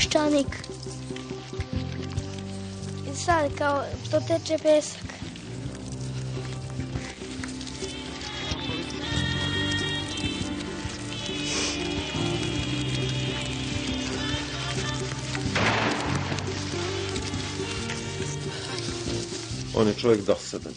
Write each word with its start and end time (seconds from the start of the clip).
peščanik. 0.00 0.56
I 3.12 3.16
sad 3.16 3.50
kao 3.58 3.82
što 4.04 4.20
teče 4.20 4.58
pesak. 4.62 5.02
On 19.74 19.86
je 19.86 19.94
čovjek 19.94 20.26
dosadan. 20.26 20.72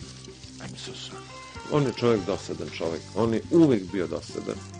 On 1.72 1.84
je 1.84 1.94
čovjek 1.94 2.26
dosadan 2.26 2.70
čovjek. 2.78 3.02
On 3.16 3.34
je 3.34 3.42
uvijek 3.52 3.92
bio 3.92 4.08
dosadan. 4.08 4.73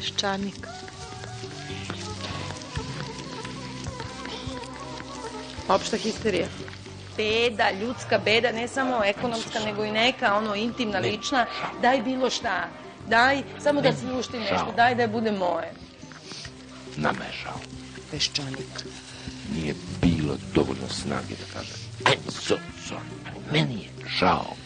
Peščanik. 0.00 0.66
Opšta 5.68 5.96
histerija. 5.96 6.46
beda, 7.16 7.66
ljudska 7.80 8.18
beda, 8.18 8.52
ne 8.52 8.68
samo 8.68 9.02
ekonomska, 9.04 9.60
nego 9.64 9.84
i 9.84 9.92
neka, 9.92 10.34
ono, 10.36 10.54
intimna, 10.54 10.98
lična. 10.98 11.46
Daj 11.82 12.02
bilo 12.02 12.30
šta. 12.30 12.68
Daj, 13.08 13.42
samo 13.62 13.80
da 13.80 13.92
slušti 13.92 14.38
nešto. 14.38 14.72
Daj 14.76 14.94
da 14.94 15.06
bude 15.06 15.32
moje. 15.32 15.72
Nama 16.96 17.24
je 17.24 17.32
žao. 17.42 17.60
Peščanik. 18.10 18.84
Nije 19.54 19.74
bilo 20.00 20.36
dovoljno 20.54 20.88
snage 20.88 21.36
da 21.36 21.52
kaže 21.52 21.74
I'm 22.04 22.30
so 22.30 22.56
sorry. 22.88 23.52
Meni 23.52 23.82
je 23.82 24.08
žao. 24.18 24.56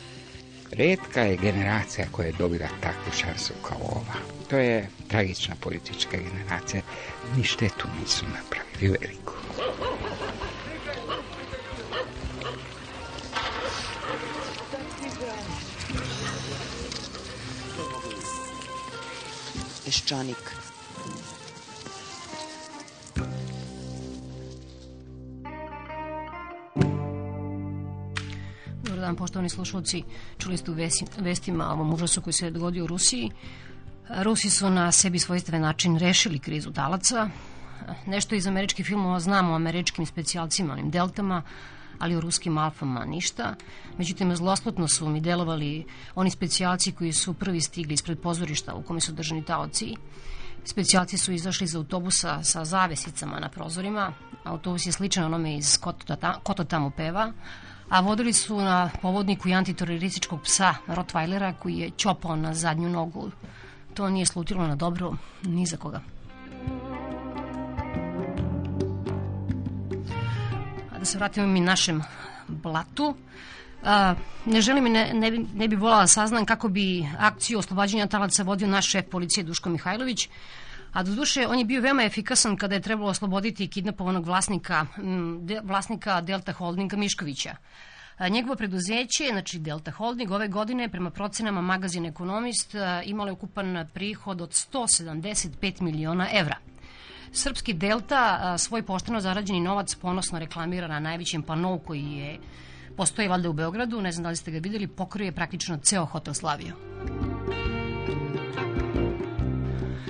Redka 0.70 1.20
je 1.20 1.36
generacija 1.36 2.06
koja 2.12 2.26
je 2.26 2.38
dobila 2.38 2.68
takvu 2.80 3.12
šansu 3.12 3.52
kao 3.62 3.78
ova. 3.80 4.18
To 4.48 4.56
je 4.56 4.88
tragična 5.08 5.54
politička 5.60 6.16
generacija. 6.16 6.82
Ni 7.36 7.44
štetu 7.44 7.88
nisu 8.00 8.24
napravili 8.26 8.98
veliku. 9.00 9.32
Peščanik. 19.84 20.36
Dobar 28.82 29.00
dan, 29.00 29.16
poštovani 29.16 29.48
slušalci. 29.48 30.02
Čuli 30.38 30.56
ste 30.56 30.70
u 30.70 30.74
vestima 31.18 31.72
ovom 31.72 31.94
užasu 31.94 32.22
koji 32.22 32.34
se 32.34 32.50
dogodio 32.50 32.84
u 32.84 32.86
Rusiji. 32.86 33.30
Rusi 34.08 34.50
su 34.50 34.70
na 34.70 34.92
sebi 34.92 35.18
svojstven 35.18 35.62
način 35.62 35.98
rešili 35.98 36.38
krizu 36.38 36.72
talaca. 36.72 37.28
Nešto 38.06 38.34
iz 38.34 38.46
američkih 38.46 38.86
filmova 38.86 39.20
znamo 39.20 39.52
o 39.52 39.56
američkim 39.56 40.06
specijalcima, 40.06 40.72
onim 40.72 40.90
deltama, 40.90 41.42
ali 41.98 42.16
o 42.16 42.20
ruskim 42.20 42.58
alfama 42.58 43.04
ništa. 43.04 43.54
Međutim, 43.98 44.36
zloslutno 44.36 44.88
su 44.88 45.08
mi 45.08 45.20
delovali 45.20 45.86
oni 46.14 46.30
specijalci 46.30 46.92
koji 46.92 47.12
su 47.12 47.34
prvi 47.34 47.60
stigli 47.60 47.94
ispred 47.94 48.20
pozorišta 48.20 48.74
u 48.74 48.82
kome 48.82 49.00
su 49.00 49.12
držani 49.12 49.44
taoci. 49.44 49.96
Specijalci 50.64 51.18
su 51.18 51.32
izašli 51.32 51.64
iz 51.64 51.76
autobusa 51.76 52.42
sa 52.42 52.64
zavesicama 52.64 53.40
na 53.40 53.48
prozorima. 53.48 54.12
Autobus 54.44 54.86
je 54.86 54.92
sličan 54.92 55.24
onome 55.24 55.56
iz 55.56 55.78
Kota 56.42 56.64
tamo 56.64 56.90
peva. 56.90 57.32
A 57.88 58.00
vodili 58.00 58.32
su 58.32 58.60
na 58.60 58.90
povodniku 59.02 59.48
i 59.48 59.54
antiterorističkog 59.54 60.42
psa 60.42 60.74
Rottweilera 60.88 61.54
koji 61.62 61.78
je 61.78 61.90
ćopao 61.90 62.36
na 62.36 62.54
zadnju 62.54 62.88
nogu. 62.88 63.30
To 63.94 64.10
nije 64.10 64.26
slutilo 64.26 64.66
na 64.66 64.76
dobro 64.76 65.16
ni 65.42 65.66
za 65.66 65.76
koga. 65.76 66.00
A 70.92 70.98
da 70.98 71.04
se 71.04 71.18
vratimo 71.18 71.46
mi 71.46 71.60
našem 71.60 72.02
blatu. 72.48 73.16
A, 73.84 74.14
ne 74.44 74.60
želim 74.60 74.86
i 74.86 74.90
ne, 74.90 75.10
ne, 75.14 75.30
ne 75.54 75.68
bi 75.68 75.76
volala 75.76 76.00
da 76.00 76.06
saznam 76.06 76.44
kako 76.44 76.68
bi 76.68 77.06
akciju 77.18 77.58
oslobađanja 77.58 78.06
talaca 78.06 78.42
vodio 78.42 78.68
naš 78.68 78.90
šef 78.90 79.04
policije 79.10 79.44
Duško 79.44 79.70
Mihajlović, 79.70 80.28
a 80.92 81.02
do 81.02 81.14
duše 81.14 81.46
on 81.46 81.58
je 81.58 81.64
bio 81.64 81.80
veoma 81.80 82.02
efikasan 82.02 82.56
kada 82.56 82.74
je 82.74 82.80
trebalo 82.80 83.10
osloboditi 83.10 83.68
kidnapovanog 83.68 84.26
vlasnika, 84.26 84.86
de, 85.40 85.60
vlasnika 85.64 86.20
Delta 86.20 86.52
Holdinga 86.52 86.96
Miškovića. 86.96 87.56
Njegovo 88.30 88.56
preduzeće, 88.56 89.28
znači 89.30 89.58
Delta 89.58 89.90
Holding, 89.90 90.30
ove 90.30 90.48
godine 90.48 90.88
prema 90.88 91.10
procenama 91.10 91.60
magazin 91.60 92.06
Ekonomist 92.06 92.74
imalo 93.04 93.28
je 93.28 93.32
ukupan 93.32 93.88
prihod 93.94 94.40
od 94.40 94.50
175 94.50 95.82
miliona 95.82 96.28
evra. 96.32 96.56
Srpski 97.32 97.72
Delta 97.72 98.54
svoj 98.58 98.82
pošteno 98.82 99.20
zarađeni 99.20 99.60
novac 99.60 99.94
ponosno 99.94 100.38
reklamira 100.38 100.88
na 100.88 101.00
najvećem 101.00 101.42
panou 101.42 101.78
koji 101.78 102.12
je 102.12 102.38
postoji 102.96 103.28
valjda 103.28 103.50
u 103.50 103.52
Beogradu, 103.52 104.00
ne 104.00 104.12
znam 104.12 104.22
da 104.22 104.28
li 104.28 104.36
ste 104.36 104.50
ga 104.50 104.58
videli, 104.58 104.86
pokrio 104.86 105.24
je 105.24 105.32
praktično 105.32 105.76
ceo 105.76 106.04
hotel 106.04 106.34
Slavio. 106.34 106.74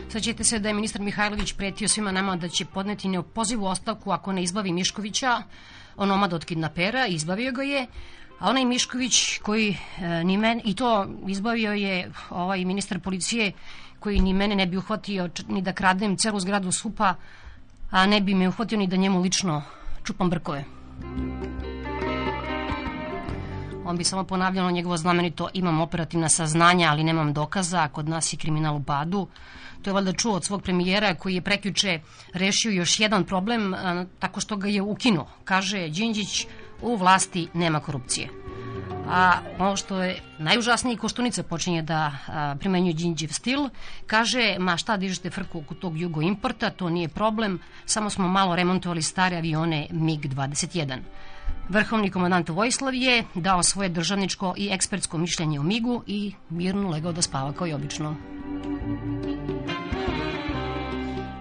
Sađete 0.09 0.45
se 0.45 0.59
da 0.59 0.69
je 0.69 0.75
ministar 0.75 1.03
Mihajlović 1.03 1.53
pretio 1.53 1.89
svima 1.89 2.13
nama 2.13 2.37
da 2.37 2.49
će 2.49 2.65
podneti 2.65 3.09
neopozivu 3.09 3.67
ostavku 3.67 4.11
ako 4.11 4.33
ne 4.33 4.43
izbavi 4.43 4.73
Miškovića, 4.73 5.43
onomad 5.97 6.33
od 6.33 6.45
kidnapera, 6.45 7.07
izbavio 7.07 7.53
ga 7.53 7.63
je, 7.63 7.87
a 8.39 8.51
onaj 8.51 8.65
Mišković 8.65 9.39
koji 9.39 9.77
e, 9.99 10.25
ni 10.25 10.37
men, 10.37 10.61
i 10.65 10.75
to 10.75 11.07
izbavio 11.29 11.73
je 11.73 12.11
ovaj 12.31 12.65
ministar 12.65 13.01
policije 13.01 13.53
koji 14.01 14.21
ni 14.21 14.35
mene 14.35 14.55
ne 14.55 14.67
bi 14.67 14.77
uhvatio 14.77 15.29
ni 15.49 15.63
da 15.63 15.73
kradem 15.73 16.17
celu 16.17 16.41
zgradu 16.41 16.73
supa, 16.73 17.15
a 17.91 18.07
ne 18.07 18.21
bi 18.21 18.35
me 18.35 18.49
uhvatio 18.49 18.79
ni 18.79 18.87
da 18.87 18.97
njemu 18.97 19.21
lično 19.21 19.63
čupam 20.05 20.31
brkove. 20.31 20.65
On 23.95 23.99
bi 23.99 24.05
samo 24.05 24.25
ponavljalo 24.25 24.71
njegovo 24.71 24.97
znamenito 24.97 25.49
imam 25.53 25.81
operativna 25.81 26.29
saznanja, 26.29 26.89
ali 26.91 27.05
nemam 27.05 27.33
dokaza, 27.33 27.83
a 27.83 27.89
kod 27.89 28.09
nas 28.09 28.33
je 28.33 28.37
kriminal 28.37 28.77
u 28.77 28.83
padu. 28.83 29.29
To 29.83 29.91
je 29.91 29.95
valjda 29.95 30.13
čuo 30.13 30.35
od 30.35 30.45
svog 30.45 30.63
premijera 30.63 31.15
koji 31.15 31.35
je 31.35 31.41
prekjuče 31.41 32.01
rešio 32.33 32.73
još 32.73 33.01
jedan 33.01 33.25
problem 33.25 33.75
a, 33.75 34.05
tako 34.19 34.41
što 34.41 34.57
ga 34.57 34.69
je 34.69 34.83
ukinuo. 34.83 35.27
Kaže 35.45 35.89
Đinđić, 35.89 36.47
u 36.83 36.97
vlasti 36.97 37.49
nema 37.55 37.81
korupcije. 37.81 38.29
A 39.09 39.33
ono 39.59 39.77
što 39.77 40.03
je 40.03 40.21
najužasnije, 40.39 40.97
Koštunica 40.97 41.43
počinje 41.43 41.83
da 41.83 42.13
a, 42.27 42.57
primenjuje 42.59 42.95
Đinđiv 42.95 43.29
stil. 43.29 43.69
Kaže, 44.07 44.57
ma 44.59 44.77
šta 44.77 44.97
dižete 44.97 45.31
frku 45.31 45.59
oko 45.59 45.75
tog 45.75 46.01
jugo 46.01 46.23
importa, 46.23 46.71
to 46.71 46.91
nije 46.91 47.09
problem, 47.09 47.61
samo 47.87 48.11
smo 48.11 48.29
malo 48.29 48.57
remontovali 48.57 49.03
stare 49.03 49.37
avione 49.37 49.87
MiG-21. 49.91 50.99
Vrhovni 51.69 52.11
komandant 52.11 52.49
Vojislav 52.49 52.95
je 52.95 53.25
dao 53.35 53.63
svoje 53.63 53.89
državničko 53.89 54.55
i 54.57 54.69
ekspertsko 54.73 55.19
mišljenje 55.19 55.61
o 55.61 55.63
Migu 55.63 56.03
i 56.07 56.35
mirno 56.51 56.91
legao 56.91 57.13
da 57.13 57.23
spava 57.23 57.53
kao 57.53 57.67
i 57.67 57.73
obično. 57.73 58.17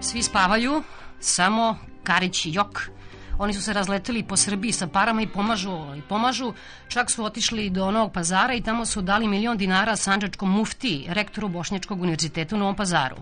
Svi 0.00 0.22
spavaju, 0.22 0.82
samo 1.20 1.76
Karić 2.02 2.46
i 2.46 2.52
Jok. 2.52 2.88
Oni 3.38 3.54
su 3.54 3.62
se 3.62 3.72
razleteli 3.72 4.22
po 4.22 4.36
Srbiji 4.36 4.72
sa 4.72 4.86
parama 4.86 5.22
i 5.22 5.26
pomažu, 5.26 5.78
i 5.98 6.02
pomažu. 6.08 6.52
Čak 6.88 7.10
su 7.10 7.24
otišli 7.24 7.70
do 7.70 7.90
Novog 7.90 8.12
pazara 8.12 8.54
i 8.54 8.60
tamo 8.60 8.86
su 8.86 9.02
dali 9.02 9.28
milion 9.28 9.56
dinara 9.56 9.96
Sanđačkom 9.96 10.50
mufti, 10.50 11.06
rektoru 11.08 11.48
Bošnjačkog 11.48 12.00
univerziteta 12.00 12.56
u 12.56 12.58
Novom 12.58 12.76
pazaru. 12.76 13.16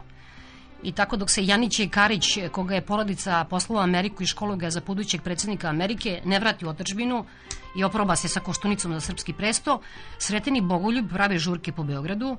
I 0.83 0.93
tako 0.93 1.17
dok 1.17 1.31
se 1.31 1.45
Janić 1.47 1.79
i 1.79 1.89
Karić, 1.89 2.39
koga 2.53 2.75
je 2.75 2.81
porodica 2.81 3.45
poslala 3.45 3.81
u 3.81 3.85
Ameriku 3.85 4.23
i 4.23 4.27
školu 4.27 4.57
ga 4.57 4.71
za 4.71 4.81
budućeg 4.87 5.23
predsjednika 5.23 5.69
Amerike, 5.69 6.23
ne 6.25 6.39
vrati 6.39 6.67
u 6.67 6.69
otržbinu 6.69 7.25
i 7.77 7.85
oproba 7.85 8.17
se 8.17 8.29
sa 8.29 8.41
koštunicom 8.41 8.93
za 8.93 9.01
srpski 9.01 9.33
presto, 9.33 9.81
Sreteni 10.19 10.61
Bogoljub 10.61 11.09
prave 11.09 11.39
žurke 11.39 11.73
po 11.73 11.85
Beogradu. 11.85 12.37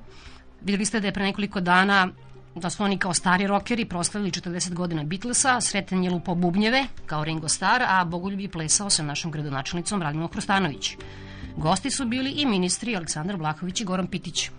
Videli 0.60 0.84
ste 0.84 1.00
da 1.00 1.06
je 1.06 1.12
pre 1.12 1.24
nekoliko 1.24 1.60
dana 1.60 2.08
da 2.54 2.70
su 2.70 2.84
oni 2.84 2.98
kao 2.98 3.14
stari 3.14 3.46
rokeri 3.46 3.84
proslavili 3.84 4.30
40 4.30 4.74
godina 4.74 5.04
Beatlesa, 5.04 5.60
Sreten 5.60 6.04
je 6.04 6.10
lupao 6.10 6.34
bubnjeve 6.34 6.84
kao 7.06 7.24
Ringo 7.24 7.48
Starr, 7.48 7.82
a 7.88 8.04
Bogoljub 8.04 8.40
je 8.40 8.48
plesao 8.48 8.90
sa 8.90 9.02
našom 9.02 9.30
gradonačelnicom 9.30 10.02
Radminom 10.02 10.28
Hrostanović. 10.28 10.96
Gosti 11.56 11.90
su 11.90 12.06
bili 12.06 12.30
i 12.30 12.46
ministri 12.46 12.96
Aleksandar 12.96 13.36
Vlahović 13.36 13.80
i 13.80 13.84
Goran 13.84 14.06
Pitić. 14.06 14.50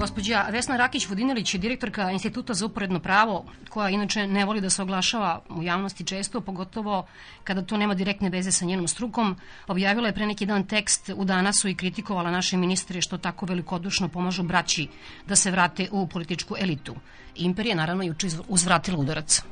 Gospođa 0.00 0.46
Vesna 0.50 0.76
Rakić-Vodinilić 0.76 1.54
je 1.54 1.58
direktorka 1.58 2.10
Instituta 2.10 2.54
za 2.54 2.66
uporedno 2.66 3.00
pravo, 3.00 3.44
koja 3.68 3.90
inače 3.90 4.26
ne 4.26 4.44
voli 4.44 4.60
da 4.60 4.70
se 4.70 4.82
oglašava 4.82 5.42
u 5.48 5.62
javnosti 5.62 6.04
često, 6.04 6.40
pogotovo 6.40 7.06
kada 7.44 7.62
to 7.62 7.76
nema 7.76 7.94
direktne 7.94 8.30
veze 8.30 8.52
sa 8.52 8.64
njenom 8.64 8.88
strukom. 8.88 9.36
Objavila 9.66 10.08
je 10.08 10.14
pre 10.14 10.26
neki 10.26 10.46
dan 10.46 10.64
tekst 10.66 11.10
u 11.16 11.24
Danasu 11.24 11.68
i 11.68 11.74
kritikovala 11.74 12.30
naše 12.30 12.56
ministre 12.56 13.00
što 13.00 13.18
tako 13.18 13.46
velikodušno 13.46 14.08
pomažu 14.08 14.42
braći 14.42 14.88
da 15.26 15.36
se 15.36 15.50
vrate 15.50 15.88
u 15.92 16.06
političku 16.06 16.56
elitu. 16.58 16.94
Imper 17.36 17.66
je 17.66 17.74
naravno 17.74 18.02
juče 18.02 18.28
uzvratila 18.48 18.98
udarac. 18.98 19.42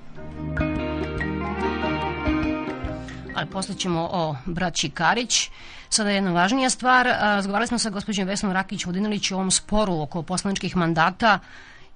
Ali 3.39 3.51
posle 3.51 3.75
ćemo 3.75 4.09
o 4.13 4.37
braći 4.47 4.91
Karić. 4.91 5.51
Sada 5.89 6.11
jedna 6.11 6.33
važnija 6.33 6.71
stvar, 6.71 7.07
razgovarali 7.07 7.67
smo 7.67 7.79
sa 7.79 7.91
gospođom 7.91 8.27
Vesnom 8.27 8.53
Rakić 8.53 8.85
Vodinilić 8.85 9.31
o 9.31 9.35
ovom 9.35 9.51
sporu 9.51 10.01
oko 10.01 10.23
poslaničkih 10.23 10.77
mandata 10.77 11.39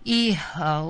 i 0.04 0.36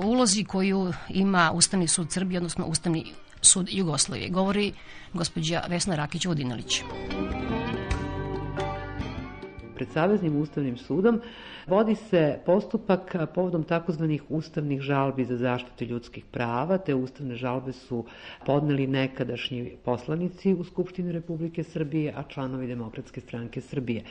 ulozi 0.03 0.43
koju 0.43 0.93
ima 1.09 1.51
Ustavni 1.51 1.87
sud 1.87 2.11
Srbije, 2.11 2.37
odnosno 2.37 2.65
Ustavni 2.65 3.05
sud 3.41 3.67
Jugoslavije. 3.71 4.29
Govori 4.29 4.73
gospođa 5.13 5.63
Vesna 5.69 5.95
Rakić 5.95 6.25
Vodinilić 6.25 6.81
pred 9.75 9.89
Saveznim 9.89 10.41
ustavnim 10.41 10.77
sudom 10.77 11.21
vodi 11.67 11.95
se 11.95 12.39
postupak 12.45 13.15
povodom 13.35 13.63
takozvanih 13.63 14.23
ustavnih 14.29 14.81
žalbi 14.81 15.25
za 15.25 15.37
zaštitu 15.37 15.85
ljudskih 15.85 16.25
prava. 16.31 16.77
Te 16.77 16.95
ustavne 16.95 17.35
žalbe 17.35 17.71
su 17.71 18.05
podneli 18.45 18.87
nekadašnji 18.87 19.77
poslanici 19.85 20.53
u 20.53 20.63
Skupštini 20.63 21.11
Republike 21.11 21.63
Srbije, 21.63 22.13
a 22.15 22.23
članovi 22.23 22.67
Demokratske 22.67 23.21
stranke 23.21 23.61
Srbije. 23.61 24.03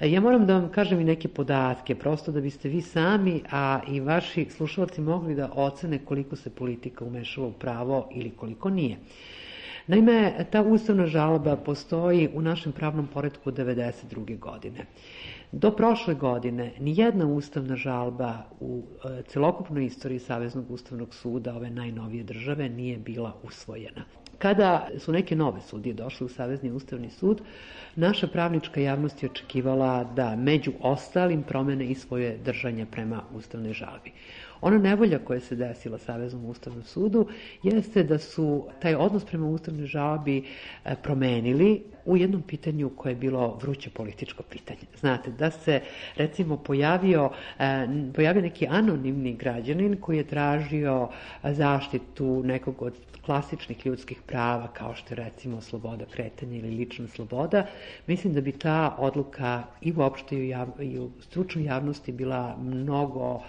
Ja 0.00 0.20
moram 0.20 0.46
da 0.46 0.58
vam 0.58 0.68
kažem 0.68 1.00
i 1.00 1.04
neke 1.04 1.28
podatke, 1.28 1.94
prosto 1.94 2.32
da 2.32 2.40
biste 2.40 2.68
vi 2.68 2.80
sami, 2.80 3.42
a 3.50 3.80
i 3.88 4.00
vaši 4.00 4.46
slušalci 4.50 5.00
mogli 5.00 5.34
da 5.34 5.50
ocene 5.54 5.98
koliko 5.98 6.36
se 6.36 6.50
politika 6.50 7.04
umešava 7.04 7.46
u 7.46 7.52
pravo 7.52 8.08
ili 8.14 8.30
koliko 8.30 8.70
nije. 8.70 8.96
Naime, 9.90 10.46
ta 10.50 10.62
ustavna 10.62 11.06
žalba 11.06 11.56
postoji 11.56 12.28
u 12.34 12.42
našem 12.42 12.72
pravnom 12.72 13.06
poredku 13.06 13.48
od 13.48 13.56
1992. 13.58 14.38
godine. 14.38 14.84
Do 15.52 15.70
prošle 15.70 16.14
godine 16.14 16.72
nijedna 16.80 17.26
ustavna 17.26 17.76
žalba 17.76 18.34
u 18.60 18.82
e, 19.04 19.22
celokupnoj 19.22 19.84
istoriji 19.84 20.18
Saveznog 20.18 20.70
ustavnog 20.70 21.14
suda 21.14 21.54
ove 21.56 21.70
najnovije 21.70 22.24
države 22.24 22.68
nije 22.68 22.98
bila 22.98 23.34
usvojena. 23.42 24.04
Kada 24.38 24.88
su 24.98 25.12
neke 25.12 25.36
nove 25.36 25.60
sudije 25.60 25.94
došle 25.94 26.24
u 26.24 26.28
Savezni 26.28 26.70
ustavni 26.70 27.10
sud, 27.10 27.42
naša 27.96 28.26
pravnička 28.26 28.80
javnost 28.80 29.22
je 29.22 29.30
očekivala 29.30 30.04
da 30.04 30.36
među 30.36 30.72
ostalim 30.80 31.42
promene 31.42 31.84
i 31.84 31.94
svoje 31.94 32.38
držanje 32.44 32.86
prema 32.86 33.22
ustavnoj 33.34 33.72
žalbi. 33.72 34.12
Ona 34.60 34.78
nevolja 34.78 35.18
koja 35.18 35.40
se 35.40 35.56
desila 35.56 35.98
Saveznom 35.98 36.44
ustavnom 36.44 36.82
sudu 36.82 37.26
jeste 37.62 38.02
da 38.02 38.18
su 38.18 38.66
taj 38.82 38.94
odnos 38.94 39.24
prema 39.24 39.46
ustavnoj 39.48 39.86
žalbi 39.86 40.44
e, 40.84 40.94
promenili 41.02 41.82
u 42.04 42.16
jednom 42.16 42.42
pitanju 42.42 42.90
koje 42.96 43.12
je 43.12 43.16
bilo 43.16 43.58
vruće 43.62 43.90
političko 43.90 44.42
pitanje. 44.42 44.80
Znate, 45.00 45.30
da 45.30 45.50
se 45.50 45.80
recimo 46.16 46.56
pojavio, 46.56 47.30
e, 47.58 47.86
pojavio 48.14 48.42
neki 48.42 48.66
anonimni 48.66 49.34
građanin 49.34 49.96
koji 50.00 50.16
je 50.16 50.24
tražio 50.24 51.08
zaštitu 51.42 52.42
nekog 52.44 52.82
od 52.82 52.94
klasičnih 53.24 53.86
ljudskih 53.86 54.22
prava 54.26 54.68
kao 54.68 54.94
što 54.94 55.14
je 55.14 55.24
recimo 55.24 55.60
sloboda 55.60 56.04
kretanja 56.04 56.56
ili 56.56 56.70
lična 56.70 57.08
sloboda, 57.08 57.66
mislim 58.06 58.34
da 58.34 58.40
bi 58.40 58.52
ta 58.52 58.96
odluka 58.98 59.62
i 59.80 59.92
uopšte 59.96 60.36
i 60.36 60.40
u, 60.40 60.44
jav, 60.44 60.68
i 60.80 60.98
u 60.98 61.10
stručnoj 61.20 61.64
javnosti 61.64 62.12
bila 62.12 62.56
mnogo 62.60 63.40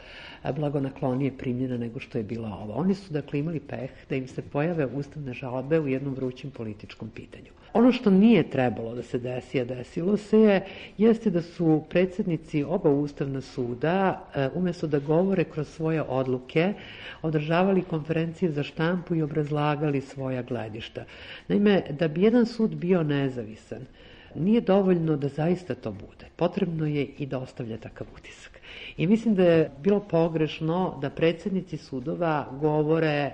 blagonaklonije 0.56 1.38
primljena 1.38 1.78
nego 1.78 2.00
što 2.00 2.18
je 2.18 2.24
bila 2.24 2.50
ova. 2.50 2.76
Oni 2.76 2.96
su 2.96 3.14
dakle 3.14 3.40
imali 3.40 3.60
peh 3.60 3.90
da 4.10 4.16
im 4.16 4.28
se 4.28 4.42
pojave 4.42 4.86
ustavne 4.86 5.34
žalbe 5.34 5.80
u 5.80 5.88
jednom 5.88 6.14
vrućim 6.14 6.52
političkom 6.52 7.10
pitanju. 7.10 7.52
Ono 7.74 7.92
što 7.92 8.10
nije 8.10 8.50
trebalo 8.50 8.96
da 8.96 9.04
se 9.04 9.20
desi, 9.20 9.60
a 9.62 9.66
desilo 9.66 10.18
se 10.18 10.40
je, 10.40 10.66
jeste 10.98 11.30
da 11.30 11.42
su 11.42 11.84
predsednici 11.90 12.64
oba 12.64 12.90
ustavna 12.90 13.42
suda, 13.42 14.26
e, 14.36 14.50
umesto 14.56 14.88
da 14.88 15.00
govore 15.00 15.44
kroz 15.44 15.68
svoje 15.68 16.02
odluke, 16.02 16.74
održavali 17.22 17.82
konferencije 17.82 18.52
za 18.52 18.64
štampu 18.64 19.16
i 19.16 19.22
obrazlagali 19.22 20.02
svoja 20.02 20.42
gledišta. 20.42 21.06
Naime, 21.48 21.82
da 22.00 22.08
bi 22.08 22.24
jedan 22.24 22.46
sud 22.46 22.76
bio 22.76 23.04
nezavisan, 23.04 23.86
nije 24.36 24.62
dovoljno 24.62 25.18
da 25.18 25.28
zaista 25.28 25.76
to 25.76 25.92
bude. 25.92 26.26
Potrebno 26.36 26.86
je 26.86 27.06
i 27.06 27.26
da 27.26 27.40
ostavlja 27.40 27.78
takav 27.78 28.08
utisak. 28.18 28.60
I 28.98 29.08
mislim 29.08 29.36
da 29.36 29.44
je 29.44 29.72
bilo 29.84 30.00
pogrešno 30.00 30.98
da 31.02 31.10
predsednici 31.10 31.78
sudova 31.78 32.48
govore 32.62 33.32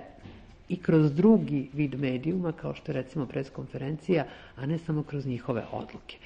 i 0.68 0.76
kroz 0.76 1.12
drugi 1.12 1.68
vid 1.72 2.00
medijuma, 2.00 2.52
kao 2.52 2.74
što 2.74 2.92
je 2.92 2.96
recimo 2.96 3.26
preskonferencija, 3.26 4.24
a 4.56 4.66
ne 4.66 4.78
samo 4.78 5.02
kroz 5.02 5.26
njihove 5.26 5.64
odluke. 5.72 6.16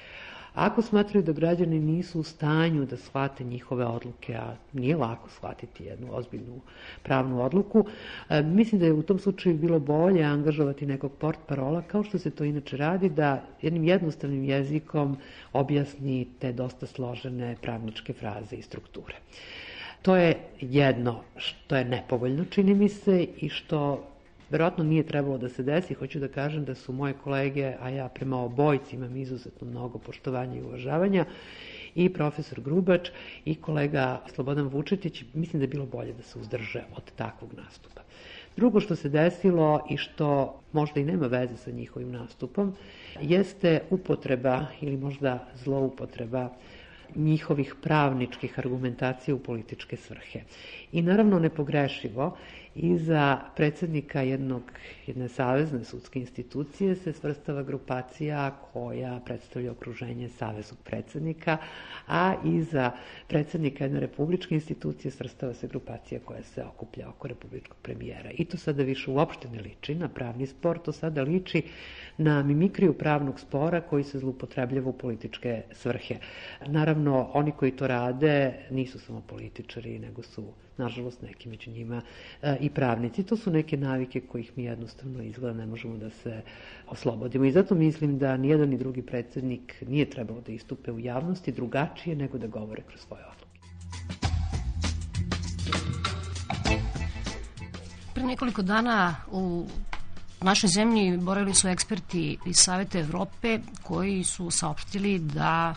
Ako 0.55 0.83
smatraju 0.83 1.23
da 1.25 1.33
građani 1.33 1.81
nisu 1.81 2.21
u 2.21 2.23
stanju 2.23 2.87
da 2.87 2.97
shvate 2.97 3.45
njihove 3.45 3.85
odluke, 3.87 4.35
a 4.35 4.55
nije 4.73 4.97
lako 4.97 5.29
shvatiti 5.31 5.85
jednu 5.85 6.09
ozbiljnu 6.11 6.61
pravnu 7.03 7.45
odluku, 7.45 7.85
e, 8.29 8.43
mislim 8.43 8.81
da 8.81 8.87
je 8.87 8.93
u 8.93 9.03
tom 9.03 9.19
slučaju 9.19 9.57
bilo 9.57 9.79
bolje 9.79 10.25
angažovati 10.25 10.87
nekog 10.87 11.13
port 11.13 11.39
parola, 11.47 11.83
kao 11.83 12.05
što 12.05 12.19
se 12.19 12.31
to 12.31 12.45
inače 12.45 12.77
radi, 12.77 13.09
da 13.09 13.43
jednim 13.63 13.85
jednostavnim 13.85 14.45
jezikom 14.45 15.17
objasni 15.53 16.29
te 16.39 16.53
dosta 16.53 16.87
složene 16.87 17.57
pravničke 17.63 18.13
fraze 18.13 18.57
i 18.57 18.63
strukture. 18.63 19.17
To 20.03 20.17
je 20.17 20.37
jedno 20.61 21.21
što 21.37 21.77
je 21.77 21.85
nepovoljno, 21.85 22.45
čini 22.45 22.75
mi 22.75 22.89
se, 22.89 23.27
i 23.37 23.49
što 23.49 24.12
verovatno 24.53 24.85
nije 24.85 25.07
trebalo 25.07 25.39
da 25.39 25.49
se 25.49 25.63
desi. 25.63 25.95
Hoću 25.95 26.21
da 26.21 26.29
kažem 26.29 26.65
da 26.65 26.75
su 26.75 26.93
moje 26.93 27.15
kolege, 27.25 27.73
a 27.81 27.89
ja 27.89 28.09
prema 28.09 28.43
obojci 28.45 28.97
imam 28.97 29.17
izuzetno 29.17 29.69
mnogo 29.69 29.99
poštovanja 29.99 30.57
i 30.57 30.63
uvažavanja, 30.63 31.25
i 31.95 32.09
profesor 32.13 32.61
Grubač 32.61 33.11
i 33.45 33.55
kolega 33.55 34.23
Slobodan 34.35 34.69
Vučetić, 34.69 35.25
mislim 35.35 35.61
da 35.61 35.65
je 35.65 35.69
bilo 35.69 35.87
bolje 35.87 36.13
da 36.13 36.23
se 36.23 36.39
uzdrže 36.39 36.85
od 36.97 37.11
takvog 37.17 37.55
nastupa. 37.55 38.01
Drugo 38.57 38.81
što 38.81 38.97
se 38.97 39.09
desilo 39.09 39.87
i 39.91 39.97
što 39.97 40.61
možda 40.73 41.01
i 41.01 41.05
nema 41.05 41.27
veze 41.27 41.57
sa 41.57 41.71
njihovim 41.71 42.13
nastupom, 42.13 42.75
jeste 43.21 43.81
upotreba 43.91 44.67
ili 44.81 44.97
možda 44.97 45.49
zloupotreba 45.65 46.49
njihovih 47.15 47.75
pravničkih 47.83 48.59
argumentacija 48.59 49.35
u 49.35 49.39
političke 49.39 49.97
svrhe. 49.97 50.41
I 50.93 51.03
naravno 51.03 51.39
nepogrešivo 51.39 52.37
Iza 52.75 53.41
predsednika 53.57 54.23
jednog, 54.23 54.63
jedne 55.07 55.29
savezne 55.29 55.85
sudske 55.85 56.21
institucije 56.21 56.95
se 56.97 57.13
svrstava 57.13 57.63
grupacija 57.63 58.51
koja 58.73 59.21
predstavlja 59.25 59.73
okruženje 59.73 60.29
saveznog 60.29 60.79
predsednika, 60.85 61.59
a 62.07 62.35
iza 62.45 62.91
predsednika 63.29 63.85
jedne 63.85 64.01
republičke 64.01 64.55
institucije 64.55 65.11
svrstava 65.11 65.55
se 65.55 65.69
grupacija 65.69 66.21
koja 66.25 66.43
se 66.43 66.65
okuplja 66.65 67.09
oko 67.09 67.29
republičkog 67.29 67.77
premijera. 67.83 68.31
I 68.39 68.45
to 68.45 68.57
sada 68.57 68.83
više 68.83 69.11
uopšte 69.11 69.49
ne 69.49 69.61
liči 69.61 69.95
na 69.95 70.09
pravni 70.09 70.47
spor, 70.47 70.79
to 70.79 70.93
sada 70.93 71.23
liči 71.23 71.63
na 72.19 72.43
mimikriju 72.43 72.99
pravnog 72.99 73.41
spora 73.41 73.81
koji 73.81 74.05
se 74.05 74.19
zlupotrebljava 74.19 74.89
u 74.89 74.93
političke 74.93 75.63
svrhe. 75.73 76.17
Naravno, 76.67 77.31
oni 77.35 77.53
koji 77.53 77.77
to 77.77 77.87
rade 77.87 78.53
nisu 78.71 78.99
samo 78.99 79.21
političari, 79.21 79.99
nego 79.99 80.23
su 80.23 80.53
nažalost 80.77 81.23
neki 81.23 81.49
među 81.49 81.71
njima 81.71 82.03
e, 82.43 82.57
i 82.61 82.71
pravnici. 82.71 83.23
To 83.23 83.37
su 83.37 83.51
neke 83.51 83.77
navike 83.77 84.21
kojih 84.21 84.53
mi 84.57 84.65
jednostavno 84.65 85.23
izgleda 85.23 85.59
ne 85.59 85.67
možemo 85.67 85.97
da 85.97 86.11
se 86.11 86.43
oslobodimo. 86.89 87.45
I 87.45 87.53
zato 87.53 87.75
mislim 87.75 88.19
da 88.19 88.37
nijedan 88.37 88.69
ni 88.69 88.79
drugi 88.79 89.03
predsednik 89.03 89.83
nije 89.89 90.11
trebalo 90.11 90.41
da 90.41 90.53
istupe 90.53 90.93
u 90.93 90.99
javnosti 90.99 91.53
drugačije 91.53 92.17
nego 92.17 92.39
da 92.39 92.47
govore 92.47 92.83
kroz 92.83 93.01
svoje 93.01 93.25
odluke. 93.25 93.43
Pre 98.15 98.25
nekoliko 98.25 98.63
dana 98.63 99.17
u 99.33 99.67
našoj 100.41 100.69
zemlji 100.69 101.17
borili 101.17 101.55
su 101.55 101.69
eksperti 101.69 102.39
iz 102.47 102.57
Saveta 102.57 102.99
Evrope 102.99 103.59
koji 103.83 104.25
su 104.25 104.51
saopštili 104.51 105.19
da 105.19 105.75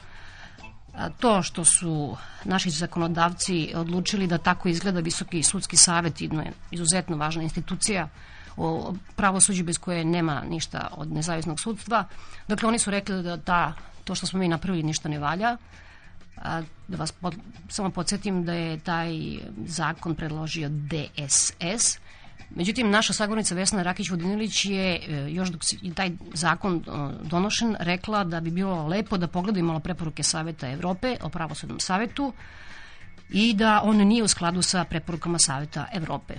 to 1.19 1.43
što 1.43 1.65
su 1.65 2.17
naši 2.43 2.69
zakonodavci 2.69 3.71
odlučili 3.75 4.27
da 4.27 4.37
tako 4.37 4.69
izgleda 4.69 4.99
Visoki 4.99 5.43
sudski 5.43 5.77
savet, 5.77 6.21
jedna 6.21 6.43
izuzetno 6.71 7.17
važna 7.17 7.43
institucija 7.43 8.09
o 8.57 8.93
pravosuđu 9.15 9.63
bez 9.63 9.77
koje 9.77 10.05
nema 10.05 10.43
ništa 10.49 10.87
od 10.91 11.11
nezavisnog 11.11 11.59
sudstva. 11.59 12.05
Dakle, 12.47 12.69
oni 12.69 12.79
su 12.79 12.91
rekli 12.91 13.23
da 13.23 13.37
ta, 13.37 13.73
to 14.03 14.15
što 14.15 14.27
smo 14.27 14.39
mi 14.39 14.47
napravili 14.47 14.83
ništa 14.83 15.09
ne 15.09 15.19
valja. 15.19 15.57
A, 16.37 16.61
da 16.87 16.97
vas 16.97 17.11
pod, 17.11 17.35
samo 17.69 17.89
podsjetim 17.89 18.45
da 18.45 18.53
je 18.53 18.79
taj 18.79 19.11
zakon 19.65 20.15
predložio 20.15 20.69
DSS, 20.69 21.99
Međutim, 22.49 22.89
naša 22.89 23.13
sagovornica 23.13 23.55
Vesna 23.55 23.83
Rakić-Vodinilić 23.83 24.65
je, 24.65 24.99
e, 25.07 25.31
još 25.31 25.49
dok 25.49 25.61
je 25.81 25.93
taj 25.93 26.11
zakon 26.33 26.75
e, 26.75 26.81
donošen, 27.23 27.75
rekla 27.79 28.23
da 28.23 28.39
bi 28.39 28.51
bilo 28.51 28.87
lepo 28.87 29.17
da 29.17 29.27
pogledaju 29.27 29.65
malo 29.65 29.79
preporuke 29.79 30.23
Saveta 30.23 30.69
Evrope 30.71 31.17
o 31.21 31.29
pravosudnom 31.29 31.79
savetu 31.79 32.33
i 33.29 33.53
da 33.53 33.81
on 33.83 33.97
nije 33.97 34.23
u 34.23 34.27
skladu 34.27 34.61
sa 34.61 34.83
preporukama 34.83 35.39
Saveta 35.39 35.85
Evrope. 35.93 36.33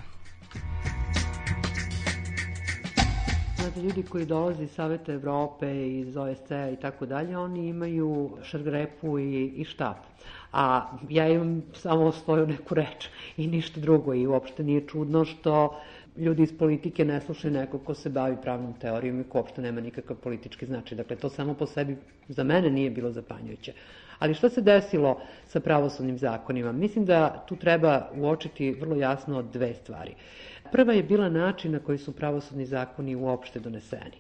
Znate, 3.57 3.83
ljudi 3.83 4.03
koji 4.03 4.27
dolaze 4.27 4.65
iz 4.65 4.71
Saveta 4.71 5.13
Evrope, 5.13 5.89
iz 5.89 6.17
OSCE 6.17 6.71
i 6.73 6.81
tako 6.81 7.07
dalje, 7.07 7.39
oni 7.39 7.69
imaju 7.69 8.31
šargrepu 8.43 9.19
i, 9.19 9.47
i 9.47 9.65
štap. 9.65 9.97
A 10.53 10.91
ja 11.09 11.29
imam 11.29 11.63
samo 11.75 12.13
svoju 12.13 12.47
neku 12.47 12.75
reč 12.75 13.09
i 13.37 13.47
ništa 13.47 13.81
drugo 13.81 14.15
i 14.15 14.27
uopšte 14.27 14.65
nije 14.65 14.87
čudno 14.87 15.25
što 15.25 15.81
ljudi 16.19 16.43
iz 16.43 16.59
politike 16.59 17.05
ne 17.05 17.21
slušaju 17.21 17.55
nekog 17.55 17.85
ko 17.85 17.95
se 17.95 18.11
bavi 18.11 18.37
pravnom 18.43 18.73
teorijom 18.81 19.21
i 19.21 19.25
ko 19.25 19.39
uopšte 19.39 19.63
nema 19.63 19.81
nikakav 19.81 20.17
politički 20.17 20.67
značaj. 20.67 20.97
Dakle, 20.97 21.17
to 21.17 21.29
samo 21.29 21.55
po 21.55 21.67
sebi 21.67 21.97
za 22.29 22.45
mene 22.45 22.71
nije 22.71 22.91
bilo 22.91 23.11
zapanjujuće. 23.13 23.73
Ali 24.19 24.35
što 24.35 24.49
se 24.49 24.63
desilo 24.63 25.21
sa 25.47 25.61
pravosudnim 25.61 26.19
zakonima? 26.19 26.73
Mislim 26.73 27.05
da 27.05 27.45
tu 27.49 27.57
treba 27.57 28.09
uočiti 28.17 28.71
vrlo 28.71 28.97
jasno 28.97 29.43
dve 29.43 29.75
stvari. 29.75 30.15
Prva 30.73 30.93
je 30.93 31.03
bila 31.03 31.29
način 31.29 31.73
na 31.73 31.79
koji 31.79 31.99
su 31.99 32.13
pravosudni 32.13 32.67
zakoni 32.67 33.17
uopšte 33.17 33.61
doneseni. 33.61 34.17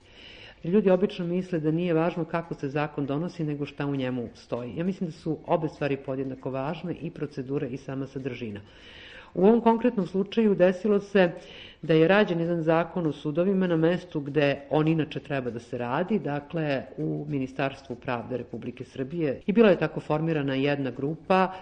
Ljudi 0.64 0.90
obično 0.90 1.26
misle 1.26 1.60
da 1.60 1.70
nije 1.70 1.94
važno 1.94 2.24
kako 2.24 2.54
se 2.54 2.68
zakon 2.68 3.06
donosi, 3.06 3.44
nego 3.44 3.66
šta 3.66 3.86
u 3.86 3.96
njemu 3.96 4.28
stoji. 4.34 4.76
Ja 4.76 4.84
mislim 4.84 5.10
da 5.10 5.16
su 5.16 5.38
obe 5.46 5.68
stvari 5.68 5.96
podjednako 5.96 6.50
važne, 6.50 6.94
i 7.00 7.10
procedura 7.10 7.66
i 7.66 7.76
sama 7.76 8.06
sadržina. 8.06 8.60
U 9.36 9.44
ovom 9.46 9.60
konkretnom 9.60 10.06
slučaju 10.06 10.54
desilo 10.54 11.00
se 11.00 11.30
da 11.82 11.94
je 11.94 12.08
rađen 12.08 12.40
jedan 12.40 12.62
zakon 12.62 13.06
o 13.06 13.12
sudovima 13.12 13.66
na 13.66 13.76
mestu 13.76 14.20
gde 14.20 14.60
on 14.70 14.88
inače 14.88 15.20
treba 15.20 15.50
da 15.50 15.60
se 15.60 15.78
radi, 15.78 16.18
dakle 16.18 16.82
u 16.96 17.26
Ministarstvu 17.28 17.96
pravde 17.96 18.36
Republike 18.36 18.84
Srbije. 18.84 19.40
I 19.46 19.52
bila 19.52 19.70
je 19.70 19.78
tako 19.78 20.00
formirana 20.00 20.54
jedna 20.54 20.90
grupa 20.90 21.52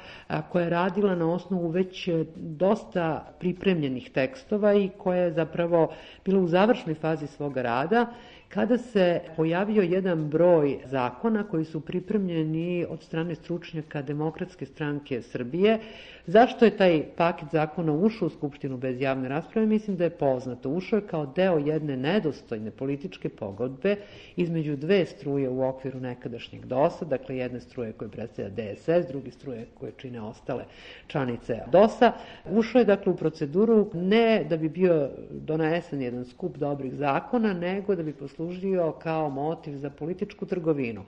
koja 0.52 0.64
je 0.64 0.70
radila 0.70 1.14
na 1.14 1.32
osnovu 1.32 1.68
već 1.68 2.08
dosta 2.36 3.34
pripremljenih 3.40 4.10
tekstova 4.10 4.74
i 4.74 4.88
koja 4.98 5.22
je 5.22 5.32
zapravo 5.32 5.88
bila 6.24 6.40
u 6.40 6.46
završnoj 6.48 6.94
fazi 6.94 7.26
svoga 7.26 7.62
rada 7.62 8.06
kada 8.48 8.78
se 8.78 9.20
pojavio 9.36 9.82
jedan 9.82 10.28
broj 10.30 10.78
zakona 10.84 11.44
koji 11.44 11.64
su 11.64 11.80
pripremljeni 11.80 12.86
od 12.88 13.02
strane 13.02 13.34
stručnjaka 13.34 14.02
Demokratske 14.02 14.66
stranke 14.66 15.22
Srbije. 15.22 15.78
Zašto 16.26 16.64
je 16.64 16.76
taj 16.76 17.02
paket 17.16 17.48
zakona 17.52 17.92
ušao 17.92 18.26
u 18.26 18.30
Skupštinu 18.30 18.76
bez 18.76 19.00
javne 19.00 19.28
rasprave? 19.28 19.66
Mislim 19.66 19.96
da 19.96 20.04
je 20.04 20.10
poznato. 20.10 20.70
Ušao 20.70 20.96
je 20.96 21.06
kao 21.06 21.26
deo 21.26 21.58
jedne 21.58 21.96
nedostojne 21.96 22.70
političke 22.70 23.28
pogodbe 23.28 23.96
između 24.36 24.76
dve 24.76 25.06
struje 25.06 25.48
u 25.48 25.62
okviru 25.68 26.00
nekadašnjeg 26.00 26.66
DOS-a, 26.66 27.04
dakle 27.04 27.36
jedne 27.36 27.60
struje 27.60 27.92
koje 27.92 28.10
predstavlja 28.10 28.50
DSS, 28.50 29.08
druge 29.08 29.30
struje 29.30 29.66
koje 29.80 29.92
čine 29.96 30.22
ostale 30.22 30.64
članice 31.06 31.58
DOS-a. 31.72 32.12
Ušao 32.50 32.78
je 32.78 32.84
dakle 32.84 33.12
u 33.12 33.16
proceduru 33.16 33.90
ne 33.94 34.44
da 34.48 34.56
bi 34.56 34.68
bio 34.68 35.10
donesen 35.30 36.02
jedan 36.02 36.24
skup 36.24 36.56
dobrih 36.56 36.94
zakona, 36.94 37.52
nego 37.52 37.94
da 37.94 38.02
bi 38.02 38.12
poslužio 38.12 38.92
kao 38.92 39.30
motiv 39.30 39.76
za 39.76 39.90
političku 39.90 40.46
trgovinu. 40.46 41.04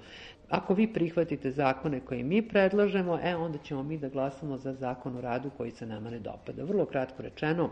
Ako 0.50 0.74
vi 0.74 0.86
prihvatite 0.86 1.50
zakone 1.50 2.00
koje 2.00 2.22
mi 2.22 2.42
predlažemo, 2.48 3.18
e, 3.22 3.36
onda 3.36 3.58
ćemo 3.58 3.82
mi 3.82 3.98
da 3.98 4.08
glasamo 4.08 4.58
za 4.58 4.72
zakon 4.72 5.16
o 5.16 5.20
radu 5.20 5.50
koji 5.56 5.70
se 5.70 5.86
nama 5.86 6.10
ne 6.10 6.18
dopada. 6.18 6.64
Vrlo 6.64 6.84
kratko 6.84 7.22
rečeno, 7.22 7.70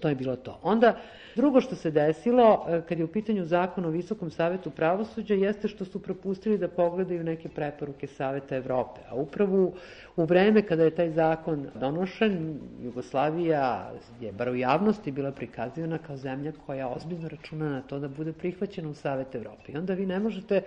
To 0.00 0.08
je 0.08 0.14
bilo 0.14 0.36
to. 0.36 0.58
Onda, 0.62 0.96
drugo 1.36 1.60
što 1.60 1.74
se 1.74 1.90
desilo, 1.90 2.66
e, 2.68 2.80
kad 2.88 2.98
je 2.98 3.04
u 3.04 3.08
pitanju 3.08 3.44
zakon 3.44 3.84
o 3.84 3.90
Visokom 3.90 4.30
savetu 4.30 4.70
pravosuđa, 4.70 5.34
jeste 5.34 5.68
što 5.68 5.84
su 5.84 6.02
propustili 6.02 6.58
da 6.58 6.68
pogledaju 6.68 7.24
neke 7.24 7.48
preporuke 7.48 8.06
Saveta 8.06 8.56
Evrope. 8.56 9.00
A 9.08 9.14
upravo 9.14 9.72
u 10.16 10.24
vreme 10.24 10.62
kada 10.62 10.84
je 10.84 10.94
taj 10.94 11.10
zakon 11.10 11.68
donošen, 11.80 12.58
Jugoslavija 12.82 13.92
je, 14.20 14.32
bar 14.32 14.48
u 14.48 14.54
javnosti, 14.54 15.12
bila 15.12 15.32
prikazivana 15.32 15.98
kao 15.98 16.16
zemlja 16.16 16.52
koja 16.66 16.88
ozbiljno 16.88 17.28
računa 17.28 17.70
na 17.70 17.82
to 17.82 17.98
da 17.98 18.08
bude 18.08 18.32
prihvaćena 18.32 18.88
u 18.88 18.94
Savet 18.94 19.34
Evrope. 19.34 19.72
I 19.72 19.76
onda 19.76 19.94
vi 19.94 20.06
ne 20.06 20.18
možete 20.18 20.62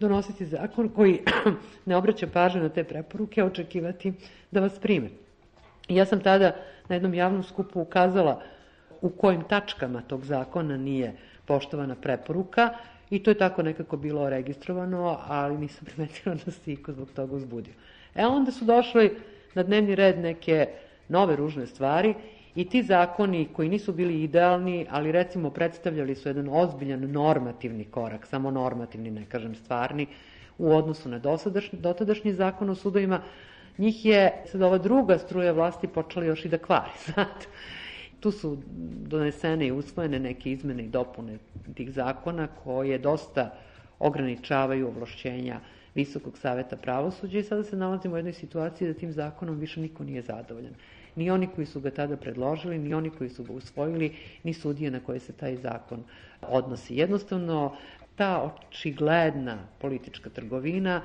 donositi 0.00 0.46
zakon 0.46 0.88
koji 0.88 1.20
ne 1.86 1.96
obraća 1.96 2.26
pažnje 2.26 2.60
na 2.60 2.68
te 2.68 2.84
preporuke, 2.84 3.44
očekivati 3.44 4.12
da 4.50 4.60
vas 4.60 4.78
prime. 4.78 5.08
Ja 5.88 6.04
sam 6.04 6.20
tada 6.20 6.56
na 6.88 6.96
jednom 6.96 7.14
javnom 7.14 7.42
skupu 7.42 7.80
ukazala 7.80 8.42
u 9.00 9.10
kojim 9.10 9.42
tačkama 9.48 10.02
tog 10.02 10.24
zakona 10.24 10.76
nije 10.76 11.16
poštovana 11.46 11.94
preporuka 11.94 12.70
i 13.10 13.22
to 13.22 13.30
je 13.30 13.38
tako 13.38 13.62
nekako 13.62 13.96
bilo 13.96 14.30
registrovano, 14.30 15.18
ali 15.26 15.58
nisam 15.58 15.84
primetila 15.94 16.34
da 16.44 16.50
se 16.50 16.72
iko 16.72 16.92
zbog 16.92 17.10
toga 17.12 17.36
uzbudio. 17.36 17.74
E 18.14 18.26
onda 18.26 18.52
su 18.52 18.64
došli 18.64 19.16
na 19.54 19.62
dnevni 19.62 19.94
red 19.94 20.18
neke 20.18 20.68
nove 21.08 21.36
ružne 21.36 21.66
stvari 21.66 22.14
i 22.56 22.68
ti 22.68 22.82
zakoni 22.82 23.48
koji 23.52 23.68
nisu 23.68 23.92
bili 23.92 24.22
idealni, 24.22 24.86
ali 24.90 25.12
recimo 25.12 25.50
predstavljali 25.50 26.14
su 26.14 26.28
jedan 26.28 26.48
ozbiljan 26.52 27.10
normativni 27.10 27.84
korak, 27.84 28.26
samo 28.26 28.50
normativni, 28.50 29.10
ne 29.10 29.24
kažem 29.28 29.54
stvarni, 29.54 30.06
u 30.58 30.74
odnosu 30.74 31.08
na 31.08 31.18
dosadašnji, 31.18 31.78
dotadašnji 31.78 32.32
zakon 32.32 32.70
o 32.70 32.74
sudovima, 32.74 33.20
njih 33.78 34.04
je 34.04 34.42
sad 34.46 34.62
ova 34.62 34.78
druga 34.78 35.18
struja 35.18 35.52
vlasti 35.52 35.88
počela 35.88 36.26
još 36.26 36.44
i 36.44 36.48
da 36.48 36.58
kvari, 36.58 36.90
znate. 37.14 37.46
Tu 38.20 38.30
su 38.30 38.58
donesene 39.06 39.66
i 39.66 39.72
usvojene 39.72 40.18
neke 40.18 40.52
izmene 40.52 40.84
i 40.84 40.88
dopune 40.88 41.38
tih 41.74 41.90
zakona 41.92 42.46
koje 42.46 42.98
dosta 42.98 43.50
ograničavaju 43.98 44.88
ovlašćenja 44.88 45.60
Visokog 45.94 46.38
saveta 46.38 46.76
pravosuđa 46.76 47.38
i 47.38 47.42
sada 47.42 47.64
se 47.64 47.76
nalazimo 47.76 48.14
u 48.14 48.18
jednoj 48.18 48.32
situaciji 48.32 48.88
da 48.88 48.94
tim 48.94 49.12
zakonom 49.12 49.58
više 49.58 49.80
niko 49.80 50.04
nije 50.04 50.22
zadovoljan. 50.22 50.74
Ni 51.16 51.30
oni 51.30 51.46
koji 51.54 51.66
su 51.66 51.80
ga 51.80 51.90
tada 51.90 52.16
predložili, 52.16 52.78
ni 52.78 52.94
oni 52.94 53.10
koji 53.10 53.30
su 53.30 53.44
ga 53.44 53.52
usvojili, 53.52 54.12
ni 54.42 54.54
sudije 54.54 54.90
na 54.90 55.00
koje 55.00 55.20
se 55.20 55.32
taj 55.32 55.56
zakon 55.56 56.04
odnosi. 56.42 56.96
Jednostavno, 56.96 57.76
ta 58.16 58.42
očigledna 58.42 59.58
politička 59.80 60.30
trgovina 60.30 61.02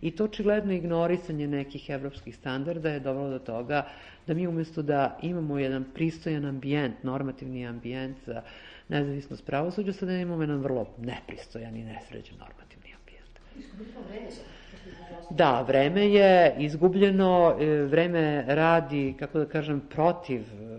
I 0.00 0.10
to 0.10 0.24
očigledno 0.24 0.72
ignorisanje 0.72 1.46
nekih 1.46 1.90
evropskih 1.90 2.36
standarda 2.36 2.90
je 2.90 3.00
dovelo 3.00 3.30
do 3.30 3.38
toga 3.38 3.86
da 4.26 4.34
mi 4.34 4.46
umesto 4.46 4.82
da 4.82 5.18
imamo 5.22 5.58
jedan 5.58 5.84
pristojan 5.94 6.44
ambijent, 6.44 7.02
normativni 7.02 7.66
ambijent 7.66 8.16
za 8.26 8.42
nezavisnost 8.88 9.44
pravosuđa, 9.46 9.92
sada 9.92 10.12
imamo 10.12 10.42
jedan 10.42 10.60
vrlo 10.60 10.86
nepristojan 10.98 11.76
i 11.76 11.84
nesređen 11.84 12.38
normativni 12.38 12.94
ambijent. 13.00 13.40
Da, 15.30 15.62
vreme 15.62 16.08
je 16.10 16.54
izgubljeno, 16.58 17.56
e, 17.60 17.66
vreme 17.66 18.44
radi, 18.46 19.14
kako 19.18 19.38
da 19.38 19.46
kažem, 19.46 19.80
protiv 19.80 20.40
e, 20.40 20.78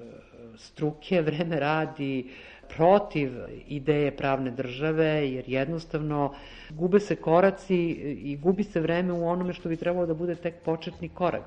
struke, 0.58 1.22
vreme 1.29 1.60
radi 1.60 2.29
protiv 2.75 3.31
ideje 3.67 4.17
pravne 4.17 4.51
države, 4.51 5.31
jer 5.31 5.43
jednostavno 5.48 6.34
gube 6.70 7.00
se 7.00 7.15
koraci 7.15 7.75
i 8.24 8.38
gubi 8.38 8.63
se 8.63 8.79
vreme 8.79 9.13
u 9.13 9.27
onome 9.27 9.53
što 9.53 9.70
bi 9.70 9.77
trebalo 9.77 10.05
da 10.05 10.13
bude 10.13 10.36
tek 10.36 10.55
početni 10.65 11.10
korak. 11.10 11.43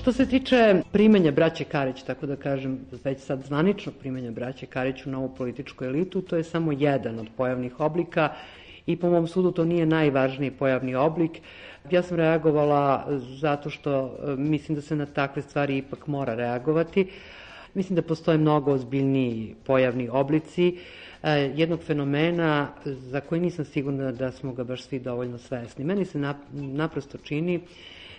Što 0.00 0.12
se 0.12 0.26
tiče 0.26 0.82
primanja 0.92 1.30
braće 1.30 1.64
Karić, 1.64 2.02
tako 2.02 2.26
da 2.26 2.36
kažem, 2.36 2.78
već 3.04 3.20
sad 3.20 3.42
zvanično 3.44 3.92
primanja 4.00 4.30
braće 4.30 4.66
Karić 4.66 5.06
u 5.06 5.10
novu 5.10 5.28
političku 5.38 5.84
elitu, 5.84 6.22
to 6.22 6.36
je 6.36 6.44
samo 6.44 6.72
jedan 6.72 7.18
od 7.18 7.26
pojavnih 7.36 7.80
oblika 7.80 8.28
i 8.86 8.96
po 8.96 9.10
mom 9.10 9.26
sudu 9.26 9.50
to 9.50 9.64
nije 9.64 9.86
najvažniji 9.86 10.50
pojavni 10.50 10.94
oblik. 10.94 11.30
Ja 11.90 12.02
sam 12.02 12.16
reagovala 12.16 13.06
zato 13.40 13.70
što 13.70 14.16
e, 14.22 14.36
mislim 14.36 14.76
da 14.76 14.82
se 14.82 14.96
na 14.96 15.06
takve 15.06 15.42
stvari 15.42 15.76
ipak 15.76 16.06
mora 16.06 16.34
reagovati. 16.34 17.06
Mislim 17.74 17.96
da 17.96 18.02
postoje 18.02 18.38
mnogo 18.38 18.72
ozbiljniji 18.72 19.54
pojavni 19.66 20.08
oblici 20.08 20.76
e, 21.22 21.30
jednog 21.56 21.80
fenomena 21.82 22.68
za 22.84 23.20
koji 23.20 23.40
nisam 23.40 23.64
sigurna 23.64 24.12
da 24.12 24.32
smo 24.32 24.52
ga 24.52 24.64
baš 24.64 24.82
svi 24.82 24.98
dovoljno 24.98 25.38
svesni. 25.38 25.84
Meni 25.84 26.04
se 26.04 26.34
naprosto 26.52 27.18
čini 27.18 27.60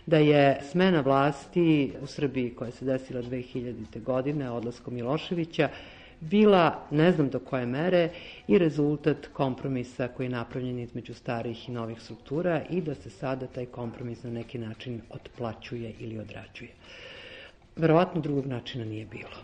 da 0.05 0.17
je 0.17 0.59
smena 0.71 1.01
vlasti 1.01 1.93
u 2.01 2.07
Srbiji 2.07 2.55
koja 2.55 2.71
se 2.71 2.85
desila 2.85 3.21
2000. 3.21 4.03
godine 4.03 4.51
odlaskom 4.51 4.93
Miloševića 4.93 5.69
bila 6.19 6.87
ne 6.91 7.11
znam 7.11 7.29
do 7.29 7.39
koje 7.39 7.65
mere 7.65 8.09
i 8.47 8.57
rezultat 8.57 9.27
kompromisa 9.33 10.07
koji 10.07 10.25
je 10.25 10.29
napravljen 10.29 10.79
između 10.79 11.13
starih 11.13 11.69
i 11.69 11.71
novih 11.71 12.01
struktura 12.01 12.61
i 12.69 12.81
da 12.81 12.95
se 12.95 13.09
sada 13.09 13.47
taj 13.47 13.65
kompromis 13.65 14.23
na 14.23 14.29
neki 14.29 14.57
način 14.57 15.01
otplaćuje 15.09 15.93
ili 15.99 16.19
odrađuje. 16.19 16.69
Verovatno 17.75 18.21
drugog 18.21 18.45
načina 18.45 18.85
nije 18.85 19.05
bilo. 19.05 19.37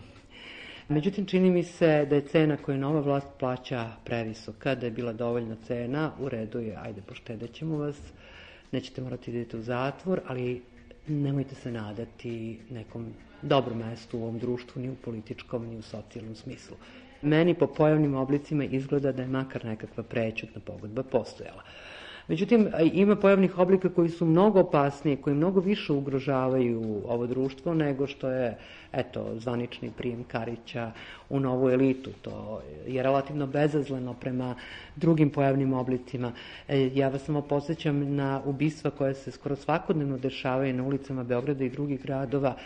Međutim, 0.88 1.26
čini 1.26 1.50
mi 1.50 1.64
se 1.64 2.06
da 2.10 2.14
je 2.14 2.26
cena 2.26 2.56
koju 2.56 2.78
nova 2.78 3.00
vlast 3.00 3.26
plaća 3.38 3.90
previsoka, 4.04 4.74
da 4.74 4.86
je 4.86 4.92
bila 4.92 5.12
dovoljna 5.12 5.56
cena, 5.66 6.12
u 6.20 6.28
redu 6.28 6.60
je, 6.60 6.76
ajde, 6.76 7.02
poštedet 7.02 7.52
ćemo 7.52 7.78
vas, 7.78 7.96
nećete 8.72 9.02
morati 9.02 9.32
da 9.32 9.38
idete 9.38 9.56
u 9.56 9.62
zatvor, 9.62 10.20
ali 10.26 10.62
nemojte 11.06 11.54
se 11.54 11.72
nadati 11.72 12.58
nekom 12.70 13.06
dobro 13.42 13.74
mesto 13.74 14.18
u 14.18 14.22
ovom 14.22 14.38
društvu, 14.38 14.82
ni 14.82 14.90
u 14.90 14.94
političkom, 15.04 15.66
ni 15.66 15.76
u 15.76 15.82
socijalnom 15.82 16.34
smislu. 16.34 16.76
Meni 17.22 17.54
po 17.54 17.66
pojavnim 17.66 18.14
oblicima 18.14 18.64
izgleda 18.64 19.12
da 19.12 19.22
je 19.22 19.28
makar 19.28 19.64
nekakva 19.64 20.02
prećutna 20.02 20.60
pogodba 20.60 21.02
postojala. 21.02 21.62
Međutim, 22.28 22.68
ima 22.92 23.16
pojavnih 23.16 23.58
oblika 23.58 23.88
koji 23.88 24.08
su 24.08 24.26
mnogo 24.26 24.60
opasniji, 24.60 25.16
koji 25.16 25.36
mnogo 25.36 25.60
više 25.60 25.92
ugrožavaju 25.92 27.02
ovo 27.06 27.26
društvo 27.26 27.74
nego 27.74 28.06
što 28.06 28.30
je 28.30 28.58
eto, 28.92 29.38
zvanični 29.38 29.90
prijem 29.96 30.24
Karića 30.24 30.92
u 31.28 31.40
novu 31.40 31.70
elitu. 31.70 32.10
To 32.22 32.62
je 32.86 33.02
relativno 33.02 33.46
bezazleno 33.46 34.14
prema 34.14 34.54
drugim 34.96 35.30
pojavnim 35.30 35.72
oblicima. 35.72 36.32
E, 36.68 36.90
ja 36.94 37.08
vas 37.08 37.22
samo 37.22 37.42
posjećam 37.42 38.14
na 38.14 38.42
ubistva 38.44 38.90
koje 38.90 39.14
se 39.14 39.30
skoro 39.30 39.56
svakodnevno 39.56 40.18
dešavaju 40.18 40.74
na 40.74 40.82
ulicama 40.82 41.24
Beograda 41.24 41.64
i 41.64 41.70
drugih 41.70 42.02
gradova. 42.02 42.56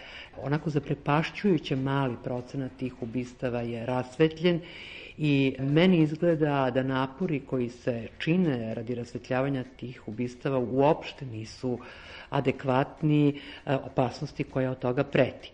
Onako 0.42 0.71
zaprepašćujuće 0.71 1.76
mali 1.76 2.14
procenat 2.25 2.73
tih 2.76 3.02
ubistava 3.02 3.61
je 3.61 3.87
rasvetljen 3.87 4.61
i 5.19 5.57
meni 5.59 5.99
izgleda 5.99 6.71
da 6.75 6.83
napori 6.83 7.40
koji 7.40 7.69
se 7.69 8.09
čine 8.19 8.75
radi 8.75 8.95
rasvetljavanja 8.95 9.64
tih 9.76 10.09
ubistava 10.09 10.59
uopšte 10.59 11.26
nisu 11.26 11.78
adekvatni 12.31 13.28
e, 13.28 13.75
opasnosti 13.75 14.45
koja 14.45 14.71
od 14.71 14.78
toga 14.78 15.04
preti. 15.04 15.52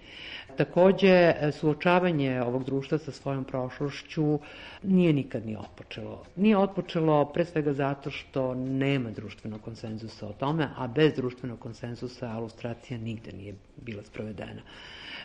Takođe, 0.57 1.35
suočavanje 1.53 2.43
ovog 2.43 2.65
društva 2.65 2.99
sa 2.99 3.13
svojom 3.13 3.45
prošlošću 3.45 4.39
nije 4.83 5.13
nikad 5.13 5.47
ni 5.47 5.57
otpočelo. 5.57 6.25
Nije 6.37 6.57
otpočelo 6.59 7.25
pre 7.25 7.45
svega 7.45 7.73
zato 7.73 8.11
što 8.11 8.55
nema 8.55 9.11
društvenog 9.11 9.61
konsenzusa 9.61 10.27
o 10.27 10.33
tome, 10.33 10.69
a 10.77 10.87
bez 10.87 11.15
društvenog 11.15 11.59
konsenzusa 11.59 12.35
ilustracija 12.39 12.99
nigde 12.99 13.33
nije 13.33 13.55
bila 13.77 14.03
sprovedena. 14.03 14.63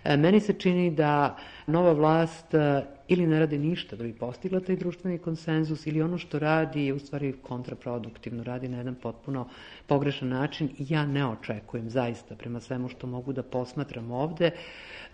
E, 0.03 0.17
meni 0.17 0.39
se 0.39 0.53
čini 0.53 0.91
da 0.91 1.37
nova 1.67 1.91
vlast 1.91 2.53
e, 2.53 2.83
ili 3.07 3.27
ne 3.27 3.39
radi 3.39 3.57
ništa 3.57 3.95
da 3.95 4.03
bi 4.03 4.13
postigla 4.13 4.59
taj 4.59 4.75
društveni 4.75 5.17
konsenzus 5.17 5.87
ili 5.87 6.01
ono 6.01 6.17
što 6.17 6.39
radi 6.39 6.85
je 6.85 6.93
u 6.93 6.99
stvari 6.99 7.33
kontraproduktivno, 7.41 8.43
radi 8.43 8.67
na 8.67 8.77
jedan 8.77 8.95
potpuno 8.95 9.47
pogrešan 9.87 10.29
način. 10.29 10.69
Ja 10.79 11.05
ne 11.05 11.25
očekujem 11.25 11.89
zaista 11.89 12.35
prema 12.35 12.59
svemu 12.59 12.89
što 12.89 13.07
mogu 13.07 13.33
da 13.33 13.43
posmatram 13.43 14.11
ovde 14.11 14.51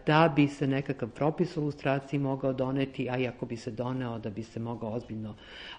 da 0.06 0.34
bi 0.36 0.48
se 0.48 0.68
nekakav 0.68 1.10
propis 1.10 1.58
o 1.58 1.62
ilustraciji 1.62 2.20
mogao 2.20 2.54
doneti, 2.54 3.10
a 3.10 3.18
i 3.18 3.28
ako 3.28 3.46
bi 3.46 3.58
se 3.58 3.72
doneo 3.72 4.20
da 4.20 4.30
bi 4.30 4.44
se 4.44 4.60
mogao 4.60 4.92
ozbiljno 4.92 5.36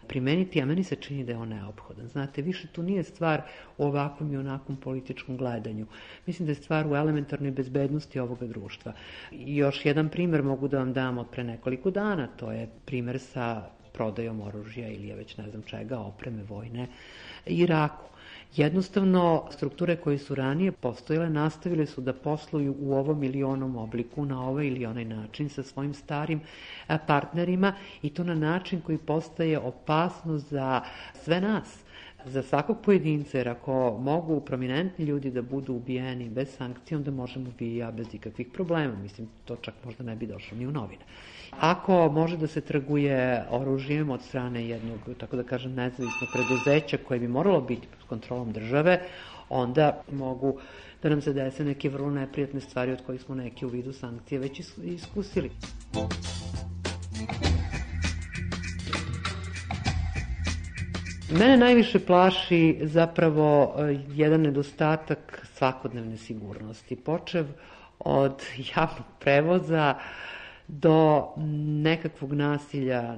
primeniti, 0.06 0.62
a 0.62 0.66
meni 0.66 0.84
se 0.84 0.96
čini 0.96 1.24
da 1.24 1.32
je 1.32 1.38
on 1.38 1.48
neophodan. 1.48 2.08
Znate, 2.08 2.42
više 2.42 2.68
tu 2.68 2.82
nije 2.82 3.02
stvar 3.02 3.42
u 3.78 3.84
ovakvom 3.84 4.32
i 4.32 4.36
onakvom 4.36 4.76
političkom 4.76 5.36
gledanju. 5.36 5.86
Mislim 6.26 6.46
da 6.46 6.50
je 6.50 6.54
stvar 6.54 6.86
u 6.86 6.96
elementarnoj 6.96 7.50
bezbednosti 7.50 8.20
ovoga 8.20 8.46
društva. 8.46 8.92
Još 9.30 9.86
jedan 9.86 10.08
primer 10.08 10.42
mogu 10.42 10.68
da 10.68 10.78
vam 10.78 10.92
dam 10.92 11.18
od 11.18 11.26
pre 11.30 11.44
nekoliko 11.44 11.90
dana, 11.90 12.26
to 12.26 12.52
je 12.52 12.68
primer 12.84 13.18
sa 13.18 13.70
prodajom 13.92 14.40
oružja 14.40 14.88
ili 14.88 15.08
je 15.08 15.16
već 15.16 15.36
ne 15.36 15.50
znam 15.50 15.62
čega, 15.62 15.98
opreme 15.98 16.42
vojne 16.42 16.86
Iraku. 17.46 18.10
Jednostavno, 18.56 19.44
strukture 19.50 19.96
koje 19.96 20.18
su 20.18 20.34
ranije 20.34 20.72
postojale 20.72 21.30
nastavile 21.30 21.86
su 21.86 22.00
da 22.00 22.12
posluju 22.12 22.74
u 22.80 22.94
ovom 22.94 23.22
ili 23.22 23.42
onom 23.42 23.76
obliku, 23.76 24.24
na 24.24 24.48
ovaj 24.48 24.66
ili 24.66 24.86
onaj 24.86 25.04
način, 25.04 25.48
sa 25.48 25.62
svojim 25.62 25.94
starim 25.94 26.40
partnerima 27.06 27.72
i 28.02 28.10
to 28.10 28.24
na 28.24 28.34
način 28.34 28.80
koji 28.80 28.98
postaje 28.98 29.58
opasno 29.58 30.38
za 30.38 30.82
sve 31.14 31.40
nas 31.40 31.78
za 32.24 32.42
svakog 32.42 32.76
pojedinca, 32.84 33.38
jer 33.38 33.48
ako 33.48 33.98
mogu 34.00 34.40
prominentni 34.40 35.04
ljudi 35.04 35.30
da 35.30 35.42
budu 35.42 35.74
ubijeni 35.74 36.28
bez 36.28 36.48
sankcije, 36.56 36.98
onda 36.98 37.10
možemo 37.10 37.50
vi 37.58 37.66
i 37.66 37.76
ja 37.76 37.90
bez 37.90 38.14
ikakvih 38.14 38.46
problema. 38.52 38.94
Mislim, 38.96 39.28
to 39.44 39.56
čak 39.56 39.74
možda 39.84 40.04
ne 40.04 40.16
bi 40.16 40.26
došlo 40.26 40.58
ni 40.58 40.66
u 40.66 40.70
novine. 40.70 41.02
Ako 41.60 42.08
može 42.08 42.36
da 42.36 42.46
se 42.46 42.60
trguje 42.60 43.44
oružjem 43.50 44.10
od 44.10 44.22
strane 44.22 44.68
jednog, 44.68 44.98
tako 45.18 45.36
da 45.36 45.42
kažem, 45.42 45.74
nezavisnog 45.74 46.30
preduzeća 46.32 46.98
koje 47.08 47.20
bi 47.20 47.28
moralo 47.28 47.60
biti 47.60 47.88
pod 47.88 48.08
kontrolom 48.08 48.52
države, 48.52 49.00
onda 49.48 50.02
mogu 50.12 50.58
da 51.02 51.08
nam 51.08 51.20
se 51.20 51.32
dese 51.32 51.64
neke 51.64 51.88
vrlo 51.88 52.10
neprijatne 52.10 52.60
stvari 52.60 52.92
od 52.92 53.02
kojih 53.06 53.20
smo 53.20 53.34
neke 53.34 53.66
u 53.66 53.68
vidu 53.68 53.92
sankcije 53.92 54.38
već 54.38 54.60
iskusili. 54.84 55.50
Mene 61.38 61.56
najviše 61.56 61.98
plaši 62.06 62.78
zapravo 62.82 63.74
e, 63.78 63.98
jedan 64.08 64.40
nedostatak 64.40 65.46
svakodnevne 65.54 66.16
sigurnosti. 66.16 66.96
Počev 66.96 67.46
od 67.98 68.42
javnog 68.76 69.06
prevoza 69.18 69.94
do 70.68 71.28
nekakvog 71.82 72.32
nasilja 72.32 73.16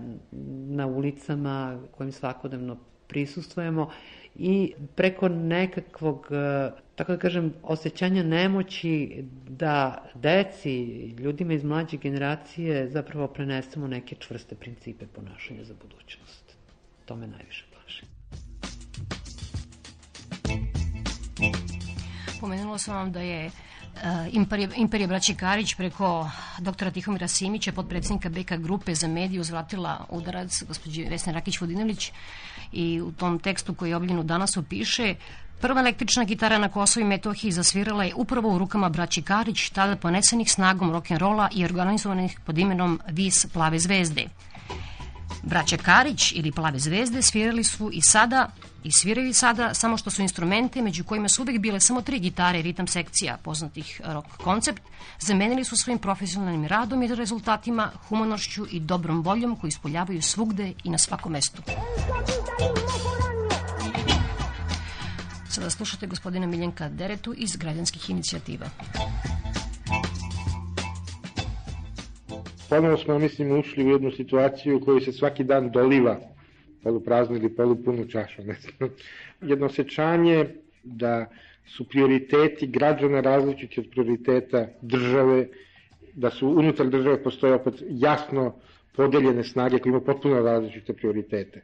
na 0.68 0.87
ulicama 0.87 1.81
kojim 1.90 2.12
svakodnevno 2.12 2.77
prisustujemo 3.07 3.90
i 4.35 4.75
preko 4.94 5.29
nekakvog, 5.29 6.29
e, 6.31 6.70
tako 6.94 7.12
da 7.12 7.18
kažem, 7.18 7.53
osjećanja 7.62 8.22
nemoći 8.22 9.25
da 9.48 10.05
deci, 10.14 10.85
ljudima 11.18 11.53
iz 11.53 11.64
mlađe 11.64 11.96
generacije 11.96 12.88
zapravo 12.88 13.27
prenesemo 13.27 13.87
neke 13.87 14.14
čvrste 14.14 14.55
principe 14.55 15.07
ponašanja 15.07 15.64
za 15.64 15.75
budućnost. 15.83 16.57
To 17.05 17.16
me 17.16 17.27
najviše 17.27 17.72
plaši. 22.43 22.51
Pomenula 22.51 22.79
sam 22.79 22.95
vam 22.95 23.13
da 23.13 23.21
je 23.21 23.51
Imperija, 24.33 24.69
Imperija 24.77 25.09
braći 25.09 25.35
Karić 25.35 25.75
preko 25.75 26.31
doktora 26.59 26.91
Tihomira 26.91 27.29
Simića, 27.29 27.73
podpredsednika 27.73 28.29
BK 28.29 28.53
grupe 28.59 28.95
za 28.95 29.09
mediju, 29.09 29.41
uzvratila 29.41 30.07
udarac 30.11 30.63
gospođi 30.69 31.05
Vesne 31.05 31.33
Rakić-Vodinović 31.33 32.13
i 32.73 33.01
u 33.01 33.13
tom 33.13 33.39
tekstu 33.39 33.75
koji 33.75 33.91
je 33.91 33.97
objavljen 33.97 34.27
danas 34.27 34.57
opiše 34.57 35.15
Prva 35.63 35.81
električna 35.81 36.25
gitara 36.25 36.59
na 36.59 36.69
Kosovo 36.69 37.05
i 37.05 37.09
Metohiji 37.09 37.53
zasvirala 37.53 38.05
je 38.05 38.15
upravo 38.15 38.55
u 38.55 38.59
rukama 38.59 38.89
braći 38.89 39.23
Karić, 39.23 39.71
tada 39.71 39.97
ponesenih 39.97 40.53
snagom 40.53 40.91
rock'n'rolla 40.91 41.49
i 41.55 41.65
organizovanih 41.65 42.41
pod 42.47 42.59
imenom 42.59 43.01
Vis 43.09 43.47
Plave 43.53 43.79
zvezde. 43.79 44.27
Braća 45.42 45.77
Karić 45.77 46.33
ili 46.33 46.53
Plave 46.53 46.79
zvezde 46.79 47.23
svirali 47.23 47.64
su 47.64 47.90
i 47.92 48.03
sada 48.03 48.51
i 48.85 48.92
sviraju 48.92 49.29
i 49.29 49.33
sada, 49.33 49.75
samo 49.75 49.97
što 49.97 50.11
su 50.11 50.23
instrumente, 50.23 50.83
među 50.83 51.05
kojima 51.05 51.29
su 51.29 51.42
uvek 51.42 51.59
bile 51.59 51.81
samo 51.81 52.03
tri 52.03 52.18
gitare 52.18 52.59
i 52.59 52.62
ritam 52.62 52.87
sekcija 52.87 53.38
poznatih 53.42 54.01
rock 54.05 54.29
koncept, 54.37 54.83
zamenili 55.18 55.64
su 55.64 55.77
svojim 55.77 55.99
profesionalnim 55.99 56.66
radom 56.66 57.03
i 57.03 57.14
rezultatima, 57.14 57.90
humanošću 58.09 58.66
i 58.71 58.81
dobrom 58.81 59.23
voljom 59.23 59.57
koji 59.57 59.68
ispoljavaju 59.68 60.23
svugde 60.23 60.73
i 60.85 60.90
na 60.90 60.99
svakom 60.99 61.33
mestu. 61.33 61.62
Sada 65.49 65.71
slušate 65.71 66.07
gospodina 66.07 66.47
Miljenka 66.47 66.88
Deretu 66.88 67.35
iz 67.37 67.57
građanskih 67.57 68.11
inicijativa. 68.11 68.66
Ponovno 72.73 72.97
smo, 72.99 73.19
mislim, 73.19 73.59
ušli 73.59 73.85
u 73.85 73.89
jednu 73.91 74.11
situaciju 74.11 74.77
u 74.77 74.81
kojoj 74.81 75.01
se 75.01 75.13
svaki 75.13 75.45
dan 75.45 75.71
doliva 75.71 76.21
polupraznu 76.83 77.37
ili 77.37 77.49
polupunu 77.57 78.07
čašu, 78.09 78.43
ne 78.43 78.55
znam. 78.55 78.91
Jedno 79.41 79.67
osjećanje 79.67 80.47
da 80.83 81.27
su 81.67 81.89
prioriteti 81.89 82.67
građana 82.67 83.21
različiti 83.21 83.81
od 83.81 83.87
prioriteta 83.91 84.67
države, 84.83 85.47
da 86.15 86.31
su 86.31 86.49
unutar 86.49 86.87
države 86.89 87.23
postoje 87.23 87.55
opet 87.55 87.75
jasno 87.89 88.55
podeljene 88.97 89.45
snage 89.45 89.79
koje 89.79 89.91
imaju 89.91 90.05
potpuno 90.05 90.41
različite 90.43 90.93
prioritete. 90.93 91.63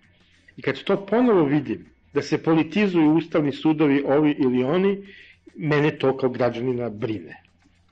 I 0.56 0.62
kad 0.62 0.82
to 0.82 1.06
ponovo 1.06 1.44
vidim, 1.44 1.86
da 2.14 2.22
se 2.22 2.42
politizuju 2.42 3.14
ustavni 3.14 3.52
sudovi 3.52 4.02
ovi 4.06 4.36
ili 4.38 4.64
oni, 4.64 4.98
mene 5.56 5.90
to 5.98 6.16
kao 6.16 6.30
građanina 6.30 6.90
brine. 6.90 7.40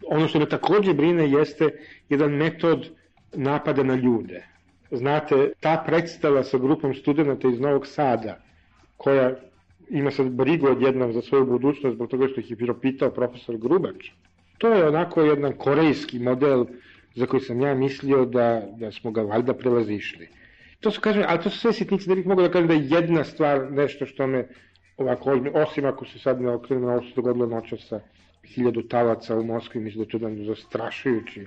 Ono 0.06 0.28
što 0.28 0.38
me 0.38 0.48
takođe 0.48 0.94
brine 0.94 1.30
jeste 1.30 1.70
jedan 2.08 2.30
metod 2.32 2.95
napada 3.36 3.82
na 3.82 3.94
ljude. 3.94 4.44
Znate, 4.90 5.52
ta 5.60 5.82
predstava 5.86 6.42
sa 6.44 6.58
grupom 6.58 6.94
studenta 6.94 7.48
iz 7.48 7.60
Novog 7.60 7.86
Sada, 7.86 8.38
koja 8.96 9.34
ima 9.90 10.10
sad 10.10 10.30
brigu 10.30 10.66
odjednom 10.66 11.12
za 11.12 11.22
svoju 11.22 11.46
budućnost 11.46 11.94
zbog 11.94 12.10
toga 12.10 12.28
što 12.28 12.40
ih 12.40 12.50
je 12.50 12.56
piropitao 12.56 13.10
profesor 13.10 13.56
Grubač, 13.56 14.10
to 14.58 14.68
je 14.68 14.88
onako 14.88 15.22
jedan 15.22 15.52
korejski 15.52 16.18
model 16.18 16.64
za 17.14 17.26
koji 17.26 17.40
sam 17.40 17.60
ja 17.60 17.74
mislio 17.74 18.24
da, 18.24 18.62
da 18.76 18.92
smo 18.92 19.10
ga 19.10 19.22
valjda 19.22 19.54
prelazišli. 19.54 20.28
To 20.80 20.90
su, 20.90 21.00
kažem, 21.00 21.24
ali 21.26 21.42
to 21.42 21.50
su 21.50 21.58
sve 21.58 21.72
sitnice, 21.72 22.08
da 22.08 22.14
bih 22.14 22.26
mogao 22.26 22.46
da 22.46 22.52
kažem 22.52 22.68
da 22.68 22.74
je 22.74 22.88
jedna 22.90 23.24
stvar 23.24 23.72
nešto 23.72 24.06
što 24.06 24.26
me 24.26 24.48
ovako, 24.96 25.38
osim 25.54 25.84
ako 25.84 26.04
se 26.04 26.18
sad 26.18 26.40
ne 26.40 26.50
okrenu 26.50 26.88
ovo 26.88 27.02
se 27.02 27.12
dogodilo 27.16 27.46
noća 27.46 27.76
sa 27.76 28.00
hiljadu 28.44 28.82
talaca 28.82 29.36
u 29.36 29.44
Moskvi, 29.44 29.80
mislim 29.80 30.04
da 30.04 30.06
je 30.06 30.10
to 30.10 30.16
jedan 30.16 30.44
zastrašujući 30.46 31.46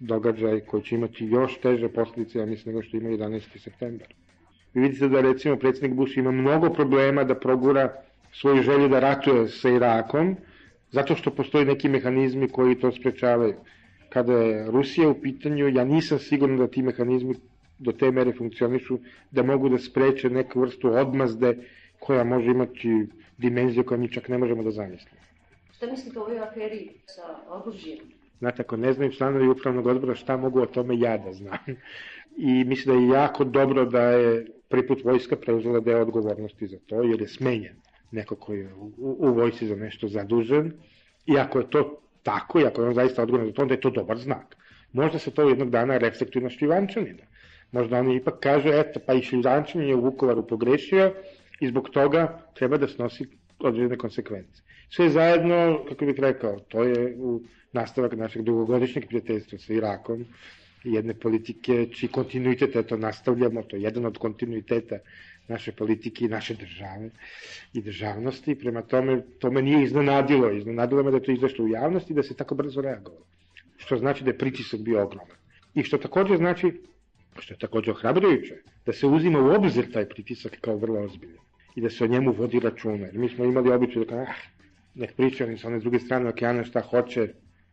događaj 0.00 0.60
koji 0.60 0.82
će 0.82 0.94
imati 0.94 1.24
još 1.24 1.60
teže 1.60 1.88
posljedice, 1.88 2.38
ja 2.38 2.46
mislim, 2.46 2.74
nego 2.74 2.82
što 2.82 2.96
ima 2.96 3.08
11. 3.08 3.58
septembar. 3.58 4.08
Vi 4.74 4.80
vidite 4.82 5.08
da 5.08 5.20
recimo 5.20 5.56
predsjednik 5.56 5.92
Bush 5.92 6.18
ima 6.18 6.30
mnogo 6.30 6.70
problema 6.70 7.24
da 7.24 7.34
progura 7.34 7.92
svoju 8.32 8.62
želju 8.62 8.88
da 8.88 9.00
ratuje 9.00 9.48
sa 9.48 9.68
Irakom, 9.70 10.36
zato 10.90 11.14
što 11.14 11.30
postoji 11.30 11.64
neki 11.64 11.88
mehanizmi 11.88 12.48
koji 12.48 12.80
to 12.80 12.92
sprečavaju. 12.92 13.54
Kada 14.08 14.32
je 14.32 14.70
Rusija 14.70 15.08
u 15.08 15.20
pitanju, 15.20 15.68
ja 15.68 15.84
nisam 15.84 16.18
siguran 16.18 16.56
da 16.56 16.66
ti 16.66 16.82
mehanizmi 16.82 17.34
do 17.78 17.92
te 17.92 18.10
mere 18.10 18.32
funkcionišu, 18.32 18.98
da 19.30 19.42
mogu 19.42 19.68
da 19.68 19.78
spreče 19.78 20.30
neku 20.30 20.60
vrstu 20.60 20.88
odmazde 20.88 21.56
koja 21.98 22.24
može 22.24 22.50
imati 22.50 23.06
dimenziju 23.38 23.84
koju 23.84 23.98
mi 23.98 24.12
čak 24.12 24.28
ne 24.28 24.38
možemo 24.38 24.62
da 24.62 24.70
zamislimo. 24.70 25.22
Šta 25.76 25.86
mislite 25.86 26.18
o 26.18 26.22
ovoj 26.22 26.38
aferi 26.38 26.90
sa 27.06 27.22
oružjem? 27.48 28.17
Znate, 28.38 28.62
ako 28.62 28.76
ne 28.76 28.92
znaju 28.92 29.12
članovi 29.12 29.48
upravnog 29.48 29.86
odbora 29.86 30.14
šta 30.14 30.36
mogu 30.36 30.60
o 30.60 30.66
tome 30.66 30.98
ja 30.98 31.18
da 31.18 31.32
znam. 31.32 31.58
I 32.50 32.64
mislim 32.64 32.94
da 32.96 33.02
je 33.02 33.20
jako 33.20 33.44
dobro 33.44 33.84
da 33.84 34.02
je 34.02 34.46
prvi 34.68 34.86
put 34.86 35.04
vojska 35.04 35.36
preuzela 35.36 35.80
deo 35.80 36.02
odgovornosti 36.02 36.66
za 36.66 36.78
to, 36.86 37.02
jer 37.02 37.20
je 37.20 37.28
smenjen 37.28 37.76
neko 38.10 38.36
koji 38.36 38.58
je 38.58 38.74
u, 38.74 38.92
u 38.98 39.50
za 39.60 39.76
nešto 39.76 40.08
zadužen. 40.08 40.72
I 41.26 41.38
ako 41.38 41.58
je 41.58 41.70
to 41.70 42.00
tako, 42.22 42.60
i 42.60 42.64
ako 42.64 42.82
je 42.82 42.88
on 42.88 42.94
zaista 42.94 43.22
odgovoran 43.22 43.46
za 43.46 43.52
to, 43.52 43.62
onda 43.62 43.74
je 43.74 43.80
to 43.80 43.90
dobar 43.90 44.18
znak. 44.18 44.56
Možda 44.92 45.18
se 45.18 45.30
to 45.30 45.48
jednog 45.48 45.70
dana 45.70 45.98
reflektuje 45.98 46.42
na 46.42 46.50
Šljivančanina. 46.50 47.22
Možda 47.72 47.98
oni 47.98 48.16
ipak 48.16 48.34
kažu, 48.40 48.68
eto, 48.68 49.00
pa 49.06 49.14
i 49.14 49.22
Šljivančanin 49.22 49.88
je 49.88 49.94
u 49.94 50.04
Vukovaru 50.04 50.46
pogrešio 50.46 51.12
i 51.60 51.68
zbog 51.68 51.90
toga 51.90 52.42
treba 52.54 52.76
da 52.76 52.88
snosi 52.88 53.26
određene 53.58 53.96
konsekvence. 53.96 54.62
Sve 54.90 55.10
zajedno, 55.10 55.84
kako 55.88 56.04
bih 56.04 56.14
rekao, 56.18 56.60
to 56.60 56.84
je 56.84 57.16
u 57.18 57.40
nastavak 57.72 58.16
našeg 58.16 58.42
dugogodišnjeg 58.42 59.06
prijateljstva 59.06 59.58
sa 59.58 59.72
Irakom, 59.72 60.24
jedne 60.84 61.14
politike 61.14 61.86
čiji 61.92 62.08
kontinuitet 62.08 62.76
eto 62.76 62.96
nastavljamo, 62.96 63.62
to 63.62 63.76
je 63.76 63.82
jedan 63.82 64.06
od 64.06 64.18
kontinuiteta 64.18 64.98
naše 65.48 65.72
politike 65.72 66.24
i 66.24 66.28
naše 66.28 66.54
države 66.54 67.10
i 67.72 67.82
državnosti, 67.82 68.54
prema 68.54 68.82
tome 68.82 69.22
to 69.38 69.50
me 69.50 69.62
nije 69.62 69.84
iznenadilo, 69.84 70.50
iznenadilo 70.52 71.02
me 71.02 71.10
da 71.10 71.16
je 71.16 71.22
to 71.22 71.32
izašlo 71.32 71.64
u 71.64 71.68
javnosti 71.68 72.12
i 72.12 72.16
da 72.16 72.22
se 72.22 72.36
tako 72.36 72.54
brzo 72.54 72.80
reagovalo, 72.80 73.24
što 73.76 73.96
znači 73.96 74.24
da 74.24 74.30
je 74.30 74.38
pritisak 74.38 74.80
bio 74.80 75.02
ogroman. 75.02 75.36
I 75.74 75.82
što 75.82 75.98
takođe 75.98 76.36
znači, 76.36 76.72
što 77.38 77.54
je 77.54 77.58
takođe 77.58 77.90
ohrabrujuće, 77.90 78.54
da 78.86 78.92
se 78.92 79.06
uzima 79.06 79.40
u 79.40 79.50
obzir 79.54 79.92
taj 79.92 80.08
pritisak 80.08 80.56
kao 80.60 80.76
vrlo 80.76 81.00
ozbiljan 81.00 81.47
i 81.78 81.80
da 81.80 81.90
se 81.90 82.04
o 82.04 82.06
njemu 82.06 82.32
vodi 82.32 82.60
računa. 82.60 83.06
Jer 83.06 83.18
mi 83.18 83.28
smo 83.28 83.44
imali 83.44 83.72
običaj 83.72 84.04
da 84.04 84.08
kao, 84.08 84.22
ah, 84.22 84.34
nek 84.94 85.12
pričaju 85.16 85.58
sa 85.58 85.68
one 85.68 85.78
druge 85.78 85.98
strane 85.98 86.28
okeana 86.28 86.64
šta 86.64 86.80
hoće, 86.80 87.28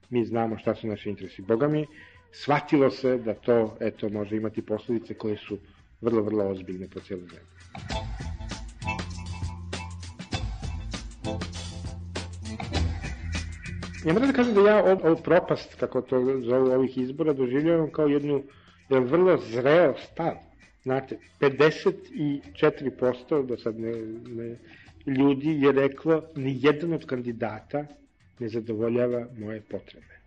mi 0.10 0.26
znamo 0.26 0.58
šta 0.58 0.76
su 0.76 0.88
naši 0.88 1.10
interesi. 1.10 1.42
Boga 1.42 1.68
mi, 1.68 1.86
shvatilo 2.32 2.90
se 2.92 3.18
da 3.18 3.34
to 3.34 3.78
eto, 3.80 4.10
može 4.10 4.38
imati 4.38 4.62
posledice 4.62 5.14
koje 5.14 5.38
su 5.38 5.58
vrlo, 6.02 6.22
vrlo 6.22 6.46
ozbiljne 6.50 6.88
po 6.94 7.00
cijelu 7.00 7.22
zemlju. 7.22 7.48
Ja 14.06 14.14
moram 14.14 14.28
da 14.28 14.34
kažem 14.34 14.54
da 14.54 14.70
ja 14.70 14.84
ovu 15.04 15.18
propast, 15.24 15.76
kako 15.76 16.02
to 16.02 16.42
zovu 16.42 16.72
ovih 16.72 16.98
izbora, 16.98 17.34
doživljavam 17.34 17.92
kao 17.92 18.08
jednu 18.08 18.44
jedan 18.90 19.08
vrlo 19.08 19.38
zreo 19.38 19.94
stav. 19.98 20.45
Znate, 20.86 21.18
54% 21.40 23.46
do 23.46 23.58
sad 23.58 23.80
ne, 23.80 23.92
ne, 24.26 24.58
ljudi 25.08 25.62
je 25.62 25.72
reklo 25.72 26.24
ni 26.36 26.58
jedan 26.62 26.94
od 26.94 27.06
kandidata 27.06 27.86
ne 28.40 28.50
zadovoljava 28.50 29.28
moje 29.38 29.62
potrebe. 29.62 30.20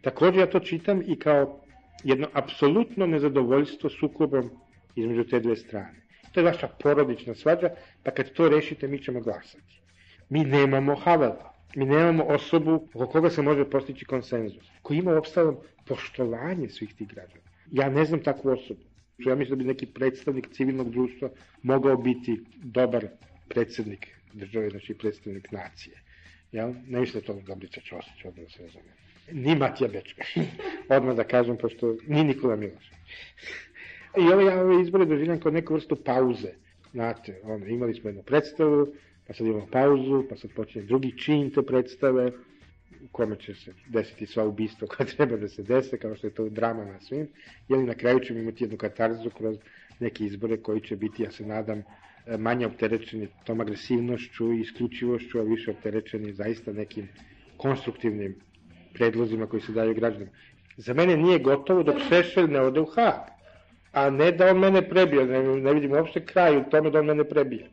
Takođe 0.00 0.40
ja 0.40 0.50
to 0.50 0.60
čitam 0.60 1.02
i 1.06 1.18
kao 1.18 1.60
jedno 2.04 2.28
apsolutno 2.32 3.06
nezadovoljstvo 3.06 3.90
sukobom 3.90 4.50
između 4.96 5.24
te 5.24 5.40
dve 5.40 5.56
strane. 5.56 6.00
To 6.32 6.40
je 6.40 6.44
vaša 6.44 6.68
porodična 6.68 7.34
svađa, 7.34 7.70
pa 8.02 8.10
kad 8.10 8.32
to 8.32 8.48
rešite 8.48 8.88
mi 8.88 9.02
ćemo 9.02 9.20
glasati. 9.20 9.80
Mi 10.28 10.44
nemamo 10.44 10.94
Havela, 10.94 11.54
mi 11.76 11.84
nemamo 11.84 12.24
osobu 12.24 12.88
oko 12.94 13.06
koga 13.06 13.30
se 13.30 13.42
može 13.42 13.70
postići 13.70 14.04
konsenzus, 14.04 14.64
koji 14.82 14.98
ima 14.98 15.18
obstavan 15.18 15.56
poštovanje 15.86 16.68
svih 16.68 16.94
tih 16.94 17.08
građana. 17.08 17.50
Ja 17.72 17.90
ne 17.90 18.04
znam 18.04 18.22
takvu 18.22 18.50
osobu. 18.50 18.89
Ja 19.26 19.34
mislim 19.34 19.58
da 19.58 19.62
bi 19.62 19.68
neki 19.68 19.86
predstavnik 19.86 20.48
civilnog 20.52 20.90
društva 20.90 21.30
mogao 21.62 21.96
biti 21.96 22.40
dobar 22.62 23.06
predsednik 23.48 24.06
države, 24.32 24.70
znači 24.70 24.94
predstavnik 24.94 25.52
nacije. 25.52 26.02
Ja 26.52 26.72
ne 26.88 27.00
mislim 27.00 27.20
da 27.20 27.26
to 27.26 27.40
Dobrica 27.46 27.80
Ćosić, 27.80 28.24
odmah 28.24 28.44
da 28.44 28.50
se 28.50 28.62
razumijem 28.62 29.00
ni 29.32 29.54
Matija 29.54 29.88
Bečka. 29.88 30.24
Odmah 30.96 31.16
da 31.16 31.24
kažem, 31.24 31.56
pošto 31.56 31.96
ni 32.06 32.24
Nikola 32.24 32.56
Miloš. 32.56 32.90
I 34.18 34.32
ove, 34.32 34.44
ja 34.44 34.60
ove 34.62 34.82
izbore 34.82 35.04
doživljam 35.04 35.40
kao 35.40 35.52
neku 35.52 35.74
vrstu 35.74 35.96
pauze. 35.96 36.52
Znate, 36.92 37.40
ono, 37.42 37.66
imali 37.66 37.94
smo 37.94 38.08
jednu 38.10 38.22
predstavu, 38.22 38.94
pa 39.26 39.34
sad 39.34 39.46
imamo 39.46 39.66
pauzu, 39.72 40.24
pa 40.28 40.36
sad 40.36 40.50
počinje 40.54 40.84
drugi 40.84 41.18
čin 41.18 41.50
te 41.50 41.62
predstave, 41.62 42.32
u 43.04 43.08
kome 43.12 43.36
će 43.36 43.54
se 43.54 43.72
desiti 43.86 44.26
sva 44.26 44.44
ubistva 44.44 44.88
koja 44.88 45.06
treba 45.16 45.36
da 45.36 45.48
se 45.48 45.62
dese, 45.62 45.98
kao 45.98 46.14
što 46.14 46.26
je 46.26 46.34
to 46.34 46.48
drama 46.48 46.84
na 46.84 47.00
svim, 47.00 47.28
ili 47.68 47.84
na 47.84 47.94
kraju 47.94 48.20
ćemo 48.20 48.38
imati 48.38 48.64
jednu 48.64 48.76
katarzu 48.76 49.30
kroz 49.30 49.56
neke 50.00 50.24
izbore 50.24 50.56
koji 50.56 50.80
će 50.80 50.96
biti, 50.96 51.22
ja 51.22 51.30
se 51.30 51.46
nadam, 51.46 51.82
manje 52.38 52.66
opterećeni 52.66 53.28
tom 53.44 53.60
agresivnošću 53.60 54.52
i 54.52 54.60
isključivošću, 54.60 55.38
a 55.38 55.42
više 55.42 55.70
opterećeni 55.70 56.32
zaista 56.32 56.72
nekim 56.72 57.08
konstruktivnim 57.56 58.34
predlozima 58.92 59.46
koji 59.46 59.62
se 59.62 59.72
daju 59.72 59.94
građanima. 59.94 60.30
Za 60.76 60.94
mene 60.94 61.16
nije 61.16 61.38
gotovo 61.38 61.82
dok 61.82 61.96
Šešelj 62.08 62.46
ne 62.46 62.60
ode 62.60 62.80
u 62.80 62.86
Hag, 62.86 63.14
a 63.92 64.10
ne 64.10 64.32
da 64.32 64.50
on 64.50 64.58
mene 64.58 64.88
prebije, 64.88 65.26
ne, 65.26 65.42
ne 65.42 65.74
vidim 65.74 65.92
uopšte 65.92 66.24
kraj 66.24 66.56
u 66.56 66.64
tome 66.70 66.90
da 66.90 66.98
on 66.98 67.06
mene 67.06 67.24
prebije. 67.24 67.70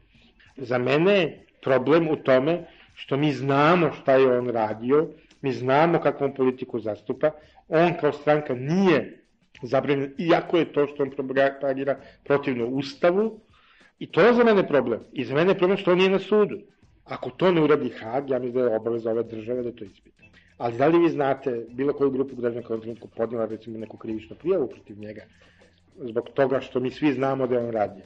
Za 0.57 0.77
mene 0.77 1.45
problem 1.61 2.09
u 2.09 2.15
tome 2.15 2.65
što 2.97 3.17
mi 3.17 3.31
znamo 3.31 3.91
šta 3.93 4.15
je 4.15 4.37
on 4.37 4.49
radio, 4.49 5.07
mi 5.41 5.51
znamo 5.53 5.99
kakvom 6.01 6.33
politiku 6.33 6.79
zastupa, 6.79 7.31
on 7.67 7.93
kao 8.01 8.11
stranka 8.11 8.55
nije 8.55 9.23
zabranjen, 9.63 10.13
iako 10.17 10.57
je 10.57 10.71
to 10.73 10.87
što 10.87 11.03
on 11.03 11.11
propagira 11.11 11.99
protivno 12.23 12.65
Ustavu, 12.65 13.39
i 13.99 14.11
to 14.11 14.21
je 14.21 14.33
za 14.33 14.43
mene 14.43 14.67
problem. 14.67 14.99
I 15.13 15.25
za 15.25 15.35
mene 15.35 15.51
je 15.51 15.57
problem 15.57 15.77
što 15.77 15.91
on 15.91 15.97
nije 15.97 16.09
na 16.09 16.19
sudu. 16.19 16.57
Ako 17.05 17.29
to 17.29 17.51
ne 17.51 17.61
uradi 17.61 17.89
Hag, 17.89 18.29
ja 18.29 18.39
mislim 18.39 18.63
da 18.63 18.69
je 18.69 18.77
obaveza 18.77 19.11
ove 19.11 19.23
države 19.23 19.63
da 19.63 19.71
to 19.71 19.85
ispita. 19.85 20.23
Ali 20.57 20.77
da 20.77 20.87
li 20.87 20.99
vi 20.99 21.09
znate 21.09 21.65
bilo 21.69 21.93
koju 21.93 22.11
grupu 22.11 22.35
građana 22.35 22.65
koja 22.67 22.75
je 22.75 22.81
trenutku 22.81 23.07
podnjela 23.07 23.45
recimo 23.45 23.77
neku 23.77 23.97
krivičnu 23.97 24.35
prijavu 24.35 24.69
protiv 24.69 24.99
njega 24.99 25.21
zbog 25.97 26.29
toga 26.33 26.61
što 26.61 26.79
mi 26.79 26.91
svi 26.91 27.13
znamo 27.13 27.47
da 27.47 27.55
je 27.55 27.65
on 27.65 27.71
radio. 27.71 28.05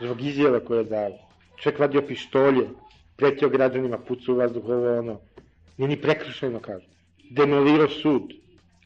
Zbog 0.00 0.20
izjela 0.20 0.60
koje 0.60 0.78
je 0.78 0.84
dao. 0.84 1.12
Čovjek 1.56 1.80
vadio 1.80 2.02
pištolje, 2.02 2.68
pretio 3.16 3.48
građanima, 3.48 3.98
pucu 3.98 4.32
u 4.32 4.36
vazduh, 4.36 4.64
ovo 4.64 4.98
ono. 4.98 5.20
Nije 5.76 5.88
ni 5.88 6.00
prekršajno 6.00 6.60
kažu. 6.60 6.86
Demolirao 7.30 7.88
sud. 7.88 8.32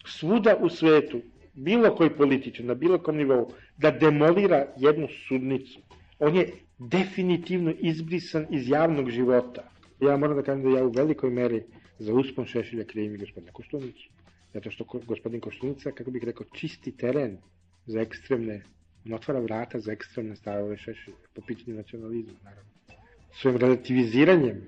Svuda 0.07 0.57
u 0.61 0.69
svetu, 0.69 1.21
bilo 1.55 1.97
koji 1.97 2.11
političan, 2.11 2.67
na 2.67 2.75
bilo 2.75 2.99
kom 2.99 3.17
nivou, 3.17 3.53
da 3.77 3.91
demolira 3.91 4.67
jednu 4.77 5.09
sudnicu. 5.29 5.81
On 6.19 6.37
je 6.37 6.53
definitivno 6.79 7.75
izbrisan 7.79 8.47
iz 8.51 8.69
javnog 8.69 9.11
života. 9.11 9.71
Ja 10.01 10.17
moram 10.17 10.37
da 10.37 10.43
kažem 10.43 10.62
da 10.62 10.79
ja 10.79 10.85
u 10.85 10.91
velikoj 10.91 11.31
meri 11.31 11.62
za 11.99 12.14
uspon 12.14 12.47
Šešilja 12.47 12.85
krivim 12.85 13.14
i 13.14 13.19
gospodina 13.19 13.53
Koštunića. 13.53 14.11
Zato 14.55 14.71
što 14.71 14.85
gospodin 14.85 15.41
Koštunica, 15.41 15.91
kako 15.91 16.11
bih 16.11 16.25
rekao, 16.25 16.47
čisti 16.53 16.97
teren 16.97 17.38
za 17.87 18.01
ekstremne, 18.01 18.62
on 19.07 19.12
otvara 19.12 19.41
vrata 19.41 19.81
za 19.81 19.93
ekstremne 19.93 20.37
stavove 20.37 20.77
Šešilja, 20.77 21.17
po 21.35 21.43
pitanju 21.47 21.77
nacionalizma, 21.77 22.38
naravno. 22.45 22.78
Svojim 23.33 23.59
relativiziranjem 23.59 24.61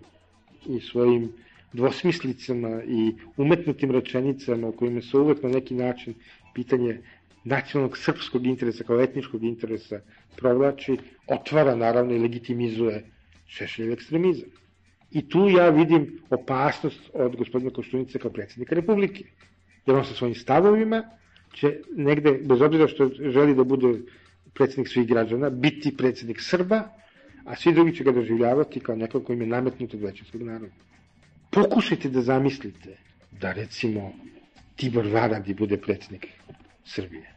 i 0.67 0.81
svojim 0.81 1.33
dvosmislicama 1.73 2.83
i 2.83 3.13
umetnutim 3.37 3.91
rečenicama 3.91 4.69
u 4.69 4.73
kojima 4.73 5.01
se 5.01 5.17
uvek 5.17 5.43
na 5.43 5.49
neki 5.49 5.75
način 5.75 6.15
pitanje 6.55 7.01
nacionalnog 7.45 7.99
srpskog 7.99 8.47
interesa 8.47 8.85
kao 8.85 9.01
etničkog 9.01 9.45
interesa 9.45 10.01
provlači, 10.37 10.99
otvara 11.27 11.75
naravno 11.75 12.15
i 12.15 12.19
legitimizuje 12.19 13.05
Šešeljev 13.47 13.93
ekstremizam. 13.93 14.49
I 15.11 15.29
tu 15.29 15.49
ja 15.49 15.71
vidim 15.71 16.21
opasnost 16.31 17.11
od 17.13 17.37
gospodina 17.37 17.71
Koštunice 17.71 18.19
kao 18.19 18.31
predsjednika 18.31 18.75
Republike. 18.75 19.25
Jer 19.87 19.97
on 19.97 20.05
sa 20.05 20.15
svojim 20.15 20.35
stavovima 20.35 21.03
će 21.55 21.81
negde, 21.97 22.33
bez 22.33 22.61
obzira 22.61 22.89
što 22.89 23.11
želi 23.19 23.55
da 23.55 23.65
bude 23.65 24.01
predsjednik 24.55 24.89
svih 24.89 25.09
građana, 25.09 25.51
biti 25.51 25.97
predsjednik 25.97 26.41
Srba, 26.41 26.89
a 27.45 27.57
svi 27.57 27.73
drugi 27.75 27.97
će 27.97 28.05
ga 28.05 28.13
doživljavati 28.13 28.81
kao 28.81 28.97
nekog 28.97 29.25
koji 29.25 29.37
im 29.37 29.43
je 29.43 29.49
nametnut 29.49 29.95
od 29.95 30.01
većinskog 30.01 30.43
naroda. 30.43 30.73
Pokušajte 31.51 32.09
da 32.09 32.23
zamislite 32.23 32.97
da 33.41 33.53
recimo 33.53 34.13
Tibor 34.77 35.07
Varadi 35.07 35.55
bude 35.55 35.77
predsjednik 35.77 36.27
Srbije. 36.85 37.35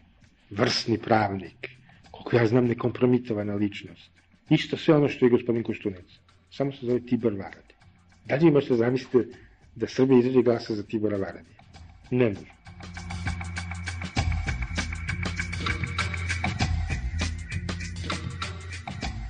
Vrsni 0.50 0.98
pravnik, 0.98 1.70
koliko 2.12 2.36
ja 2.36 2.48
znam 2.48 2.66
nekompromitovana 2.66 3.56
ličnost. 3.56 4.12
Ništa 4.50 4.78
sve 4.78 4.96
ono 4.96 5.10
što 5.10 5.26
je 5.26 5.30
gospodin 5.30 5.64
Koštunica 5.64 6.24
samo 6.52 6.72
se 6.72 6.86
zove 6.86 7.06
Tibor 7.06 7.34
Varadi. 7.34 7.74
Da 8.26 8.36
li 8.36 8.52
možete 8.52 8.76
zamisliti 8.76 9.38
da 9.76 9.88
Srbija 9.88 10.20
izađe 10.20 10.42
glasa 10.42 10.76
za 10.76 10.84
Tibora 10.84 11.18
Varadi? 11.18 11.50
Ne 12.12 12.30
može. 12.30 13.13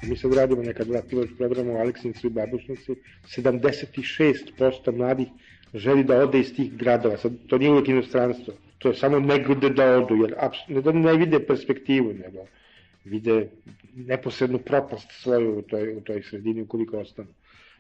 Mi 0.07 0.17
sad 0.17 0.33
radimo 0.33 0.63
neka 0.63 0.83
dva 0.83 1.01
pilot 1.09 1.29
programa 1.37 1.73
u 1.73 1.77
Aleksinicu 1.77 2.27
i 2.27 2.29
Babušnici. 2.29 2.95
76% 3.25 4.95
mladih 4.97 5.27
želi 5.73 6.03
da 6.03 6.17
ode 6.23 6.39
iz 6.39 6.55
tih 6.55 6.73
gradova. 6.73 7.17
Sad, 7.17 7.31
to 7.47 7.57
nije 7.57 7.71
uvek 7.71 7.87
inostranstvo. 7.87 8.53
To 8.77 8.89
je 8.89 8.95
samo 8.95 9.19
negde 9.19 9.69
da 9.69 9.97
odu, 9.97 10.15
jer 10.15 10.35
ne 10.67 10.81
da 10.81 10.91
ne 10.91 11.17
vide 11.17 11.39
perspektivu, 11.39 12.13
nego 12.13 12.45
vide 13.05 13.49
neposrednu 13.95 14.59
propast 14.59 15.11
svoju 15.11 15.59
u 15.59 15.61
toj, 15.61 15.95
u 15.97 16.01
toj 16.01 16.23
sredini 16.23 16.61
ukoliko 16.61 16.97
ostanu. 16.97 17.27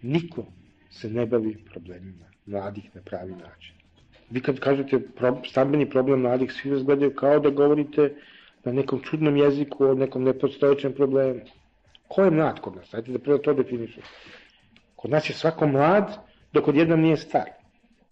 Niko 0.01 0.45
se 0.91 1.09
ne 1.09 1.25
bavi 1.25 1.57
problemima 1.71 2.25
mladih 2.45 2.95
na 2.95 3.01
pravi 3.01 3.31
način. 3.31 3.75
Vi 4.29 4.41
kad 4.41 4.59
kažete 4.59 4.99
pro, 4.99 5.41
stambeni 5.45 5.89
problem 5.89 6.21
mladih, 6.21 6.53
svi 6.53 6.71
vas 6.71 6.83
gledaju 6.83 7.15
kao 7.15 7.39
da 7.39 7.49
govorite 7.49 8.15
na 8.63 8.71
nekom 8.71 9.01
čudnom 9.03 9.37
jeziku 9.37 9.85
o 9.85 9.93
nekom 9.93 10.23
nepostojećem 10.23 10.93
problemu. 10.93 11.39
Ko 12.13 12.23
je 12.23 12.31
mlad 12.31 12.59
kod 12.61 12.75
nas? 12.75 12.91
Hajde 12.93 13.11
da 13.11 13.19
prvo 13.19 13.37
to 13.37 13.53
definišemo. 13.53 14.05
Kod 14.95 15.11
nas 15.11 15.29
je 15.29 15.33
svako 15.33 15.67
mlad, 15.67 16.11
dok 16.53 16.67
odjednom 16.67 17.01
nije 17.01 17.17
star. 17.17 17.49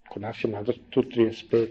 Kod 0.09 0.21
nas 0.21 0.43
je 0.43 0.49
mlad 0.49 0.71
tu 0.89 1.01
35, 1.01 1.67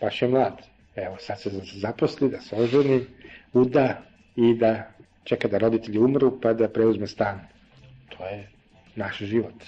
baš 0.00 0.22
je 0.22 0.28
mlad. 0.28 0.62
Evo, 0.96 1.16
sad 1.20 1.40
se 1.40 1.50
zaposli, 1.80 2.30
da 2.30 2.40
se 2.40 2.56
oženi, 2.56 3.04
uda 3.52 4.02
i 4.36 4.54
da 4.54 4.90
čeka 5.24 5.48
da 5.48 5.58
roditelji 5.58 5.98
umru 5.98 6.40
pa 6.40 6.52
da 6.52 6.68
preuzme 6.68 7.06
stan. 7.06 7.40
To 8.16 8.24
je 8.26 8.48
naš 8.96 9.18
život. 9.18 9.64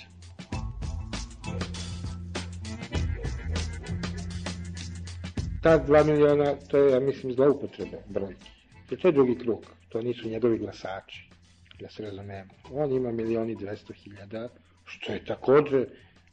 Ta 5.62 5.78
dva 5.78 6.04
miliona, 6.04 6.54
to 6.68 6.78
je, 6.78 6.92
ja 6.92 7.00
mislim, 7.00 7.32
zloupotrebe 7.32 7.98
brojki. 8.08 8.50
Jer 8.90 9.00
to 9.00 9.08
je 9.08 9.12
drugi 9.12 9.38
krug, 9.38 9.66
to 9.88 10.02
nisu 10.02 10.28
njegovi 10.28 10.58
glasači, 10.58 11.29
da 11.80 11.88
se 11.88 12.02
razumemo. 12.02 12.50
On 12.72 12.92
ima 12.92 13.12
milioni 13.12 13.54
dvesto 13.54 13.92
hiljada, 13.92 14.48
što 14.84 15.12
je 15.12 15.24
takođe 15.24 15.84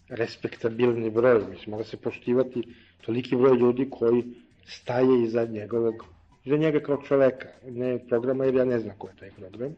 respektabilni 0.10 1.10
broj, 1.10 1.39
mislim, 1.49 1.71
mora 1.71 1.83
se 1.83 1.97
poštivati 1.97 2.63
toliki 3.01 3.36
broj 3.36 3.57
ljudi 3.57 3.89
koji 3.89 4.23
staje 4.65 5.23
iza 5.23 5.45
njegovog, 5.45 6.05
iza 6.45 6.57
njega 6.57 6.79
kao 6.79 7.01
čoveka, 7.07 7.47
ne 7.65 7.99
programa, 8.07 8.45
jer 8.45 8.55
ja 8.55 8.65
ne 8.65 8.79
znam 8.79 8.95
ko 8.97 9.07
je 9.07 9.13
taj 9.19 9.31
program, 9.31 9.75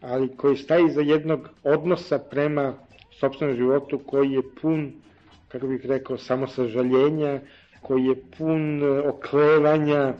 ali 0.00 0.36
koji 0.36 0.56
staje 0.56 0.86
iza 0.86 1.00
jednog 1.00 1.48
odnosa 1.62 2.18
prema 2.18 2.74
sobstvenom 3.20 3.56
životu 3.56 3.98
koji 3.98 4.32
je 4.32 4.42
pun, 4.62 4.92
kako 5.48 5.66
bih 5.66 5.86
rekao, 5.86 6.18
samosažaljenja, 6.18 7.40
koji 7.82 8.04
je 8.04 8.14
pun 8.38 8.82
e, 8.82 9.00
oklevanja. 9.08 10.14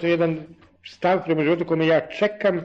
To 0.00 0.06
je 0.06 0.10
jedan 0.10 0.38
stav 0.84 1.24
prema 1.24 1.42
životu 1.42 1.64
kome 1.64 1.86
ja 1.86 2.00
čekam, 2.18 2.60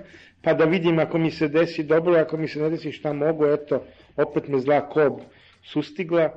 pa 0.45 0.53
da 0.53 0.65
vidim 0.65 0.99
ako 0.99 1.17
mi 1.17 1.31
se 1.31 1.47
desi 1.47 1.83
dobro, 1.83 2.15
ako 2.15 2.37
mi 2.37 2.47
se 2.47 2.59
ne 2.59 2.69
desi 2.69 2.91
šta 2.91 3.13
mogu, 3.13 3.45
eto, 3.45 3.83
opet 4.15 4.47
me 4.47 4.59
zla 4.59 4.89
kob 4.89 5.19
sustigla. 5.63 6.29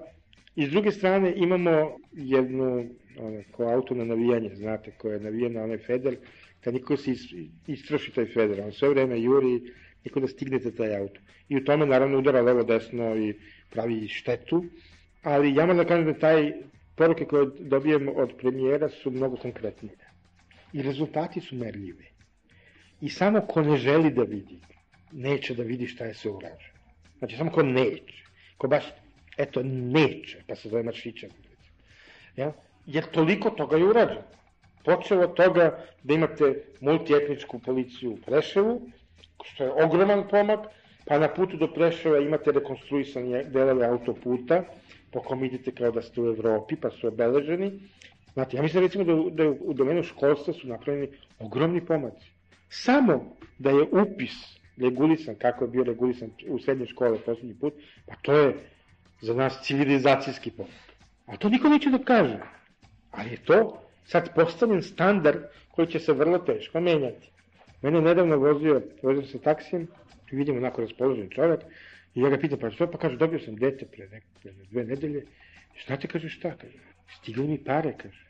I 0.57 0.67
s 0.67 0.71
druge 0.71 0.91
strane 0.91 1.33
imamo 1.37 1.97
jednu, 2.13 2.87
ono, 3.19 3.43
ko 3.53 3.65
auto 3.65 3.95
na 3.95 4.05
navijanje, 4.05 4.55
znate, 4.55 4.91
ko 4.91 5.09
je 5.09 5.21
navijen 5.21 5.53
na 5.53 5.63
onaj 5.63 5.79
feder, 5.79 6.17
kad 6.61 6.75
niko 6.75 6.97
se 6.97 7.15
istroši 7.67 8.15
taj 8.15 8.27
feder, 8.27 8.61
on 8.61 8.73
sve 8.73 8.89
vreme 8.89 9.21
juri, 9.21 9.61
niko 10.05 10.21
da 10.21 10.27
stignete 10.27 10.71
taj 10.71 10.97
auto. 10.97 11.21
I 11.49 11.57
u 11.57 11.65
tome 11.65 11.87
naravno 11.87 12.19
udara 12.19 12.41
levo 12.41 12.63
desno 12.63 13.17
i 13.17 13.35
pravi 13.71 14.09
štetu, 14.09 14.65
ali 15.23 15.55
ja 15.55 15.67
moram 15.67 15.77
da 15.77 15.85
kažem 15.85 16.13
da 16.13 16.19
taj 16.19 16.53
poruke 16.97 17.25
koje 17.25 17.47
dobijem 17.61 18.09
od 18.09 18.33
premijera 18.39 18.89
su 18.89 19.11
mnogo 19.11 19.37
konkretnije. 19.37 19.97
I 20.73 20.83
rezultati 20.83 21.41
su 21.41 21.57
merljivi. 21.57 22.18
I 23.01 23.09
samo 23.09 23.41
ko 23.41 23.63
ne 23.63 23.77
želi 23.77 24.11
da 24.11 24.23
vidi, 24.23 24.59
neće 25.13 25.55
da 25.55 25.63
vidi 25.63 25.87
šta 25.87 26.05
je 26.05 26.15
sve 26.15 26.31
urađeno. 26.31 26.79
Znači, 27.19 27.37
samo 27.37 27.51
ko 27.51 27.63
neće. 27.63 28.25
Ko 28.57 28.69
baš, 28.69 28.85
eto, 29.37 29.63
neće, 29.65 30.39
pa 30.47 30.55
se 30.55 30.69
zove 30.69 30.83
Maršićan. 30.83 31.31
Ja? 32.37 32.53
Jer 32.87 33.05
toliko 33.05 33.51
toga 33.51 33.77
je 33.77 33.85
urađeno. 33.85 34.23
Počeo 34.85 35.23
od 35.23 35.35
toga 35.35 35.85
da 36.03 36.15
imate 36.15 36.65
multietničku 36.81 37.59
policiju 37.59 38.13
u 38.13 38.17
Preševu, 38.17 38.81
što 39.45 39.65
je 39.65 39.85
ogroman 39.85 40.29
pomak, 40.31 40.61
pa 41.05 41.19
na 41.19 41.29
putu 41.29 41.57
do 41.57 41.73
Preševa 41.73 42.19
imate 42.19 42.53
rekonstruisanje 42.53 43.45
delove 43.45 43.87
autoputa, 43.87 44.65
po 45.13 45.21
kom 45.21 45.45
idete 45.45 45.71
kao 45.71 45.91
da 45.91 46.03
ste 46.03 46.21
u 46.21 46.27
Evropi, 46.27 46.77
pa 46.77 46.91
su 46.91 47.09
obeleženi. 47.09 47.81
Znate, 48.33 48.57
ja 48.57 48.63
mislim 48.63 48.83
recimo 48.83 49.05
da, 49.05 49.45
da 49.45 49.51
u 49.51 49.75
domenu 49.75 50.03
školstva 50.03 50.55
su 50.55 50.69
napravljeni 50.69 51.09
ogromni 51.39 51.85
pomaci. 51.87 52.38
Samo 52.69 53.37
da 53.59 53.71
je 53.71 53.83
upis 53.83 54.33
regulisan, 54.77 55.35
kako 55.35 55.65
je 55.65 55.71
bio 55.71 55.85
regulisan 55.85 56.31
u 56.49 56.59
srednje 56.59 56.87
škole 56.87 57.19
poslednji 57.27 57.55
put, 57.55 57.75
pa 58.07 58.15
to 58.23 58.33
je 58.33 58.55
za 59.21 59.35
nas 59.35 59.63
civilizacijski 59.63 60.51
pomak. 60.51 60.73
A 61.27 61.37
to 61.37 61.49
niko 61.49 61.69
neće 61.69 61.91
da 61.91 61.99
kaže. 61.99 62.39
Ali 63.11 63.31
je 63.31 63.45
to 63.45 63.83
sad 64.05 64.35
postavljen 64.35 64.83
standard 64.83 65.39
koji 65.71 65.89
će 65.89 65.99
se 65.99 66.13
vrlo 66.13 66.39
teško 66.39 66.81
menjati. 66.81 67.31
Mene 67.83 68.01
nedavno 68.01 68.37
vozio, 68.37 68.83
vozio 69.03 69.27
se 69.27 69.39
taksijem, 69.39 69.87
vidim 70.31 70.57
onako 70.57 70.81
raspoložen 70.81 71.31
čovjek, 71.31 71.61
I 72.19 72.21
ja 72.21 72.31
ga 72.31 72.39
pitam, 72.39 72.59
pa 72.59 72.71
što? 72.71 72.91
Pa 72.91 72.99
kaže, 72.99 73.17
dobio 73.17 73.39
sam 73.39 73.57
dete 73.57 73.87
pre, 73.87 74.09
nek, 74.09 74.25
pre 74.43 74.53
dve 74.71 74.85
nedelje. 74.85 75.21
I 75.77 75.85
znate, 75.87 76.09
kaže, 76.09 76.29
šta? 76.29 76.57
Kaže, 76.57 76.79
stigli 77.19 77.47
mi 77.49 77.59
pare, 77.65 77.93
kaže. 77.99 78.25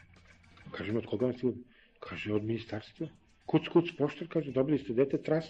Kaže, 0.72 0.92
od 0.92 1.06
koga 1.06 1.26
vam 1.26 1.34
stigli? 1.34 1.62
Kaže, 2.00 2.32
od 2.34 2.44
ministarstva. 2.44 3.08
Kuc, 3.48 3.68
kuc, 3.72 3.90
poštar, 3.98 4.28
kaže, 4.28 4.52
dobili 4.52 4.78
ste 4.78 4.92
dete 4.92 5.18
tras. 5.22 5.48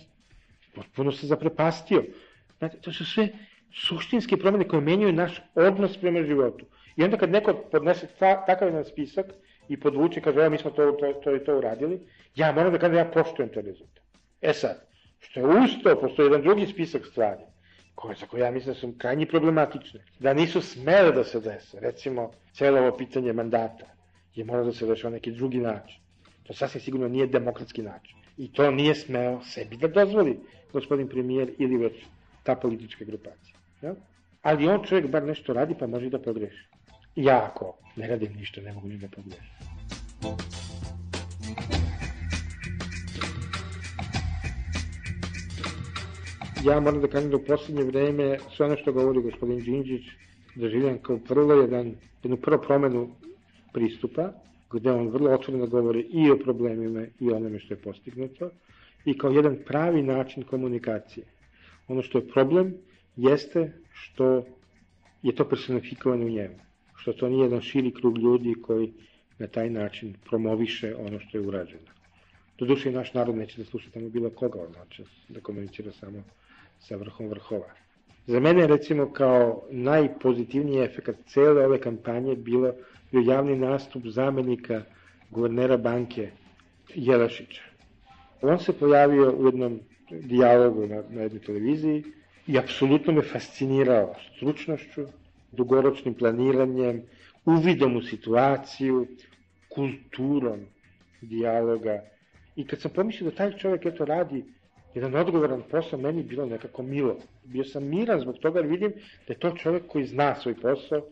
Potpuno 0.75 1.13
se 1.13 1.27
zaprepastio. 1.27 2.05
Znate, 2.59 2.79
to 2.81 2.93
su 2.93 3.07
sve 3.07 3.29
suštinske 3.75 4.37
promene 4.37 4.69
koje 4.69 4.81
menjaju 4.81 5.13
naš 5.13 5.41
odnos 5.55 5.97
prema 5.97 6.23
životu. 6.23 6.67
I 6.97 7.05
onda 7.05 7.17
kad 7.17 7.31
neko 7.31 7.55
podnese 7.73 8.07
ta, 8.19 8.45
takav 8.47 8.69
jedan 8.69 8.85
spisak 8.85 9.27
i 9.69 9.81
podvuče, 9.81 10.21
kaže, 10.21 10.41
evo 10.41 10.51
mi 10.51 10.59
smo 10.59 10.71
to, 10.71 10.93
to, 10.93 11.13
to 11.25 11.37
i 11.37 11.45
to 11.45 11.59
uradili, 11.59 12.01
ja 12.35 12.53
moram 12.53 12.73
da 12.73 12.79
kažem 12.79 12.95
da 12.95 13.01
ja 13.01 13.11
poštujem 13.11 13.51
to 13.53 13.61
rezultat. 13.61 14.05
E 14.43 14.53
sad, 14.53 14.87
što 15.21 15.41
je 15.41 15.65
usto, 15.65 16.01
postoji 16.01 16.27
jedan 16.27 16.43
drugi 16.43 16.67
spisak 16.67 17.07
stvari 17.07 17.43
koje, 17.95 18.17
za 18.17 18.27
koje 18.27 18.41
ja 18.41 18.51
mislim 18.51 18.75
da 18.75 18.81
su 18.81 18.95
krajnji 18.99 19.27
problematične, 19.27 20.01
da 20.19 20.35
nisu 20.35 20.61
smele 20.61 21.13
da 21.13 21.25
se 21.25 21.41
dese. 21.41 21.81
Recimo, 21.81 22.31
celo 22.53 22.81
ovo 22.81 22.97
pitanje 22.97 23.33
mandata 23.33 23.87
je 24.35 24.45
mora 24.45 24.63
da 24.63 24.73
se 24.73 24.87
reši 24.87 25.05
na 25.05 25.11
neki 25.11 25.33
drugi 25.33 25.59
način. 25.59 26.01
To 26.49 26.55
sasvim 26.55 26.81
sigurno 26.81 27.09
nije 27.09 27.27
demokratski 27.27 27.83
način. 27.83 28.17
I 28.37 28.53
to 28.53 28.71
nije 28.71 28.95
smeo 28.95 29.41
sebi 29.45 29.77
da 29.77 29.89
dozvoli 29.89 30.39
gospodin 30.73 31.09
premijer 31.09 31.53
ili 31.59 31.77
već 31.77 32.05
ta 32.43 32.55
politička 32.55 33.05
grupacija. 33.05 33.55
Ja? 33.83 33.95
Ali 34.43 34.69
on 34.69 34.85
čovjek 34.85 35.11
bar 35.11 35.25
nešto 35.25 35.53
radi 35.53 35.75
pa 35.79 35.87
može 35.87 36.11
da 36.11 36.19
pogreši. 36.19 36.69
Ja 37.17 37.45
ako 37.53 37.77
ne 37.97 38.07
radim 38.07 38.33
ništa 38.33 38.61
ne 38.61 38.73
mogu 38.73 38.89
ni 38.89 38.99
da 38.99 39.09
pogrešim. 39.09 39.59
ja 46.65 46.81
moram 46.81 47.01
da 47.01 47.09
kažem 47.09 47.31
da 47.31 47.37
u 47.37 47.45
poslednje 47.45 47.83
vreme 47.83 48.39
sve 48.57 48.67
ono 48.67 48.77
što 48.77 48.93
govori 48.93 49.23
gospodin 49.23 49.59
Đinđić 49.59 50.07
doživljam 50.55 50.99
kao 50.99 51.19
prvo 51.29 51.53
jedan, 51.53 51.95
jednu 52.23 52.37
prvo 52.37 52.59
promenu 52.63 53.09
pristupa, 53.73 54.33
gde 54.73 54.93
on 54.93 55.09
vrlo 55.09 55.31
otvoreno 55.31 55.67
govori 55.67 56.01
i 56.01 56.31
o 56.31 56.39
problemima 56.39 57.07
i 57.21 57.31
onome 57.31 57.59
što 57.59 57.75
je 57.75 57.83
postignuto 57.83 58.51
i 59.05 59.19
kao 59.19 59.31
jedan 59.31 59.57
pravi 59.67 60.03
način 60.03 60.43
komunikacije. 60.43 61.27
Ono 61.89 62.03
što 62.03 62.19
je 62.19 62.29
problem 62.29 62.75
jeste 63.17 63.73
što 63.93 64.45
je 65.23 65.35
to 65.35 65.49
personifikovano 65.49 66.27
u 66.27 66.31
njemu, 66.31 66.55
što 66.97 67.13
to 67.13 67.29
nije 67.29 67.43
jedan 67.43 67.61
širi 67.61 67.95
krug 67.95 68.19
ljudi 68.19 68.55
koji 68.63 68.93
na 69.39 69.47
taj 69.47 69.71
način 69.71 70.15
promoviše 70.25 70.95
ono 70.97 71.21
što 71.21 71.39
je 71.39 71.47
urađeno. 71.47 71.89
Doduše 72.59 72.89
i 72.89 72.93
naš 72.93 73.15
narod 73.15 73.37
neće 73.37 73.59
da 73.59 73.65
sluša 73.65 73.91
tamo 73.91 74.09
bilo 74.09 74.31
koga, 74.31 74.59
on 74.61 74.89
će 74.91 75.03
da 75.29 75.41
komunicira 75.41 75.93
samo 75.93 76.23
sa 76.79 76.97
vrhom 76.97 77.29
vrhova. 77.29 77.69
Za 78.27 78.41
mene, 78.41 78.67
recimo, 78.67 79.13
kao 79.13 79.63
najpozitivniji 79.71 80.83
efekt 80.83 81.11
cele 81.27 81.67
ove 81.67 81.81
kampanje 81.81 82.37
bilo 82.37 82.73
bio 83.13 83.33
javni 83.33 83.57
nastup 83.57 84.07
zamenika 84.07 84.83
guvernera 85.31 85.77
banke 85.77 86.31
Jelašića. 86.95 87.63
On 88.43 88.59
se 88.59 88.73
pojavio 88.73 89.33
u 89.33 89.47
jednom 89.47 89.81
dijalogu 90.11 90.87
na, 90.87 91.03
na 91.11 91.23
jednoj 91.23 91.41
televiziji 91.41 92.05
i 92.47 92.59
apsolutno 92.59 93.13
me 93.13 93.23
fascinirao 93.23 94.15
stručnošću, 94.37 95.07
dugoročnim 95.53 96.15
planiranjem, 96.15 97.03
uvidom 97.45 97.97
u 97.97 98.03
situaciju, 98.03 99.07
kulturom 99.69 100.61
dijaloga. 101.21 102.03
I 102.57 102.67
kad 102.67 102.81
sam 102.81 102.91
pomislio 102.95 103.31
da 103.31 103.37
taj 103.37 103.53
čovjek 103.59 103.87
eto 103.87 104.05
radi 104.05 104.45
jedan 104.95 105.15
odgovoran 105.15 105.63
posao 105.71 105.99
meni 105.99 106.23
bilo 106.23 106.47
nekako 106.47 106.83
milo. 106.83 107.17
Bio 107.45 107.65
sam 107.65 107.85
miran 107.85 108.21
zbog 108.21 108.39
toga 108.39 108.59
jer 108.59 108.69
vidim 108.69 108.93
da 109.27 109.33
je 109.33 109.39
to 109.39 109.51
čovjek 109.51 109.87
koji 109.87 110.07
zna 110.07 110.35
svoj 110.35 110.55
posao. 110.55 111.03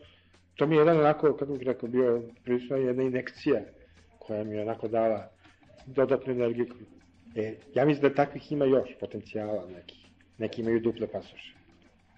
To 0.57 0.67
mi 0.67 0.75
je 0.75 0.79
jedan 0.79 0.99
onako, 1.01 1.33
kako 1.37 1.53
bih 1.53 1.67
rekao, 1.67 1.89
bio 1.89 2.23
prilično 2.45 2.77
jedna 2.77 3.03
inekcija 3.03 3.61
koja 4.19 4.45
mi 4.45 4.55
je 4.55 4.63
onako 4.63 4.89
dala 4.89 5.29
dodatnu 5.87 6.33
energiju. 6.33 6.67
E, 7.37 7.55
ja 7.75 7.85
mislim 7.85 8.03
da 8.09 8.15
takvih 8.15 8.53
ima 8.53 8.65
još 8.65 8.89
potencijala 9.01 9.67
nekih. 9.77 9.99
Neki 10.39 10.61
imaju 10.63 10.81
duple 10.81 11.07
pasoše. 11.07 11.55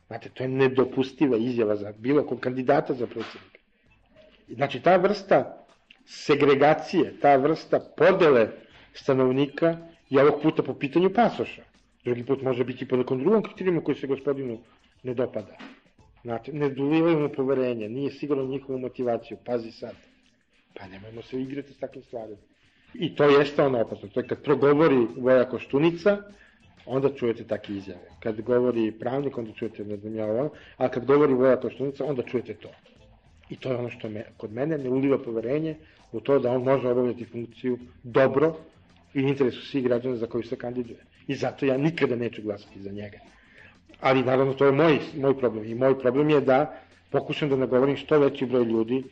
Znate, 0.07 0.29
to 0.29 0.42
je 0.42 0.48
nedopustiva 0.48 1.37
izjava 1.37 1.77
za 1.77 1.92
bilo 1.98 2.27
kog 2.27 2.40
kandidata 2.40 2.94
za 2.94 3.07
predsjednika. 3.07 3.59
Znači, 4.48 4.81
ta 4.83 4.96
vrsta 4.96 5.66
segregacije, 6.07 7.20
ta 7.20 7.37
vrsta 7.37 7.81
podele 7.96 8.48
stanovnika 8.94 9.77
I 10.11 10.18
ovog 10.18 10.42
puta 10.42 10.62
po 10.62 10.74
pitanju 10.74 11.11
pasoša. 11.14 11.62
Drugi 12.05 12.24
put 12.27 12.42
može 12.42 12.64
biti 12.64 12.88
po 12.88 12.96
nekom 12.96 13.18
drugom 13.20 13.42
kriterijuma 13.42 13.81
koji 13.85 13.94
se 13.96 14.07
gospodinu 14.07 14.59
ne 15.03 15.14
dopada. 15.14 15.57
Znate, 16.22 16.52
ne 16.52 16.68
dolivaju 16.70 17.20
mu 17.20 17.28
poverenje, 17.28 17.88
nije 17.88 18.11
sigurno 18.11 18.44
njihovu 18.44 18.78
motivaciju, 18.78 19.38
pazi 19.44 19.72
sad. 19.72 19.94
Pa 20.74 20.87
nemojmo 20.87 21.22
se 21.22 21.40
igrati 21.40 21.72
s 21.72 21.78
takvim 21.78 22.04
stvarima. 22.04 22.38
I 22.94 23.14
to 23.16 23.24
jeste 23.24 23.62
ono 23.62 23.81
opasno. 23.81 24.09
To 24.09 24.20
je 24.20 24.26
kad 24.26 24.42
progovori 24.42 25.07
Voja 25.16 25.48
Koštunica, 25.48 26.16
onda 26.87 27.14
čujete 27.14 27.44
takve 27.44 27.76
izjave. 27.76 28.11
Kad 28.20 28.40
govori 28.40 28.92
pravnik, 28.92 29.38
onda 29.38 29.52
čujete 29.52 29.85
ne 29.85 29.96
znam 29.96 30.14
ja 30.14 30.26
ovo, 30.26 30.50
a 30.76 30.88
kad 30.88 31.04
govori 31.07 31.35
Voja 31.35 31.61
Koštunica, 31.61 32.04
onda 32.04 32.22
čujete 32.22 32.54
to. 32.54 32.68
I 33.50 33.57
to 33.57 33.70
je 33.70 33.76
ono 33.76 33.90
što 33.90 34.09
me, 34.09 34.24
kod 34.37 34.52
mene 34.52 34.78
ne 34.78 34.90
uliva 34.90 35.18
poverenje 35.18 35.76
u 36.12 36.20
to 36.20 36.38
da 36.38 36.50
on 36.50 36.62
može 36.62 36.88
obavljati 36.88 37.24
funkciju 37.24 37.78
dobro 38.02 38.57
i 39.14 39.20
interesu 39.20 39.66
svih 39.66 39.85
građana 39.85 40.16
za 40.16 40.26
koju 40.26 40.42
se 40.42 40.57
kandiduje. 40.57 41.04
I 41.26 41.35
zato 41.35 41.66
ja 41.66 41.76
nikada 41.76 42.16
neću 42.16 42.42
glasati 42.42 42.83
za 42.83 42.90
njega. 42.90 43.18
Ali 44.00 44.22
naravno 44.22 44.54
to 44.54 44.66
je 44.66 44.72
moj, 44.72 44.98
moj 45.16 45.38
problem. 45.38 45.64
I 45.64 45.74
moj 45.74 45.98
problem 45.98 46.30
je 46.30 46.40
da 46.40 46.80
pokušam 47.11 47.48
da 47.48 47.56
nagovorim 47.56 47.96
što 47.96 48.18
veći 48.18 48.46
broj 48.46 48.64
ljudi 48.64 49.04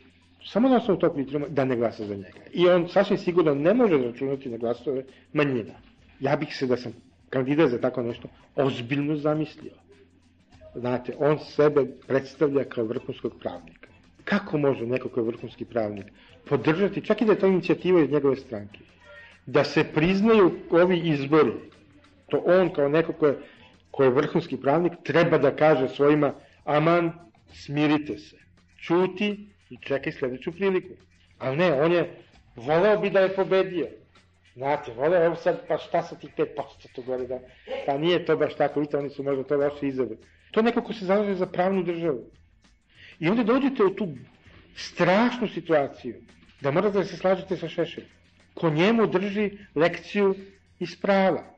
samo 0.45 0.69
na 0.69 0.77
osnovu 0.77 0.99
tog 0.99 1.13
kriterijuma 1.13 1.47
da 1.49 1.65
ne 1.65 1.75
glasa 1.75 2.05
za 2.05 2.15
njega. 2.15 2.39
I 2.53 2.67
on 2.67 2.87
sasvim 2.89 3.17
sigurno 3.17 3.55
ne 3.55 3.73
može 3.73 3.97
računati 3.97 4.49
na 4.49 4.57
glasove 4.57 5.03
manjina. 5.33 5.73
Ja 6.19 6.35
bih 6.35 6.55
se 6.55 6.67
da 6.67 6.77
sam 6.77 6.93
kandidat 7.29 7.69
za 7.69 7.81
tako 7.81 8.03
nešto 8.03 8.27
ozbiljno 8.55 9.15
zamislio. 9.15 9.71
Znate, 10.75 11.13
on 11.19 11.39
sebe 11.39 11.85
predstavlja 12.07 12.63
kao 12.63 12.85
vrhunskog 12.85 13.33
pravnika. 13.39 13.87
Kako 14.23 14.57
može 14.57 14.85
neko 14.85 15.09
kao 15.09 15.23
vrhunski 15.23 15.65
pravnik 15.65 16.05
podržati, 16.49 17.01
čak 17.01 17.21
i 17.21 17.25
da 17.25 17.31
je 17.31 17.39
to 17.39 17.47
inicijativa 17.47 18.01
iz 18.01 18.11
njegove 18.11 18.35
stranke, 18.35 18.79
da 19.45 19.63
se 19.63 19.83
priznaju 19.83 20.51
ovi 20.71 20.99
izbori, 20.99 21.53
to 22.29 22.43
on 22.45 22.69
kao 22.69 22.89
neko 22.89 23.13
ko 23.13 23.27
je, 23.27 23.37
ko 23.97 24.03
je 24.03 24.13
vrhunski 24.13 24.57
pravnik 24.61 24.93
treba 25.03 25.37
da 25.37 25.55
kaže 25.55 25.87
svojima 25.89 26.33
aman, 26.65 27.11
smirite 27.53 28.17
se, 28.17 28.35
čuti 28.81 29.49
i 29.69 29.77
čekaj 29.81 30.13
sledeću 30.13 30.51
priliku. 30.51 30.93
Ali 31.37 31.57
ne, 31.57 31.81
on 31.81 31.91
je, 31.91 32.03
voleo 32.55 32.99
bi 33.01 33.09
da 33.09 33.19
je 33.19 33.35
pobedio. 33.35 33.87
Znate, 34.53 34.93
voleo, 34.93 35.25
evo 35.25 35.35
sad, 35.35 35.65
pa 35.67 35.77
šta 35.77 36.03
sa 36.03 36.15
tih 36.15 36.29
5% 36.37 36.45
to 36.95 37.01
gore, 37.01 37.25
da, 37.27 37.39
pa 37.85 37.97
nije 37.97 38.25
to 38.25 38.37
baš 38.37 38.55
tako, 38.55 38.79
vidite, 38.79 38.97
oni 38.97 39.09
su 39.09 39.23
možda 39.23 39.43
to 39.43 39.57
loše 39.57 39.87
izabrali. 39.87 40.21
To 40.51 40.61
neko 40.61 40.81
ko 40.81 40.93
se 40.93 41.05
zalaže 41.05 41.33
za 41.33 41.45
pravnu 41.45 41.83
državu. 41.83 42.23
I 43.19 43.29
onda 43.29 43.43
dođete 43.43 43.83
u 43.83 43.95
tu 43.95 44.07
strašnu 44.75 45.47
situaciju, 45.47 46.21
da 46.61 46.71
morate 46.71 46.97
da 46.97 47.03
se 47.03 47.17
slažete 47.17 47.57
sa 47.57 47.69
Šešeljem. 47.69 48.09
Ko 48.53 48.69
njemu 48.69 49.07
drži 49.07 49.51
lekciju 49.75 50.35
iz 50.79 50.95
prava. 51.01 51.56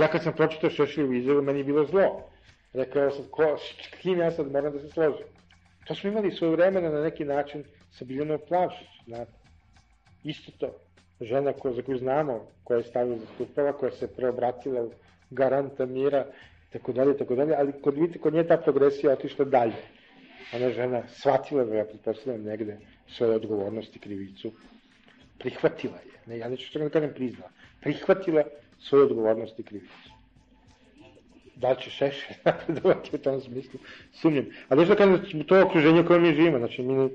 Ja 0.00 0.08
kad 0.08 0.22
sam 0.22 0.32
pročitao 0.32 0.70
Šešeljevu 0.70 1.12
izjavu, 1.12 1.42
meni 1.42 1.60
je 1.60 1.64
bilo 1.64 1.84
zlo. 1.84 2.30
Rekao 2.72 3.10
sam, 3.10 3.24
ko, 3.30 3.56
s 3.58 4.00
kim 4.02 4.18
ja 4.18 4.30
sad 4.30 4.52
moram 4.52 4.72
da 4.72 4.78
se 4.78 4.88
složim? 4.88 5.26
To 5.86 5.94
smo 5.94 6.10
imali 6.10 6.30
svoje 6.30 6.52
vremena 6.52 6.90
na 6.90 7.02
neki 7.02 7.24
način 7.24 7.64
sa 7.90 8.04
Biljanom 8.04 8.40
Plavšić, 8.48 8.88
znate. 9.06 9.32
Isto 10.24 10.52
to. 10.58 10.74
Žena 11.20 11.52
koja, 11.52 11.74
za 11.74 11.82
koju 11.82 11.98
znamo, 11.98 12.46
koja 12.64 12.78
je 12.78 12.84
stavila 12.84 13.16
zastupala, 13.18 13.72
koja 13.72 13.90
se 13.90 14.14
preobratila 14.16 14.82
u 14.82 14.90
garanta 15.30 15.86
mira, 15.86 16.26
tako 16.72 16.92
dalje, 16.92 17.16
tako 17.16 17.34
dalje, 17.34 17.54
ali 17.58 17.72
kod, 17.82 17.94
vidite, 17.94 18.18
kod 18.18 18.34
nje 18.34 18.46
ta 18.46 18.56
progresija 18.56 19.12
otišla 19.12 19.44
dalje. 19.44 19.82
Ona 20.54 20.70
žena 20.70 21.02
shvatila 21.08 21.64
da 21.64 21.74
ja 21.74 21.84
pretpostavljam 21.84 22.42
negde 22.42 22.78
svoje 23.08 23.34
odgovornosti, 23.34 23.98
krivicu, 23.98 24.52
prihvatila 25.38 25.96
je, 25.96 26.20
ne, 26.26 26.38
ja 26.38 26.48
neću 26.48 26.66
što 26.66 26.78
da 26.78 26.88
kažem 26.88 27.14
priznala, 27.14 27.50
prihvatila 27.80 28.44
svoje 28.78 29.04
odgovornosti 29.04 29.62
i 29.62 29.64
krivicu 29.64 30.10
da 31.60 31.70
li 31.70 31.76
će 31.82 31.90
Šešelj 31.90 32.36
napredovati 32.44 33.16
u 33.16 33.18
tom 33.18 33.40
smislu, 33.40 33.80
sumnjam. 34.12 34.46
A 34.68 34.74
došlo 34.74 34.94
da 34.94 34.98
kažem, 34.98 35.44
to 35.44 35.62
okruženje 35.62 36.04
koje 36.04 36.20
mi 36.20 36.34
živimo, 36.34 36.58
znači 36.58 36.82
mi 36.82 36.94
ne, 36.94 37.08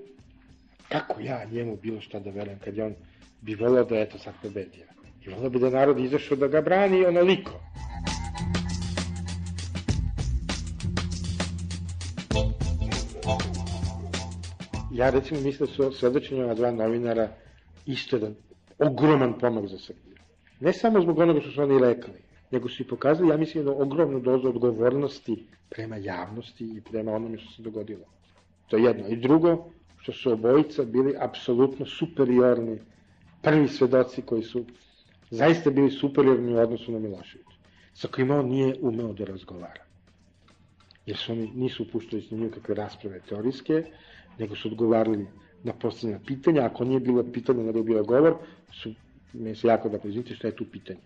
kako 0.89 1.21
ja 1.21 1.45
njemu 1.51 1.77
bilo 1.81 2.01
šta 2.01 2.19
da 2.19 2.29
verujem 2.29 2.59
kad 2.59 2.77
je 2.77 2.85
on 2.85 2.95
bi 3.41 3.55
volao 3.55 3.83
da 3.83 3.99
eto 3.99 4.17
sad 4.17 4.33
pobedio. 4.41 4.85
I 5.25 5.29
volao 5.29 5.49
bi 5.49 5.59
da 5.59 5.69
narod 5.69 5.99
izašao 5.99 6.37
da 6.37 6.47
ga 6.47 6.61
brani 6.61 7.05
onoliko. 7.05 7.51
Ja 14.93 15.09
recimo 15.09 15.41
mislim 15.41 15.67
da 15.67 15.73
su 15.73 15.91
svedočenje 15.91 16.43
ova 16.43 16.53
dva 16.53 16.71
novinara 16.71 17.29
isto 17.85 18.15
jedan 18.15 18.35
ogroman 18.79 19.39
pomak 19.39 19.67
za 19.67 19.77
Srbiju. 19.77 20.12
Ne 20.63 20.73
samo 20.73 21.01
zbog 21.01 21.19
onoga 21.19 21.41
što 21.41 21.51
su 21.51 21.61
oni 21.61 21.79
rekli, 21.79 22.13
nego 22.51 22.69
su 22.69 22.83
i 22.83 22.87
pokazali, 22.87 23.29
ja 23.29 23.37
mislim, 23.37 23.59
jednu 23.59 23.81
ogromnu 23.81 24.19
dozu 24.19 24.47
odgovornosti 24.47 25.45
prema 25.69 25.97
javnosti 25.97 26.65
i 26.65 26.81
prema 26.81 27.11
onome 27.11 27.37
što 27.37 27.51
se 27.51 27.61
dogodilo. 27.61 28.05
To 28.67 28.77
je 28.77 28.83
jedno. 28.83 29.07
I 29.07 29.15
drugo, 29.15 29.65
što 29.97 30.11
su 30.11 30.31
obojica 30.31 30.83
bili 30.83 31.15
apsolutno 31.19 31.85
superiorni, 31.85 32.79
prvi 33.41 33.67
svedoci 33.67 34.21
koji 34.21 34.43
su 34.43 34.65
zaista 35.29 35.69
bili 35.69 35.91
superiorni 35.91 36.53
u 36.53 36.57
odnosu 36.57 36.91
na 36.91 36.99
Miloševića, 36.99 37.57
sa 37.93 38.07
kojima 38.07 38.39
on 38.39 38.47
nije 38.47 38.75
umeo 38.81 39.13
da 39.13 39.25
razgovara. 39.25 39.83
Jer 41.05 41.17
su 41.17 41.31
oni 41.31 41.51
nisu 41.55 41.83
upuštali 41.83 42.21
s 42.21 42.31
njim 42.31 42.51
kakve 42.51 42.75
rasprave 42.75 43.19
teorijske, 43.29 43.83
nego 44.39 44.55
su 44.55 44.67
odgovarali 44.67 45.27
na 45.63 45.73
postavljena 45.73 46.21
pitanja, 46.25 46.65
ako 46.65 46.85
nije 46.85 46.99
bilo 46.99 47.31
pitanje, 47.33 47.63
nego 47.63 47.93
je 47.93 48.03
govor, 48.03 48.35
su, 48.71 48.93
mi 49.33 49.55
se 49.55 49.67
jako 49.67 49.89
da 49.89 49.99
prezimite 49.99 50.35
šta 50.35 50.47
je 50.47 50.55
tu 50.55 50.65
pitanje 50.65 51.01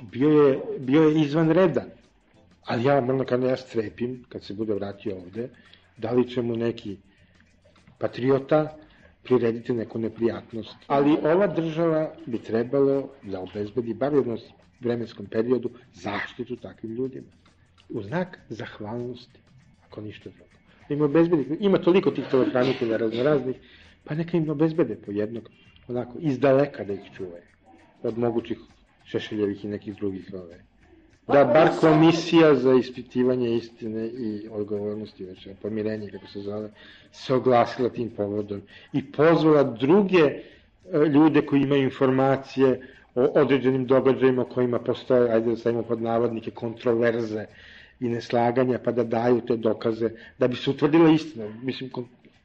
bio 0.00 0.30
je, 0.30 0.60
bio 0.78 1.02
je 1.02 1.20
izvanredan. 1.20 1.90
Ali 2.64 2.84
ja 2.84 3.00
moram 3.00 3.18
da 3.18 3.24
kada 3.24 3.48
ja 3.48 3.56
strepim, 3.56 4.24
kad 4.28 4.44
se 4.44 4.54
bude 4.54 4.74
vratio 4.74 5.16
ovde, 5.16 5.48
da 5.96 6.12
li 6.12 6.28
će 6.28 6.42
mu 6.42 6.56
neki 6.56 6.96
patriota 7.98 8.76
prirediti 9.22 9.72
neku 9.72 9.98
neprijatnost. 9.98 10.76
Ali 10.86 11.16
ova 11.22 11.46
država 11.46 12.14
bi 12.26 12.38
trebalo 12.38 13.08
da 13.22 13.40
obezbedi 13.40 13.94
bar 13.94 14.14
jednom 14.14 14.38
vremenskom 14.80 15.26
periodu 15.26 15.70
zaštitu 15.92 16.56
takvim 16.56 16.94
ljudima. 16.94 17.26
U 17.88 18.02
znak 18.02 18.38
zahvalnosti, 18.48 19.38
ako 19.86 20.00
ništa 20.00 20.30
drugo. 20.30 20.50
Da 20.88 20.94
im 20.94 21.02
obezbedi, 21.02 21.56
ima 21.60 21.78
toliko 21.78 22.10
tih 22.10 22.24
telehranitelja 22.30 22.96
raznoraznih, 22.96 23.56
pa 24.04 24.14
neka 24.14 24.36
im 24.36 24.50
obezbede 24.50 24.96
po 24.96 25.12
jednog, 25.12 25.50
onako, 25.92 26.18
iz 26.20 26.38
daleka 26.38 26.84
da 26.84 26.92
ih 26.92 27.10
čuvaju 27.16 27.42
od 28.02 28.18
mogućih 28.18 28.58
Šešeljevih 29.04 29.64
i 29.64 29.68
nekih 29.68 29.96
drugih 29.96 30.30
ove. 30.34 30.58
Da 31.26 31.44
bar 31.44 31.68
komisija 31.80 32.54
za 32.54 32.74
ispitivanje 32.74 33.54
istine 33.56 34.06
i 34.06 34.48
odgovornosti, 34.50 35.24
već 35.24 35.48
pomirenje, 35.62 36.10
kako 36.10 36.26
se 36.26 36.40
zove, 36.40 36.70
se 37.12 37.34
oglasila 37.34 37.88
tim 37.88 38.10
povodom 38.10 38.62
i 38.92 39.12
pozvala 39.12 39.62
druge 39.62 40.18
e, 40.22 40.40
ljude 41.14 41.46
koji 41.46 41.62
imaju 41.62 41.82
informacije 41.82 42.88
o 43.14 43.22
određenim 43.22 43.86
događajima 43.86 44.44
kojima 44.44 44.78
postoje, 44.78 45.30
ajde 45.32 45.50
da 45.50 45.56
stavimo 45.56 45.82
pod 45.82 46.02
navodnike, 46.02 46.50
kontroverze 46.50 47.46
i 48.00 48.08
neslaganja, 48.08 48.78
pa 48.84 48.92
da 48.92 49.04
daju 49.04 49.40
te 49.40 49.56
dokaze, 49.56 50.10
da 50.38 50.48
bi 50.48 50.56
se 50.56 50.70
utvrdila 50.70 51.10
istina. 51.10 51.48
Mislim, 51.62 51.90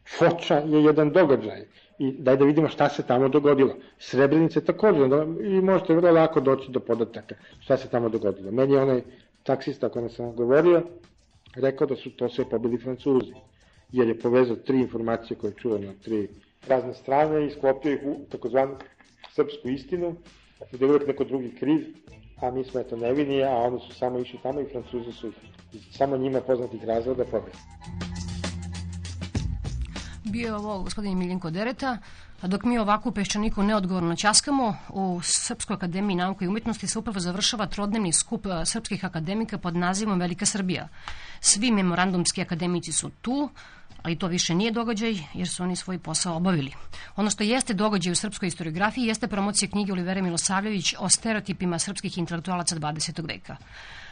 Foča 0.08 0.56
je 0.56 0.84
jedan 0.84 1.12
događaj 1.12 1.66
i 2.00 2.12
daj 2.12 2.38
da 2.38 2.46
vidimo 2.46 2.68
šta 2.68 2.90
se 2.90 3.04
tamo 3.04 3.30
dogodilo. 3.30 3.76
Srebrenica 4.00 4.60
je 4.60 4.66
takođe, 4.66 5.02
i 5.44 5.62
možete 5.62 5.96
vrlo 5.96 6.12
lako 6.12 6.42
doći 6.42 6.72
do 6.72 6.80
podataka 6.80 7.36
šta 7.60 7.78
se 7.78 7.90
tamo 7.90 8.10
dogodilo. 8.10 8.52
Meni 8.52 8.74
je 8.74 8.82
onaj 8.82 9.02
taksista 9.44 9.90
kome 9.90 10.10
sam 10.10 10.36
govorio, 10.36 10.84
rekao 11.56 11.88
da 11.88 11.96
su 11.96 12.10
to 12.10 12.30
sve 12.30 12.46
pobili 12.50 12.78
Francuzi, 12.78 13.34
jer 13.92 14.08
je 14.08 14.20
povezao 14.20 14.56
tri 14.56 14.80
informacije 14.80 15.38
koje 15.38 15.54
čuo 15.54 15.78
na 15.78 15.94
tri 16.04 16.28
razne 16.68 16.94
strane 16.94 17.48
i 17.48 17.50
sklopio 17.50 17.94
ih 17.94 18.00
u 18.06 18.16
takozvanu 18.30 18.76
srpsku 19.36 19.70
istinu, 19.70 20.16
da 20.72 20.86
je 20.86 20.92
uvek 20.92 21.08
neko 21.08 21.24
drugi 21.24 21.56
kriv, 21.60 21.86
a 22.42 22.52
mi 22.52 22.64
smo 22.64 22.80
eto 22.80 22.98
nevini, 22.98 23.44
a 23.44 23.52
oni 23.52 23.80
su 23.80 23.94
samo 23.94 24.20
išli 24.20 24.40
tamo 24.44 24.62
i 24.62 24.70
Francuzi 24.72 25.12
su 25.12 25.32
samo 25.92 26.18
njima 26.18 26.42
poznatih 26.42 26.84
razloga 26.86 27.26
pobili 27.26 28.07
bio 30.28 30.58
ovo 30.58 30.84
gospodin 30.84 31.18
Miljenko 31.18 31.50
Dereta, 31.50 31.98
a 32.42 32.48
dok 32.48 32.64
mi 32.64 32.78
ovako 32.78 33.10
u 33.10 33.12
Peščaniku 33.12 33.64
neodgovorno 33.64 34.16
časkamo, 34.16 34.76
u 34.90 35.20
Srpskoj 35.24 35.74
akademiji 35.74 36.16
nauke 36.16 36.46
i 36.46 36.48
umetnosti 36.48 36.88
se 36.88 37.00
upravo 37.00 37.20
završava 37.20 37.68
trodnevni 37.68 38.14
skup 38.14 38.46
srpskih 38.66 39.06
akademika 39.06 39.58
pod 39.58 39.76
nazivom 39.76 40.20
Velika 40.20 40.46
Srbija. 40.46 40.88
Svi 41.40 41.72
memorandumski 41.72 42.42
akademici 42.42 42.92
su 42.92 43.10
tu, 43.22 43.50
ali 44.04 44.16
to 44.16 44.28
više 44.28 44.56
nije 44.56 44.72
događaj 44.72 45.18
jer 45.34 45.48
su 45.50 45.64
oni 45.64 45.76
svoj 45.76 46.00
posao 46.00 46.36
obavili. 46.36 46.72
Ono 47.16 47.30
što 47.30 47.44
jeste 47.44 47.74
događaj 47.74 48.12
u 48.12 48.16
srpskoj 48.16 48.48
historiografiji 48.48 49.06
jeste 49.06 49.28
promocija 49.28 49.70
knjige 49.70 49.92
Olivera 49.92 50.22
Milosavljević 50.22 50.94
o 51.00 51.10
stereotipima 51.10 51.80
srpskih 51.80 52.18
intelektualaca 52.18 52.76
20. 52.76 53.28
veka. 53.28 53.58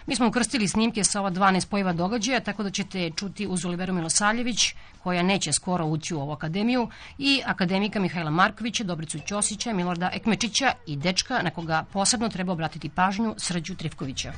Mi 0.07 0.15
smo 0.15 0.27
ukrstili 0.27 0.67
snimke 0.67 1.03
sa 1.03 1.19
ova 1.19 1.29
dva 1.29 1.51
nespojiva 1.51 1.93
događaja, 1.93 2.39
tako 2.39 2.63
da 2.63 2.69
ćete 2.69 3.11
čuti 3.15 3.47
uz 3.47 3.65
Oliveru 3.65 3.93
Milosavljević, 3.93 4.73
koja 5.03 5.23
neće 5.23 5.53
skoro 5.53 5.85
ući 5.85 6.15
u 6.15 6.19
ovu 6.19 6.31
akademiju, 6.31 6.89
i 7.17 7.41
akademika 7.45 7.99
Mihajla 7.99 8.31
Markovića, 8.31 8.83
Dobricu 8.83 9.19
Ćosića, 9.19 9.73
Milorda 9.73 10.09
Ekmečića 10.13 10.71
i 10.87 10.95
dečka 10.95 11.41
na 11.41 11.49
koga 11.49 11.85
posebno 11.93 12.29
treba 12.29 12.53
obratiti 12.53 12.89
pažnju 12.89 13.35
Srđu 13.37 13.75
Trivkovića. 13.75 14.33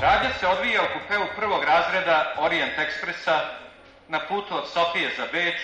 Radnja 0.00 0.30
se 0.40 0.46
odvija 0.46 0.82
u 0.82 0.86
kupeu 0.98 1.26
prvog 1.36 1.64
razreda 1.64 2.34
Orient 2.38 2.78
Ekspresa 2.78 3.40
na 4.08 4.20
putu 4.28 4.54
od 4.54 4.64
Sofije 4.72 5.10
za 5.16 5.26
Beč, 5.32 5.56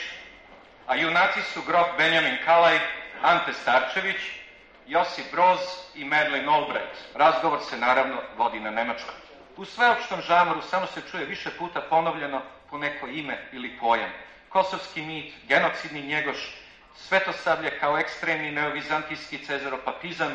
a 0.86 0.94
junaci 0.94 1.40
su 1.52 1.60
grof 1.66 1.86
Benjamin 1.98 2.38
Kalaj, 2.44 2.78
Ante 3.22 3.52
Starčević, 3.62 4.37
Josip 4.88 5.30
Broz 5.32 5.60
i 5.94 6.04
Madeleine 6.04 6.52
Albright. 6.52 6.96
Razgovor 7.14 7.60
se 7.70 7.76
naravno 7.76 8.16
vodi 8.36 8.60
na 8.60 8.70
nemačkom. 8.70 9.14
U 9.56 9.64
sveopštom 9.64 10.20
žamoru 10.20 10.62
samo 10.62 10.86
se 10.86 11.02
čuje 11.10 11.24
više 11.24 11.50
puta 11.58 11.80
ponovljeno 11.80 12.42
po 12.70 12.78
neko 12.78 13.06
ime 13.06 13.38
ili 13.52 13.78
pojam. 13.80 14.10
Kosovski 14.48 15.02
mit, 15.02 15.34
genocidni 15.48 16.02
njegoš, 16.02 16.56
svetosavlje 16.96 17.78
kao 17.80 17.98
ekstremni 17.98 18.50
neovizantijski 18.50 19.38
cezaropapizam, 19.38 20.32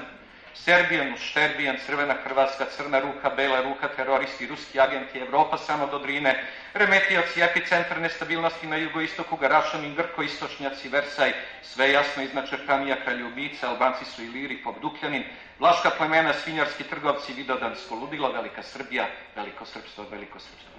Serbijan, 0.53 1.17
Šterbijan, 1.17 1.77
Crvena 1.85 2.13
Hrvatska, 2.23 2.65
Crna 2.77 2.99
ruka, 2.99 3.29
Bela 3.29 3.61
ruka, 3.61 3.87
teroristi, 3.95 4.47
ruski 4.47 4.79
agenti, 4.79 5.19
Evropa 5.19 5.57
samo 5.57 5.87
do 5.87 5.99
Drine, 5.99 6.35
remetioci, 6.73 7.41
epicentar 7.41 8.01
nestabilnosti 8.01 8.67
na 8.67 8.75
jugoistoku, 8.77 9.37
Garašani, 9.37 9.95
Grko-istočnjaci, 9.95 10.89
Versaj, 10.89 11.33
sve 11.63 11.91
jasno 11.91 12.23
iznačerpanija 12.23 13.03
kraljubica, 13.03 13.69
Albanci 13.69 14.05
su 14.05 14.23
Iliri, 14.23 14.63
Pobdukljanin, 14.63 15.23
Vlaška 15.59 15.89
plemena, 15.97 16.33
Svinjarski 16.33 16.83
trgovci, 16.83 17.33
Vidodansko 17.33 17.95
ludilo, 17.95 18.31
Velika 18.31 18.63
Srbija, 18.63 19.07
Veliko 19.35 19.65
Srpstvo, 19.65 20.05
Veliko 20.11 20.39
Srpstvo. 20.39 20.73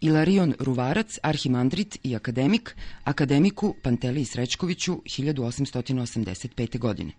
Ilarion 0.00 0.54
Ruvarac, 0.60 1.18
arhimandrit 1.22 1.96
i 2.02 2.16
akademik, 2.16 2.76
akademiku 3.04 3.74
Panteliji 3.82 4.24
Srećkoviću 4.24 5.02
1885. 5.04 6.78
godine. 6.78 7.12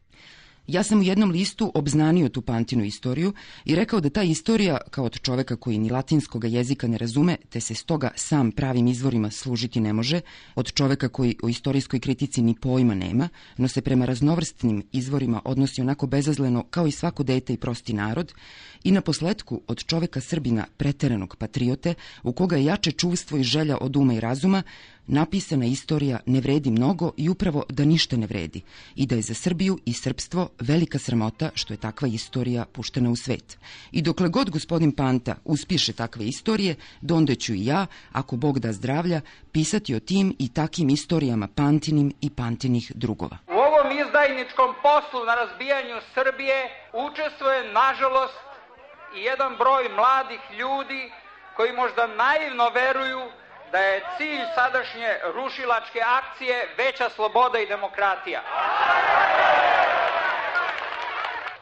Ja 0.68 0.84
sam 0.84 1.00
u 1.00 1.04
jednom 1.04 1.32
listu 1.32 1.72
obznanio 1.76 2.30
tu 2.30 2.42
Pantinu 2.42 2.84
istoriju 2.84 3.34
i 3.66 3.76
rekao 3.76 4.00
da 4.00 4.10
ta 4.10 4.24
istorija, 4.24 4.78
kao 4.90 5.06
od 5.06 5.20
čoveka 5.22 5.56
koji 5.56 5.78
ni 5.78 5.90
latinskog 5.90 6.44
jezika 6.44 6.88
ne 6.88 6.98
razume, 6.98 7.36
te 7.50 7.60
se 7.60 7.76
stoga 7.76 8.12
sam 8.16 8.52
pravim 8.52 8.88
izvorima 8.88 9.32
služiti 9.32 9.80
ne 9.80 9.94
može, 9.94 10.22
od 10.56 10.74
čoveka 10.74 11.10
koji 11.10 11.36
o 11.44 11.50
istorijskoj 11.50 12.00
kritici 12.00 12.42
ni 12.42 12.56
pojma 12.56 12.96
nema, 12.96 13.30
no 13.58 13.68
se 13.68 13.82
prema 13.82 14.06
raznovrstnim 14.06 14.84
izvorima 14.92 15.42
odnosi 15.46 15.82
onako 15.82 16.08
bezazleno 16.08 16.64
kao 16.64 16.88
i 16.88 16.92
svako 16.92 17.24
dete 17.24 17.54
i 17.54 17.58
prosti 17.58 17.94
narod, 17.94 18.34
i 18.84 18.92
na 18.92 19.02
posledku 19.02 19.62
od 19.68 19.86
čoveka 19.86 20.22
Srbina 20.22 20.66
preteranog 20.78 21.36
patriote, 21.36 21.94
u 22.24 22.34
koga 22.34 22.56
je 22.56 22.66
jače 22.66 22.92
čuvstvo 22.92 23.38
i 23.38 23.44
želja 23.44 23.78
od 23.82 23.96
uma 23.96 24.14
i 24.14 24.20
razuma, 24.20 24.64
napisana 25.08 25.66
istorija 25.66 26.20
ne 26.26 26.42
vredi 26.42 26.72
mnogo 26.72 27.12
i 27.18 27.30
upravo 27.30 27.64
da 27.70 27.86
ništa 27.86 28.18
ne 28.18 28.28
vredi 28.28 28.62
i 28.96 29.06
da 29.06 29.16
je 29.16 29.22
za 29.22 29.34
Srbiju 29.34 29.80
i 29.86 29.94
srpstvo 29.94 30.50
velika 30.60 31.00
sramota 31.00 31.50
što 31.56 31.74
je 31.74 31.78
takva 31.78 32.08
istorija 32.08 32.66
puštena 32.66 33.10
u 33.10 33.16
svet. 33.16 33.58
I 33.92 34.02
dokle 34.02 34.30
god 34.30 34.50
gospodin 34.50 34.92
Panta 34.92 35.36
uspiše 35.46 35.94
takve 35.94 36.26
istorije, 36.26 36.76
donde 37.02 37.36
ću 37.36 37.54
i 37.54 37.66
ja, 37.66 37.86
ako 38.12 38.36
Bog 38.36 38.60
da 38.60 38.74
zdravlja, 38.74 39.22
pisati 39.52 39.96
o 39.96 40.00
tim 40.00 40.36
i 40.40 40.54
takim 40.54 40.90
istorijama 40.90 41.48
Pantinim 41.56 42.14
i 42.22 42.30
Pantinih 42.30 42.92
drugova. 42.96 43.38
U 43.48 43.60
ovom 43.60 44.00
izdajničkom 44.00 44.76
poslu 44.84 45.26
na 45.26 45.36
razbijanju 45.36 45.96
Srbije 46.14 46.58
učestvuje, 46.94 47.74
nažalost, 47.74 48.48
i 49.16 49.22
jedan 49.22 49.56
broj 49.58 49.90
mladih 49.90 50.40
ljudi 50.60 51.12
koji 51.56 51.74
možda 51.74 52.08
naivno 52.08 52.70
veruju 52.70 53.22
da 53.72 53.78
je 53.78 54.04
cilj 54.18 54.42
sadašnje 54.56 55.10
rušilačke 55.34 56.00
akcije 56.06 56.68
veća 56.78 57.10
sloboda 57.10 57.60
i 57.60 57.68
demokratija. 57.68 58.42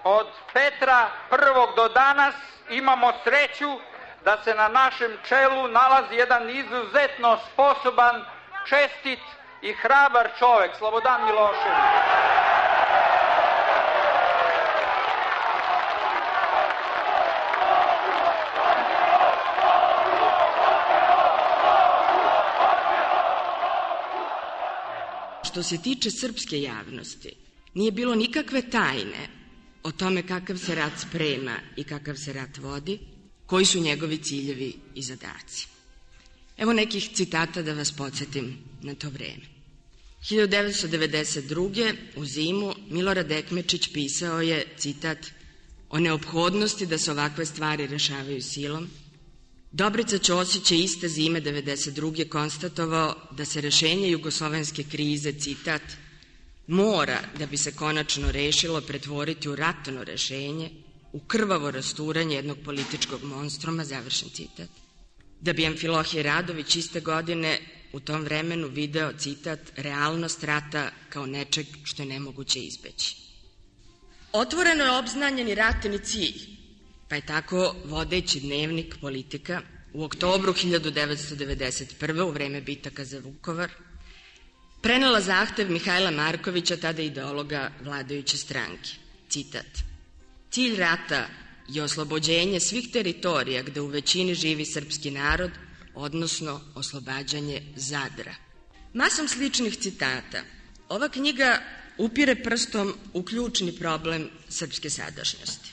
Od 0.07 0.27
Petra 0.53 1.09
prvog 1.29 1.69
do 1.75 1.87
danas 1.87 2.35
imamo 2.69 3.11
sreću 3.23 3.79
da 4.25 4.43
se 4.43 4.53
na 4.53 4.67
našem 4.67 5.11
čelu 5.27 5.67
nalazi 5.67 6.15
jedan 6.15 6.49
izuzetno 6.49 7.39
sposoban, 7.53 8.25
čestit 8.63 9.19
i 9.61 9.73
hrabar 9.73 10.29
čovek, 10.39 10.71
Slobodan 10.77 11.25
Milošević. 11.25 12.15
što 25.43 25.63
se 25.63 25.81
tiče 25.81 26.11
srpske 26.11 26.61
javnosti, 26.61 27.37
nije 27.73 27.91
bilo 27.91 28.15
nikakve 28.15 28.69
tajne 28.69 29.44
o 29.85 29.91
tome 29.91 30.23
kakav 30.27 30.57
se 30.57 30.75
rat 30.75 30.93
sprema 30.99 31.59
i 31.75 31.83
kakav 31.83 32.15
se 32.15 32.33
rat 32.33 32.57
vodi, 32.57 32.99
koji 33.45 33.65
su 33.65 33.79
njegovi 33.79 34.17
ciljevi 34.17 34.73
i 34.95 35.01
zadaci. 35.01 35.67
Evo 36.57 36.73
nekih 36.73 37.09
citata 37.13 37.61
da 37.61 37.73
vas 37.73 37.91
podsjetim 37.91 38.57
na 38.81 38.95
to 38.95 39.09
vreme. 39.09 39.45
1992. 40.29 41.95
u 42.15 42.25
zimu 42.25 42.73
Milorad 42.89 43.31
Ekmečić 43.31 43.93
pisao 43.93 44.41
je, 44.41 44.65
citat, 44.77 45.17
o 45.89 45.99
neophodnosti 45.99 46.85
da 46.85 46.97
se 46.97 47.11
ovakve 47.11 47.45
stvari 47.45 47.87
rešavaju 47.87 48.41
silom, 48.41 48.89
Dobrica 49.71 50.17
Ćosić 50.17 50.71
je 50.71 50.79
iste 50.79 51.07
zime 51.07 51.41
92. 51.41 52.29
konstatovao 52.29 53.15
da 53.31 53.45
se 53.45 53.61
rešenje 53.61 54.09
jugoslovenske 54.09 54.83
krize, 54.83 55.33
citat, 55.33 55.81
mora 56.67 57.19
da 57.39 57.45
bi 57.45 57.57
se 57.57 57.71
konačno 57.71 58.31
rešilo 58.31 58.81
pretvoriti 58.81 59.49
u 59.49 59.55
ratno 59.55 60.03
rešenje, 60.03 60.71
u 61.11 61.19
krvavo 61.19 61.71
rasturanje 61.71 62.35
jednog 62.35 62.57
političkog 62.65 63.23
monstruma, 63.23 63.85
završen 63.85 64.29
citat. 64.29 64.69
Da 65.41 65.53
bi 65.53 65.65
Amfilohije 65.65 66.23
Radović 66.23 66.75
iste 66.75 66.99
godine 66.99 67.59
u 67.93 67.99
tom 67.99 68.23
vremenu 68.23 68.67
video, 68.67 69.13
citat, 69.13 69.59
realnost 69.75 70.43
rata 70.43 70.91
kao 71.09 71.25
nečeg 71.25 71.65
što 71.83 72.03
je 72.03 72.09
nemoguće 72.09 72.59
izbeći. 72.59 73.15
Otvoreno 74.33 74.83
je 74.83 74.91
obznanjeni 74.91 75.55
ratni 75.55 75.99
cilj, 75.99 76.55
Pa 77.09 77.15
je 77.15 77.25
tako 77.25 77.75
vodeći 77.85 78.39
dnevnik 78.39 78.95
politika 79.01 79.61
u 79.93 80.03
oktobru 80.03 80.53
1991. 80.53 82.21
u 82.21 82.29
vreme 82.29 82.61
bitaka 82.61 83.05
za 83.05 83.19
Vukovar 83.19 83.71
prenela 84.85 85.21
zahtev 85.21 85.71
Mihajla 85.71 86.11
Markovića, 86.11 86.77
tada 86.77 87.01
ideologa 87.01 87.71
vladajuće 87.81 88.37
stranke. 88.37 88.89
Citat. 89.29 89.65
Cilj 90.51 90.75
rata 90.77 91.27
je 91.67 91.83
oslobođenje 91.83 92.59
svih 92.59 92.89
teritorija 92.93 93.63
gde 93.63 93.81
u 93.81 93.87
većini 93.87 94.35
živi 94.35 94.65
srpski 94.65 95.11
narod, 95.11 95.51
odnosno 95.95 96.61
oslobađanje 96.75 97.61
Zadra. 97.75 98.35
Masom 98.93 99.27
sličnih 99.27 99.77
citata 99.77 100.43
ova 100.89 101.09
knjiga 101.09 101.61
upire 101.97 102.35
prstom 102.43 102.93
u 103.13 103.23
ključni 103.23 103.75
problem 103.79 104.29
srpske 104.49 104.89
sadašnjosti. 104.89 105.69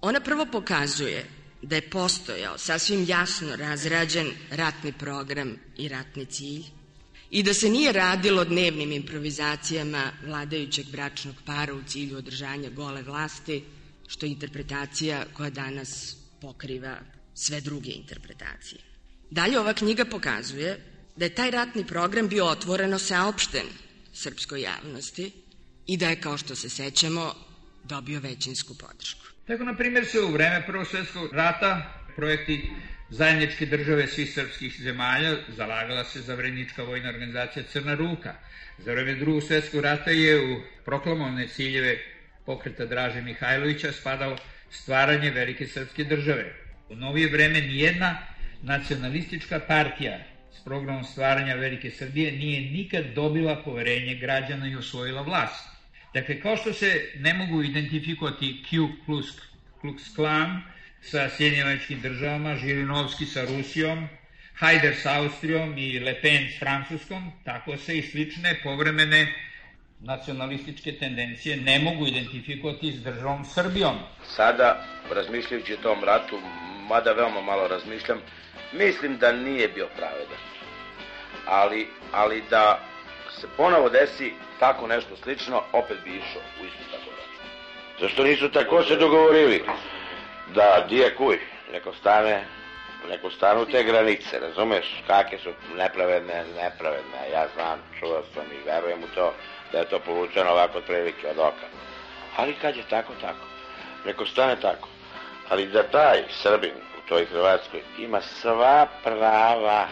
Ona 0.00 0.20
prvo 0.20 0.46
pokazuje 0.46 1.26
da 1.62 1.76
je 1.76 1.90
postojao 1.90 2.58
sasvim 2.58 3.04
jasno 3.08 3.56
razrađen 3.56 4.30
ratni 4.50 4.92
program 4.92 5.56
i 5.76 5.88
ratni 5.88 6.26
cilj 6.26 6.75
i 7.30 7.42
da 7.42 7.54
se 7.54 7.70
nije 7.70 7.92
radilo 7.92 8.44
dnevnim 8.44 8.92
improvizacijama 8.92 10.12
vladajućeg 10.26 10.86
bračnog 10.86 11.34
para 11.46 11.74
u 11.74 11.82
cilju 11.82 12.16
održanja 12.16 12.70
gole 12.70 13.02
vlasti, 13.02 13.64
što 14.06 14.26
je 14.26 14.32
interpretacija 14.32 15.24
koja 15.32 15.50
danas 15.50 16.16
pokriva 16.40 16.96
sve 17.34 17.60
druge 17.60 17.90
interpretacije. 17.90 18.80
Dalje 19.30 19.60
ova 19.60 19.74
knjiga 19.74 20.04
pokazuje 20.04 20.80
da 21.16 21.24
je 21.24 21.34
taj 21.34 21.50
ratni 21.50 21.86
program 21.86 22.28
bio 22.28 22.46
otvoreno 22.46 22.98
saopšten 22.98 23.66
srpskoj 24.12 24.62
javnosti 24.62 25.32
i 25.86 25.96
da 25.96 26.08
je, 26.08 26.20
kao 26.20 26.38
što 26.38 26.54
se 26.54 26.68
sećamo, 26.68 27.34
dobio 27.84 28.20
većinsku 28.20 28.74
podršku. 28.74 29.26
Tako, 29.46 29.64
na 29.64 29.76
primjer, 29.76 30.06
se 30.06 30.20
u 30.20 30.32
vreme 30.32 30.64
Prvog 30.66 30.86
svjetskog 30.86 31.32
rata 31.32 32.02
projekti 32.16 32.70
zajedničke 33.10 33.66
države 33.66 34.06
svih 34.06 34.32
srpskih 34.32 34.76
zemalja 34.80 35.36
zalagala 35.48 36.04
se 36.04 36.20
za 36.20 36.34
vrednička 36.34 36.82
vojna 36.82 37.08
organizacija 37.08 37.62
Crna 37.62 37.94
ruka. 37.94 38.34
Za 38.78 38.92
vreme 38.92 39.14
drugog 39.14 39.42
svjetskog 39.42 39.80
rata 39.80 40.10
je 40.10 40.40
u 40.40 40.60
proklamovne 40.84 41.48
ciljeve 41.48 41.98
pokreta 42.46 42.86
Draže 42.86 43.22
Mihajlovića 43.22 43.92
spadalo 43.92 44.36
stvaranje 44.70 45.30
velike 45.30 45.66
srpske 45.66 46.04
države. 46.04 46.54
U 46.88 46.96
novije 46.96 47.28
vreme 47.28 47.60
nijedna 47.60 48.18
nacionalistička 48.62 49.60
partija 49.68 50.18
s 50.52 50.64
programom 50.64 51.04
stvaranja 51.04 51.54
Velike 51.54 51.90
Srbije 51.90 52.32
nije 52.32 52.60
nikad 52.60 53.04
dobila 53.14 53.62
poverenje 53.64 54.14
građana 54.14 54.68
i 54.68 54.76
osvojila 54.76 55.22
vlast. 55.22 55.68
Dakle, 56.14 56.40
kao 56.40 56.56
što 56.56 56.72
se 56.72 57.10
ne 57.16 57.34
mogu 57.34 57.62
identifikovati 57.62 58.62
Q 58.70 58.88
plus 59.06 59.26
Klux 59.82 60.14
Klan 60.14 60.62
sa 61.02 61.28
Sjedinjavačkim 61.28 62.00
državama, 62.00 62.56
Žirinovski 62.56 63.26
sa 63.26 63.44
Rusijom, 63.44 64.08
Hajder 64.54 64.94
sa 65.02 65.18
Austrijom 65.18 65.78
i 65.78 66.00
Le 66.00 66.20
Pen 66.20 66.48
s 66.50 66.58
Francuskom, 66.58 67.32
tako 67.44 67.76
se 67.76 67.98
i 67.98 68.02
slične 68.02 68.60
povremene 68.62 69.26
nacionalističke 70.00 70.92
tendencije 70.92 71.56
ne 71.56 71.78
mogu 71.78 72.06
identifikovati 72.06 72.92
s 72.92 73.02
državom 73.02 73.44
Srbijom. 73.44 73.98
Sada, 74.36 74.84
razmišljajući 75.10 75.74
o 75.74 75.82
tom 75.82 76.04
ratu, 76.04 76.38
mada 76.88 77.12
veoma 77.12 77.40
malo 77.40 77.68
razmišljam, 77.68 78.20
mislim 78.72 79.16
da 79.16 79.32
nije 79.32 79.68
bio 79.68 79.88
pravedan. 79.96 80.38
Ali, 81.46 81.86
ali 82.12 82.42
da 82.50 82.80
se 83.40 83.46
ponovo 83.56 83.88
desi 83.88 84.32
tako 84.58 84.86
nešto 84.86 85.16
slično, 85.16 85.62
opet 85.72 85.96
bi 86.04 86.10
išao 86.10 86.42
u 86.62 86.66
istu 86.66 86.84
tako 86.90 87.10
ratu. 87.10 87.36
Zašto 88.00 88.24
nisu 88.24 88.50
tako 88.50 88.82
se 88.82 88.96
dogovorili? 88.96 89.62
Da, 90.54 90.86
dije 90.88 91.14
kuj, 91.16 91.38
neko 91.72 91.92
stane 91.92 92.44
neko 93.08 93.30
stanu 93.30 93.64
te 93.64 93.82
granice, 93.82 94.40
razumeš, 94.40 95.02
kakve 95.06 95.38
su 95.38 95.50
nepravedne, 95.76 96.44
nepravedne, 96.56 97.30
ja 97.32 97.46
znam, 97.54 97.78
čuo 97.98 98.22
sam 98.34 98.44
i 98.52 98.66
verujem 98.66 98.98
u 99.04 99.14
to, 99.14 99.34
da 99.72 99.78
je 99.78 99.84
to 99.84 99.98
povučeno 99.98 100.50
ovako 100.50 100.78
od 100.78 100.84
prilike 100.84 101.28
od 101.28 101.38
oka. 101.38 101.66
Ali 102.36 102.54
kad 102.62 102.76
je 102.76 102.82
tako, 102.90 103.12
tako. 103.20 103.46
Neko 104.06 104.26
stane 104.26 104.56
tako. 104.60 104.88
Ali 105.48 105.66
da 105.66 105.82
taj 105.82 106.22
Srbin 106.30 106.72
u 106.98 107.08
toj 107.08 107.24
Hrvatskoj 107.24 107.80
ima 107.98 108.20
sva 108.20 108.86
prava 109.04 109.86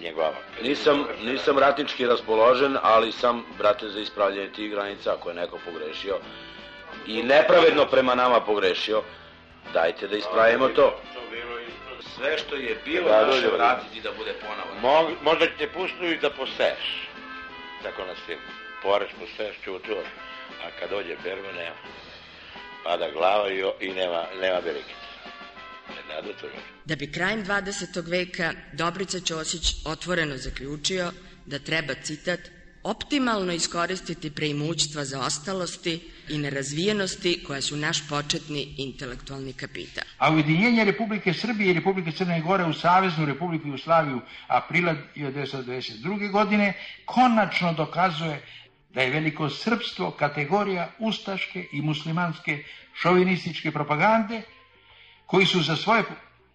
njegova. 0.00 0.34
Nisam, 0.62 1.06
nisam 1.22 1.58
ratnički 1.58 2.06
raspoložen, 2.06 2.78
ali 2.82 3.12
sam, 3.12 3.44
brate, 3.58 3.88
za 3.88 4.00
ispravljanje 4.00 4.48
tih 4.52 4.70
granica, 4.70 5.12
ako 5.12 5.28
je 5.28 5.34
neko 5.34 5.58
pogrešio 5.64 6.18
i 7.06 7.22
nepravedno 7.22 7.86
prema 7.86 8.14
nama 8.14 8.40
pogrešio, 8.40 9.02
dajte 9.72 10.08
da 10.08 10.16
ispravimo 10.16 10.68
to. 10.68 11.00
Sve 12.16 12.38
što 12.38 12.56
je 12.56 12.76
bilo, 12.84 13.08
da, 13.08 13.26
naše 13.26 13.46
vratiti 13.46 14.00
da 14.00 14.12
bude 14.12 14.34
ponovo. 14.40 14.80
Mo, 14.80 15.10
možda 15.22 15.46
te 15.58 15.68
pustuju 15.68 16.18
da 16.22 16.30
poseš. 16.30 17.08
Tako 17.82 18.04
nas 18.04 18.18
je 18.28 18.38
poreš 18.82 19.10
poseš 19.20 19.56
čutilo. 19.64 20.02
A 20.64 20.66
kad 20.80 20.90
dođe 20.90 21.16
berba, 21.24 21.52
nema. 21.52 21.76
Pada 22.84 23.10
glava 23.10 23.50
i, 23.50 23.62
i 23.80 23.92
nema, 23.92 24.24
nema 24.40 24.60
berikice. 24.60 25.06
Da 26.84 26.96
bi 26.96 27.12
krajem 27.12 27.44
20. 27.44 28.10
veka 28.10 28.52
Dobrica 28.72 29.20
Ćosić 29.20 29.74
otvoreno 29.86 30.36
zaključio 30.36 31.12
da 31.46 31.58
treba, 31.58 31.94
citat, 32.02 32.40
optimalno 32.86 33.52
iskoristiti 33.52 34.30
preimućstva 34.30 35.04
zaostalosti 35.04 36.00
i 36.28 36.38
nerazvijenosti 36.38 37.44
koja 37.46 37.60
su 37.60 37.76
naš 37.76 38.08
početni 38.08 38.74
intelektualni 38.76 39.52
kapital. 39.52 40.04
A 40.18 40.32
ujedinjenje 40.32 40.84
Republike 40.84 41.34
Srbije 41.34 41.70
i 41.70 41.74
Republike 41.74 42.12
Crne 42.12 42.40
Gore 42.40 42.64
u 42.64 42.72
Saveznu 42.72 43.26
Republiku 43.26 43.66
Jugoslaviju 43.66 44.20
aprila 44.46 44.94
1992. 45.16 46.30
godine 46.30 46.72
konačno 47.04 47.72
dokazuje 47.72 48.42
da 48.94 49.02
je 49.02 49.10
veliko 49.10 49.50
srpstvo 49.50 50.10
kategorija 50.10 50.90
ustaške 50.98 51.66
i 51.72 51.82
muslimanske 51.82 52.64
šovinističke 52.94 53.72
propagande 53.72 54.42
koji 55.26 55.46
su 55.46 55.62
za 55.62 55.76
svoje 55.76 56.04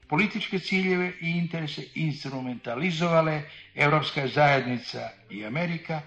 političke 0.08 0.60
ciljeve 0.60 1.12
i 1.22 1.30
interese 1.30 1.84
instrumentalizovale 1.96 3.42
Evropska 3.76 4.28
zajednica 4.28 5.10
i 5.30 5.46
Amerika 5.46 6.02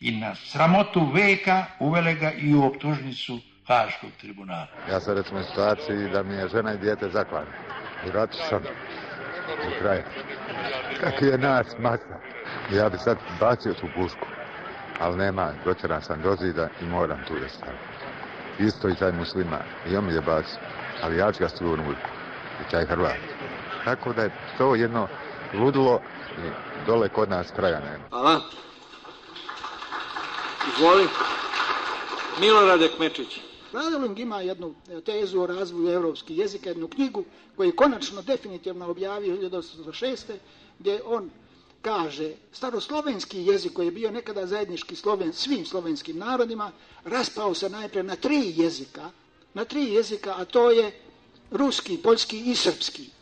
i 0.00 0.20
na 0.20 0.34
sramotu 0.34 1.10
veka 1.14 1.64
uvele 1.78 2.14
ga 2.14 2.32
i 2.32 2.54
u 2.54 2.64
optužnicu 2.64 3.38
Haškog 3.66 4.10
tribunala. 4.20 4.66
Ja 4.90 5.00
sam 5.00 5.16
recimo 5.16 5.40
u 5.40 5.42
situaciji 5.42 6.08
da 6.12 6.22
mi 6.22 6.34
je 6.34 6.48
žena 6.48 6.74
i 6.74 6.78
dijete 6.78 7.08
zaklane. 7.08 7.46
I 8.06 8.10
vrati 8.10 8.36
sam 8.48 8.62
u 9.48 9.80
kraj. 9.80 10.02
Kak 11.00 11.22
je 11.22 11.38
nas 11.38 11.66
masa. 11.78 12.18
Ja 12.72 12.88
bi 12.88 12.98
sad 12.98 13.18
bacio 13.40 13.74
tu 13.74 13.86
pušku. 13.96 14.26
Ali 15.00 15.16
nema, 15.16 15.52
doćeran 15.64 16.02
sam 16.02 16.22
do 16.22 16.36
zida 16.40 16.68
i 16.82 16.84
moram 16.84 17.18
tu 17.28 17.34
da 17.38 17.48
stavim. 17.48 17.78
Isto 18.58 18.88
i 18.88 18.94
taj 18.94 19.12
musliman. 19.12 19.62
I 19.90 19.96
on 19.96 20.06
mi 20.06 20.12
je 20.12 20.20
bacio. 20.20 20.58
Ali 21.02 21.16
ja 21.16 21.32
ću 21.32 21.38
ga 21.38 21.48
strurnuti. 21.48 22.00
I 22.60 22.70
taj 22.70 22.86
Hrvat. 22.86 23.16
Tako 23.84 24.12
da 24.12 24.22
je 24.22 24.30
to 24.58 24.74
jedno 24.74 25.08
ludilo 25.54 26.00
i 26.38 26.50
dole 26.86 27.08
kod 27.08 27.30
nas 27.30 27.50
kraja 27.56 27.80
nema. 27.80 28.04
Hvala. 28.10 28.40
Izvoli. 30.76 31.08
Milorade 32.40 32.88
Kmečić. 32.96 33.40
Radeling 33.72 34.18
ima 34.18 34.40
jednu 34.40 34.74
tezu 35.04 35.40
o 35.40 35.46
razvoju 35.46 35.88
evropskih 35.88 36.38
jezika, 36.38 36.68
jednu 36.68 36.88
knjigu 36.88 37.24
koju 37.56 37.68
je 37.68 37.76
konačno 37.76 38.22
definitivno 38.22 38.90
objavio 38.90 39.36
1906. 39.36 40.16
gdje 40.78 41.02
on 41.04 41.30
kaže 41.82 42.32
staroslovenski 42.52 43.44
jezik 43.44 43.72
koji 43.72 43.86
je 43.86 43.92
bio 43.92 44.10
nekada 44.10 44.46
zajednički 44.46 44.96
sloven 44.96 45.32
svim 45.32 45.66
slovenskim 45.66 46.18
narodima 46.18 46.72
raspao 47.04 47.54
se 47.54 47.68
najpre 47.68 48.02
na 48.02 48.16
tri 48.16 48.52
jezika, 48.56 49.10
na 49.54 49.64
tri 49.64 49.84
jezika, 49.84 50.34
a 50.38 50.44
to 50.44 50.70
je 50.70 50.92
ruski, 51.50 51.98
poljski 51.98 52.40
i 52.50 52.54
srpski 52.54 53.17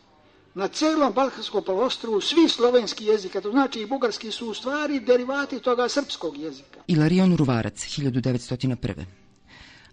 na 0.56 0.68
celom 0.68 1.12
Balkanskom 1.12 1.64
polostrovu 1.64 2.20
svi 2.20 2.48
slovenski 2.48 3.04
jezika, 3.04 3.40
to 3.40 3.50
znači 3.50 3.80
i 3.80 3.86
bugarski 3.86 4.30
su 4.30 4.48
u 4.48 4.54
stvari 4.54 5.00
derivati 5.00 5.60
toga 5.60 5.88
srpskog 5.88 6.36
jezika. 6.38 6.80
Ilarion 6.86 7.36
Ruvarac, 7.36 7.74
1901. 7.74 9.04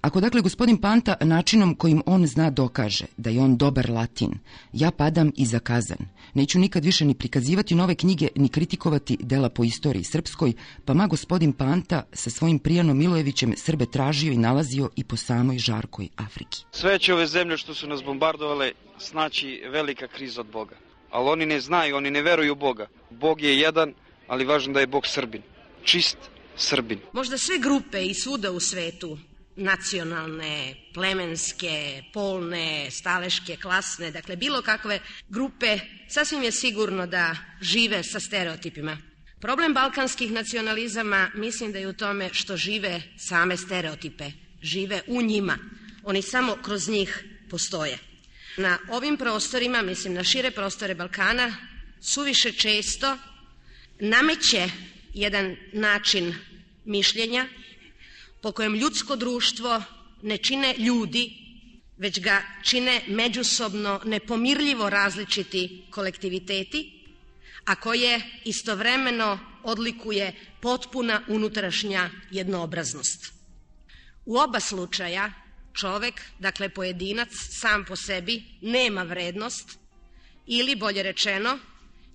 Ako 0.03 0.19
dakle 0.19 0.41
gospodin 0.41 0.77
Panta 0.77 1.15
načinom 1.21 1.75
kojim 1.75 2.01
on 2.05 2.27
zna 2.27 2.49
dokaže 2.49 3.05
da 3.17 3.29
je 3.29 3.41
on 3.41 3.57
dobar 3.57 3.89
latin, 3.89 4.31
ja 4.73 4.91
padam 4.91 5.31
i 5.37 5.45
zakazan. 5.45 5.97
Neću 6.33 6.59
nikad 6.59 6.85
više 6.85 7.05
ni 7.05 7.13
prikazivati 7.13 7.75
nove 7.75 7.95
knjige, 7.95 8.27
ni 8.35 8.49
kritikovati 8.49 9.17
dela 9.19 9.49
po 9.49 9.63
istoriji 9.63 10.03
srpskoj, 10.03 10.53
pa 10.85 10.93
ma 10.93 11.07
gospodin 11.07 11.53
Panta 11.53 12.03
sa 12.13 12.29
svojim 12.29 12.59
Prijanom 12.59 12.97
Milojevićem 12.97 13.53
Srbe 13.57 13.85
tražio 13.85 14.33
i 14.33 14.37
nalazio 14.37 14.89
i 14.95 15.03
po 15.03 15.15
samoj 15.15 15.57
žarkoj 15.57 16.07
Afriki. 16.15 16.65
Sve 16.71 16.99
će 16.99 17.13
ove 17.13 17.27
zemlje 17.27 17.57
što 17.57 17.73
su 17.73 17.87
nas 17.87 18.03
bombardovale 18.03 18.71
znači 18.99 19.63
velika 19.71 20.07
kriza 20.07 20.41
od 20.41 20.47
Boga. 20.47 20.75
Ali 21.11 21.29
oni 21.29 21.45
ne 21.45 21.59
znaju, 21.59 21.95
oni 21.95 22.11
ne 22.11 22.21
veruju 22.21 22.51
u 22.51 22.55
Boga. 22.55 22.87
Bog 23.09 23.41
je 23.41 23.59
jedan, 23.59 23.93
ali 24.27 24.45
važno 24.45 24.73
da 24.73 24.79
je 24.79 24.87
Bog 24.87 25.07
Srbin. 25.07 25.41
Čist 25.83 26.17
Srbin. 26.55 26.99
Možda 27.13 27.37
sve 27.37 27.59
grupe 27.59 28.05
i 28.05 28.13
svuda 28.13 28.51
u 28.51 28.59
svetu 28.59 29.17
nacionalne, 29.55 30.75
plemenske, 30.93 32.03
polne, 32.13 32.91
staleške, 32.91 33.57
klasne, 33.57 34.11
dakle 34.11 34.35
bilo 34.35 34.61
kakve 34.61 34.99
grupe, 35.29 35.79
sasvim 36.09 36.43
je 36.43 36.51
sigurno 36.51 37.07
da 37.07 37.35
žive 37.61 38.03
sa 38.03 38.19
stereotipima. 38.19 38.97
Problem 39.41 39.73
balkanskih 39.73 40.31
nacionalizama 40.31 41.31
mislim 41.35 41.71
da 41.71 41.79
je 41.79 41.87
u 41.87 41.93
tome 41.93 42.29
što 42.33 42.57
žive 42.57 43.01
same 43.17 43.57
stereotipe, 43.57 44.31
žive 44.61 45.01
u 45.07 45.21
njima. 45.21 45.57
Oni 46.03 46.21
samo 46.21 46.57
kroz 46.63 46.89
njih 46.89 47.23
postoje. 47.49 47.97
Na 48.57 48.77
ovim 48.89 49.17
prostorima, 49.17 49.81
mislim 49.81 50.13
na 50.13 50.23
šire 50.23 50.51
prostore 50.51 50.95
Balkana, 50.95 51.55
suviše 52.01 52.51
često 52.51 53.17
nameće 53.99 54.69
jedan 55.13 55.55
način 55.73 56.35
mišljenja 56.85 57.47
po 58.43 58.51
kojem 58.51 58.75
ljudsko 58.75 59.15
društvo 59.15 59.83
ne 60.21 60.37
čine 60.37 60.75
ljudi, 60.77 61.33
već 61.97 62.19
ga 62.19 62.41
čine 62.63 63.01
međusobno 63.07 64.01
nepomirljivo 64.05 64.89
različiti 64.89 65.85
kolektiviteti, 65.89 67.03
a 67.65 67.75
koje 67.75 68.21
istovremeno 68.45 69.39
odlikuje 69.63 70.33
potpuna 70.61 71.21
unutrašnja 71.27 72.09
jednoobraznost. 72.31 73.33
U 74.25 74.37
oba 74.37 74.59
slučaja 74.59 75.31
čovek, 75.73 76.21
dakle 76.39 76.69
pojedinac, 76.69 77.29
sam 77.33 77.85
po 77.85 77.95
sebi 77.95 78.43
nema 78.61 79.03
vrednost 79.03 79.79
ili, 80.47 80.75
bolje 80.75 81.03
rečeno, 81.03 81.59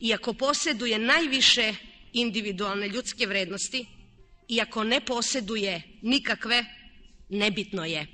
iako 0.01 0.33
posjeduje 0.33 0.99
najviše 0.99 1.75
individualne 2.13 2.89
ljudske 2.89 3.27
vrednosti, 3.27 3.98
iako 4.49 4.85
ne 4.85 5.01
posjeduje 5.01 5.83
nikakve, 6.03 6.65
nebitno 7.29 7.85
je. 7.85 8.07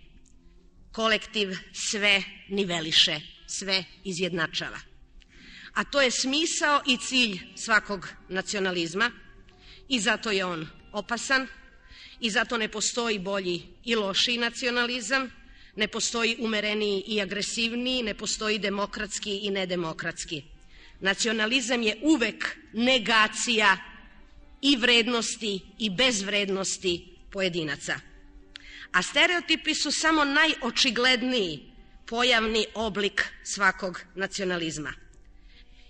Kolektiv 0.93 1.57
sve 1.73 2.23
niveliše, 2.49 3.21
sve 3.47 3.85
izjednačava. 4.05 4.79
A 5.75 5.85
to 5.85 6.01
je 6.01 6.11
smisao 6.11 6.83
i 6.87 6.97
cilj 6.97 7.39
svakog 7.55 8.09
nacionalizma 8.29 9.11
i 9.89 10.01
zato 10.01 10.31
je 10.31 10.45
on 10.45 10.69
opasan 10.93 11.47
i 12.21 12.31
zato 12.31 12.59
ne 12.59 12.69
postoji 12.69 13.19
bolji 13.19 13.63
i 13.85 13.95
lošiji 13.95 14.39
nacionalizam, 14.39 15.33
ne 15.77 15.89
postoji 15.89 16.37
umereniji 16.41 17.05
i 17.07 17.21
agresivniji, 17.21 18.03
ne 18.03 18.15
postoji 18.15 18.59
demokratski 18.59 19.37
i 19.37 19.51
nedemokratski. 19.51 20.43
Nacionalizam 21.01 21.83
je 21.83 21.97
uvek 22.03 22.57
negacija 22.73 23.94
i 24.65 24.77
vrednosti 24.77 25.61
i 25.79 25.91
bezvrednosti 25.91 27.17
pojedinaca. 27.31 28.01
A 28.93 29.03
stereotipi 29.03 29.75
su 29.75 29.91
samo 29.91 30.25
najočigledniji 30.25 31.61
pojavni 32.07 32.67
oblik 32.75 33.25
svakog 33.43 34.01
nacionalizma. 34.15 34.93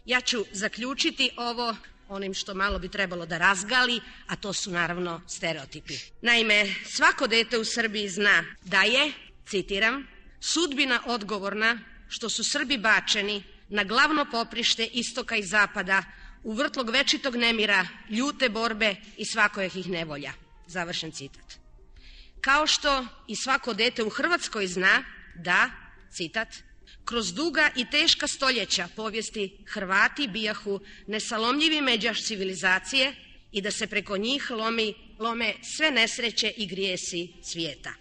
Ja 0.04 0.20
ću 0.20 0.44
zaključiti 0.52 1.30
ovo 1.36 1.76
onim 2.08 2.34
što 2.34 2.54
malo 2.54 2.78
bi 2.78 2.88
trebalo 2.88 3.26
da 3.26 3.38
razgali, 3.38 4.00
a 4.26 4.36
to 4.36 4.52
su 4.52 4.70
naravno 4.70 5.22
stereotipi. 5.28 5.94
Naime, 6.22 6.74
svako 6.86 7.26
dete 7.26 7.58
u 7.58 7.64
Srbiji 7.64 8.08
zna 8.08 8.44
da 8.64 8.82
je, 8.82 9.12
citiram, 9.46 10.06
sudbina 10.40 11.00
odgovorna 11.06 11.78
što 12.08 12.28
su 12.28 12.44
Srbi 12.44 12.78
bačeni 12.78 13.42
na 13.68 13.84
glavno 13.84 14.26
poprište 14.30 14.84
istoka 14.86 15.36
i 15.36 15.42
zapada 15.42 16.02
u 16.44 16.52
vrtlog 16.52 16.90
večitog 16.90 17.36
nemira, 17.36 17.88
ljute 18.10 18.48
borbe 18.48 18.96
i 19.16 19.24
svakojakih 19.24 19.88
nevolja. 19.88 20.32
Završen 20.66 21.12
citat. 21.12 21.54
Kao 22.40 22.66
što 22.66 23.06
i 23.28 23.36
svako 23.36 23.74
dete 23.74 24.02
u 24.02 24.08
Hrvatskoj 24.08 24.66
zna 24.66 25.04
da, 25.34 25.70
citat, 26.12 26.48
kroz 27.04 27.34
duga 27.34 27.70
i 27.76 27.90
teška 27.90 28.26
stoljeća 28.26 28.88
povijesti 28.96 29.58
Hrvati 29.66 30.28
bijahu 30.28 30.80
nesalomljivi 31.06 31.80
međaš 31.80 32.24
civilizacije 32.24 33.14
i 33.52 33.62
da 33.62 33.70
se 33.70 33.86
preko 33.86 34.16
njih 34.16 34.50
lomi, 34.50 34.94
lome 35.18 35.54
sve 35.76 35.90
nesreće 35.90 36.52
i 36.56 36.66
grijesi 36.66 37.32
svijeta. 37.42 37.94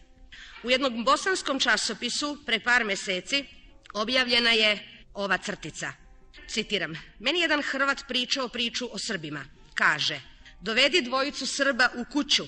U 0.64 0.70
jednom 0.70 1.04
bosanskom 1.04 1.60
časopisu 1.60 2.38
pre 2.46 2.60
par 2.60 2.84
meseci 2.84 3.46
objavljena 3.94 4.52
je 4.52 4.88
ova 5.14 5.38
crtica. 5.38 6.03
Citiram, 6.48 6.94
meni 7.20 7.40
jedan 7.40 7.62
Hrvat 7.62 8.08
pričao 8.08 8.48
priču 8.48 8.90
o 8.92 8.98
Srbima. 9.00 9.46
Kaže, 9.74 10.22
dovedi 10.62 11.02
dvojicu 11.02 11.48
Srba 11.48 11.90
u 11.96 12.06
kuću, 12.12 12.44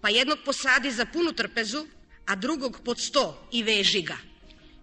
pa 0.00 0.08
jednog 0.08 0.38
posadi 0.44 0.90
za 0.90 1.06
punu 1.06 1.32
trpezu, 1.32 1.86
a 2.26 2.36
drugog 2.36 2.80
pod 2.84 3.00
sto 3.00 3.48
i 3.52 3.62
veži 3.62 4.02
ga. 4.02 4.16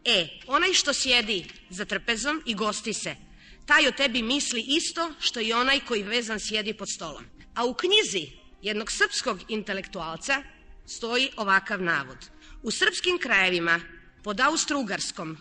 E, 0.05 0.27
onaj 0.47 0.73
što 0.73 0.93
sjedi 0.93 1.45
za 1.69 1.85
trpezom 1.85 2.43
i 2.45 2.55
gosti 2.55 2.93
se, 2.93 3.15
taj 3.65 3.87
o 3.87 3.91
tebi 3.91 4.21
misli 4.21 4.65
isto 4.67 5.13
što 5.19 5.39
i 5.39 5.53
onaj 5.53 5.79
koji 5.79 6.03
vezan 6.03 6.39
sjedi 6.39 6.73
pod 6.73 6.89
stolom. 6.89 7.25
A 7.55 7.65
u 7.65 7.73
knjizi 7.73 8.27
jednog 8.61 8.91
srpskog 8.91 9.39
intelektualca 9.47 10.43
stoji 10.85 11.29
ovakav 11.35 11.81
navod. 11.81 12.17
U 12.63 12.71
srpskim 12.71 13.19
krajevima 13.19 13.81
pod 14.23 14.39
Austro-Ugarskom 14.39 15.37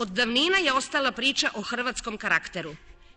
od 0.00 0.08
davnina 0.08 0.56
je 0.56 0.72
ostala 0.72 1.12
priča 1.12 1.50
o 1.54 1.62
hrvatskom 1.62 2.16
karakteru. 2.16 2.74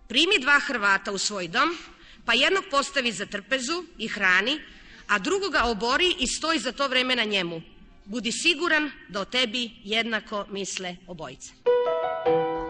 Primi 0.08 0.40
dva 0.42 0.60
Hrvata 0.60 1.12
u 1.12 1.18
svoj 1.18 1.48
dom, 1.48 1.78
pa 2.26 2.34
jednog 2.34 2.64
postavi 2.72 3.12
za 3.12 3.26
trpezu 3.26 3.84
i 3.98 4.08
hrani, 4.08 4.60
a 5.08 5.20
drugoga 5.20 5.64
obori 5.64 6.16
i 6.20 6.28
stoji 6.28 6.60
za 6.60 6.72
to 6.72 6.88
vreme 6.88 7.16
na 7.16 7.24
njemu. 7.24 7.62
Budi 8.06 8.32
siguran 8.32 8.92
da 9.10 9.22
o 9.22 9.26
tebi 9.26 9.72
jednako 9.84 10.46
misle 10.50 10.96
obojice. 11.08 11.54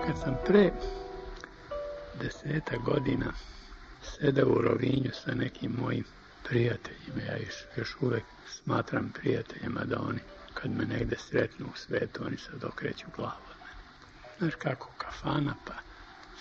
Kad 0.06 0.20
sam 0.24 0.38
pre 0.46 0.72
deseta 2.22 2.78
godina 2.78 3.34
sedao 4.20 4.50
u 4.50 4.62
Rovinju 4.62 5.12
sa 5.26 5.36
nekim 5.36 5.72
mojim 5.82 6.06
prijateljima, 6.50 7.22
ja 7.28 7.38
još, 7.38 7.56
još 7.78 7.96
uvek 8.02 8.24
smatram 8.48 9.14
prijateljima 9.22 9.86
da 9.86 10.02
oni 10.02 10.20
kad 10.54 10.72
me 10.72 10.86
negde 10.86 11.16
sretnu 11.18 11.66
u 11.74 11.78
svetu, 11.78 12.24
oni 12.26 12.38
sad 12.38 12.64
okreću 12.64 13.06
glavu. 13.16 13.54
Znaš 14.40 14.56
kako, 14.56 14.90
kafana, 14.98 15.56
pa 15.66 15.74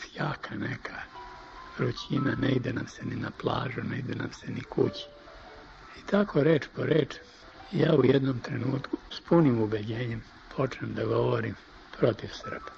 fjaka 0.00 0.54
neka, 0.54 1.00
vrućina, 1.78 2.34
ne 2.40 2.50
ide 2.50 2.72
nam 2.72 2.86
se 2.88 3.04
ni 3.04 3.16
na 3.16 3.30
plažu, 3.40 3.80
ne 3.82 3.98
ide 3.98 4.14
nam 4.14 4.32
se 4.32 4.46
ni 4.46 4.62
kući. 4.62 5.06
I 5.98 6.06
tako 6.06 6.42
reč 6.42 6.68
po 6.76 6.84
reč, 6.84 7.14
ja 7.72 7.94
u 7.94 8.04
jednom 8.04 8.40
trenutku 8.40 8.96
s 9.10 9.20
punim 9.20 9.62
ubeđenjem 9.62 10.22
počnem 10.56 10.94
da 10.94 11.04
govorim 11.04 11.54
protiv 11.98 12.28
Srba. 12.32 12.72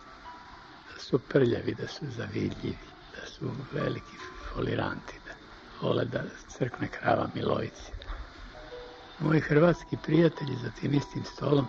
Da 0.93 1.01
su 1.01 1.19
prljavi, 1.19 1.75
da 1.75 1.89
su 1.89 2.05
zavidljivi, 2.17 2.79
da 3.17 3.27
su 3.27 3.51
veliki 3.73 4.17
foliranti, 4.53 5.15
da 5.27 5.33
vole 5.87 6.05
da 6.05 6.23
crkne 6.49 6.89
krava 6.89 7.29
Milojici. 7.35 7.93
Moji 9.21 9.41
hrvatski 9.41 9.97
prijatelji 10.05 10.57
za 10.63 10.71
tim 10.81 10.95
istim 10.95 11.25
stolom 11.25 11.67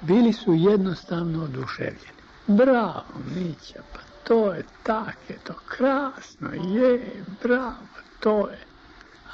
bili 0.00 0.32
su 0.32 0.54
jednostavno 0.54 1.44
oduševljeni. 1.44 2.15
Bravo, 2.46 3.04
Mića, 3.34 3.80
pa 3.92 4.00
to 4.24 4.52
je 4.52 4.64
tak, 4.82 5.16
je 5.28 5.38
to 5.44 5.54
krasno, 5.68 6.50
je, 6.52 7.00
bravo, 7.42 7.86
to 8.20 8.48
je. 8.48 8.58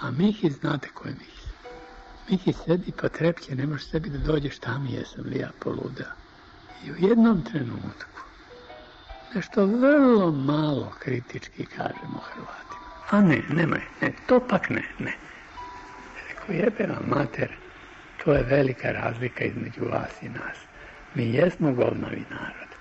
A 0.00 0.10
Mihi, 0.10 0.50
znate 0.50 0.88
ko 0.94 1.08
je 1.08 1.14
Mihi? 1.14 1.42
Miki 2.30 2.52
sedi 2.52 2.92
pa 3.00 3.08
trepće, 3.08 3.54
ne 3.54 3.66
može 3.66 3.84
sebi 3.84 4.10
da 4.10 4.18
dođe 4.18 4.50
šta 4.50 4.78
mi 4.78 4.92
jesam 4.92 5.24
li 5.24 5.38
ja 5.38 5.50
poluda. 5.58 6.14
I 6.84 6.92
u 6.92 6.94
jednom 6.98 7.42
trenutku 7.44 8.20
nešto 9.34 9.66
vrlo 9.66 10.32
malo 10.32 10.92
kritički 10.98 11.66
kažemo 11.66 12.18
Hrvatima. 12.18 12.82
A 13.10 13.20
ne, 13.20 13.42
nemoj, 13.48 13.82
ne, 14.00 14.12
to 14.26 14.40
pak 14.48 14.70
ne, 14.70 14.82
ne. 14.98 15.12
Rekao, 16.28 16.54
jebe 16.54 16.86
vam 16.86 17.04
mater, 17.08 17.56
to 18.24 18.32
je 18.32 18.42
velika 18.42 18.92
razlika 18.92 19.44
između 19.44 19.84
vas 19.90 20.22
i 20.22 20.28
nas. 20.28 20.58
Mi 21.14 21.34
jesmo 21.34 21.72
golnavi 21.72 22.24
narod, 22.30 22.71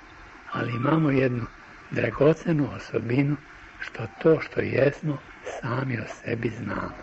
ali 0.53 0.75
imamo 0.75 1.11
jednu 1.11 1.45
dragocenu 1.91 2.69
osobinu 2.75 3.37
što 3.81 4.07
to 4.21 4.41
što 4.41 4.61
jesmo 4.61 5.17
sami 5.61 5.99
o 5.99 6.05
sebi 6.07 6.49
znamo. 6.49 6.97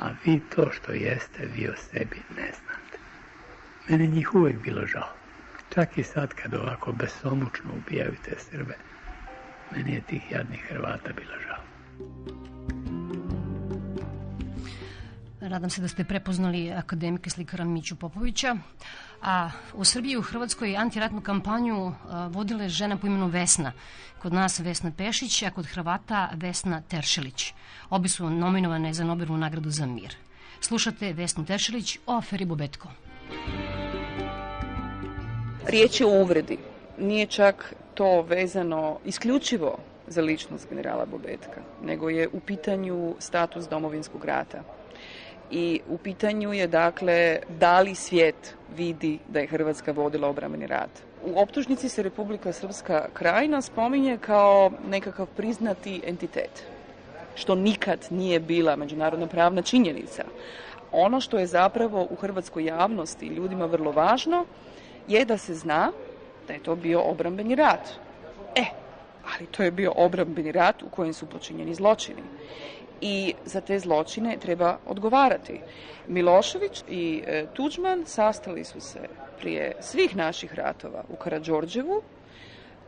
A 0.00 0.10
vi 0.24 0.40
to 0.54 0.70
što 0.72 0.92
jeste, 0.92 1.48
vi 1.56 1.68
o 1.68 1.76
sebi 1.76 2.16
ne 2.36 2.52
znate. 2.52 2.98
Mene 3.88 4.06
njih 4.06 4.34
uvek 4.34 4.56
bilo 4.62 4.86
žao. 4.86 5.12
Čak 5.74 5.98
i 5.98 6.02
sad 6.02 6.34
kad 6.34 6.54
ovako 6.54 6.92
besomučno 6.92 7.70
ubijaju 7.76 8.12
te 8.24 8.34
Srbe, 8.38 8.74
meni 9.76 9.94
je 9.94 10.00
tih 10.00 10.30
jadnih 10.30 10.66
Hrvata 10.68 11.12
bilo 11.12 11.34
žao. 11.46 12.45
Nadam 15.48 15.70
se 15.70 15.80
da 15.80 15.88
ste 15.88 16.04
prepoznali 16.04 16.72
akademika 16.72 17.30
slikara 17.30 17.64
Miću 17.64 17.96
Popovića. 17.96 18.56
A 19.22 19.50
u 19.74 19.84
Srbiji 19.84 20.12
i 20.12 20.16
u 20.16 20.22
Hrvatskoj 20.22 20.76
antiratnu 20.76 21.20
kampanju 21.20 21.92
vodila 22.30 22.62
je 22.62 22.68
žena 22.68 22.96
po 22.96 23.06
imenu 23.06 23.26
Vesna. 23.26 23.72
Kod 24.22 24.32
nas 24.32 24.58
Vesna 24.58 24.92
Pešić, 24.96 25.42
a 25.42 25.50
kod 25.50 25.66
Hrvata 25.66 26.30
Vesna 26.34 26.80
Teršelić. 26.80 27.52
Obi 27.90 28.08
su 28.08 28.30
nominovane 28.30 28.92
za 28.94 29.04
Nobelovu 29.04 29.38
nagradu 29.38 29.70
za 29.70 29.86
mir. 29.86 30.16
Slušate 30.60 31.12
Vesnu 31.12 31.44
Teršelić 31.44 31.98
o 32.06 32.16
aferi 32.16 32.44
Bobetko. 32.44 32.88
Riječ 35.66 36.00
je 36.00 36.06
o 36.06 36.22
uvredi. 36.22 36.58
Nije 36.98 37.26
čak 37.26 37.74
to 37.94 38.22
vezano 38.22 38.98
isključivo 39.04 39.78
za 40.06 40.22
ličnost 40.22 40.68
generala 40.68 41.06
Bobetka, 41.06 41.60
nego 41.82 42.08
je 42.08 42.28
u 42.28 42.40
pitanju 42.40 43.14
status 43.18 43.68
domovinskog 43.68 44.24
rata 44.24 44.62
i 45.50 45.80
u 45.88 45.98
pitanju 45.98 46.52
je 46.52 46.66
dakle 46.66 47.38
da 47.48 47.80
li 47.80 47.94
svijet 47.94 48.54
vidi 48.76 49.18
da 49.28 49.40
je 49.40 49.46
Hrvatska 49.46 49.92
vodila 49.92 50.28
obrambeni 50.28 50.66
rat. 50.66 50.90
U 51.24 51.40
optužnici 51.40 51.88
se 51.88 52.02
Republika 52.02 52.52
Srpska 52.52 53.08
krajina 53.12 53.62
spominje 53.62 54.18
kao 54.18 54.70
nekakav 54.88 55.26
priznati 55.36 56.00
entitet, 56.06 56.66
što 57.34 57.54
nikad 57.54 58.06
nije 58.10 58.40
bila 58.40 58.76
međunarodna 58.76 59.26
pravna 59.26 59.62
činjenica. 59.62 60.24
Ono 60.92 61.20
što 61.20 61.38
je 61.38 61.46
zapravo 61.46 62.06
u 62.10 62.16
hrvatskoj 62.16 62.64
javnosti 62.64 63.26
ljudima 63.26 63.66
vrlo 63.66 63.92
važno 63.92 64.44
je 65.08 65.24
da 65.24 65.38
se 65.38 65.54
zna 65.54 65.92
da 66.46 66.52
je 66.52 66.62
to 66.62 66.76
bio 66.76 67.02
obrambeni 67.02 67.54
rat. 67.54 67.88
E, 68.54 68.64
ali 69.34 69.46
to 69.46 69.62
je 69.62 69.70
bio 69.70 69.92
obrambeni 69.96 70.52
rat 70.52 70.82
u 70.82 70.88
kojem 70.88 71.12
su 71.14 71.26
počinjeni 71.26 71.74
zločini 71.74 72.22
i 73.00 73.34
za 73.44 73.60
te 73.60 73.78
zločine 73.78 74.36
treba 74.36 74.78
odgovarati. 74.86 75.60
Milošević 76.08 76.84
i 76.88 77.22
e, 77.26 77.46
Tuđman 77.54 78.04
sastali 78.06 78.64
su 78.64 78.80
se 78.80 79.00
prije 79.40 79.72
svih 79.80 80.16
naših 80.16 80.54
ratova 80.54 81.04
u 81.08 81.16
Karadžorđevu 81.16 82.02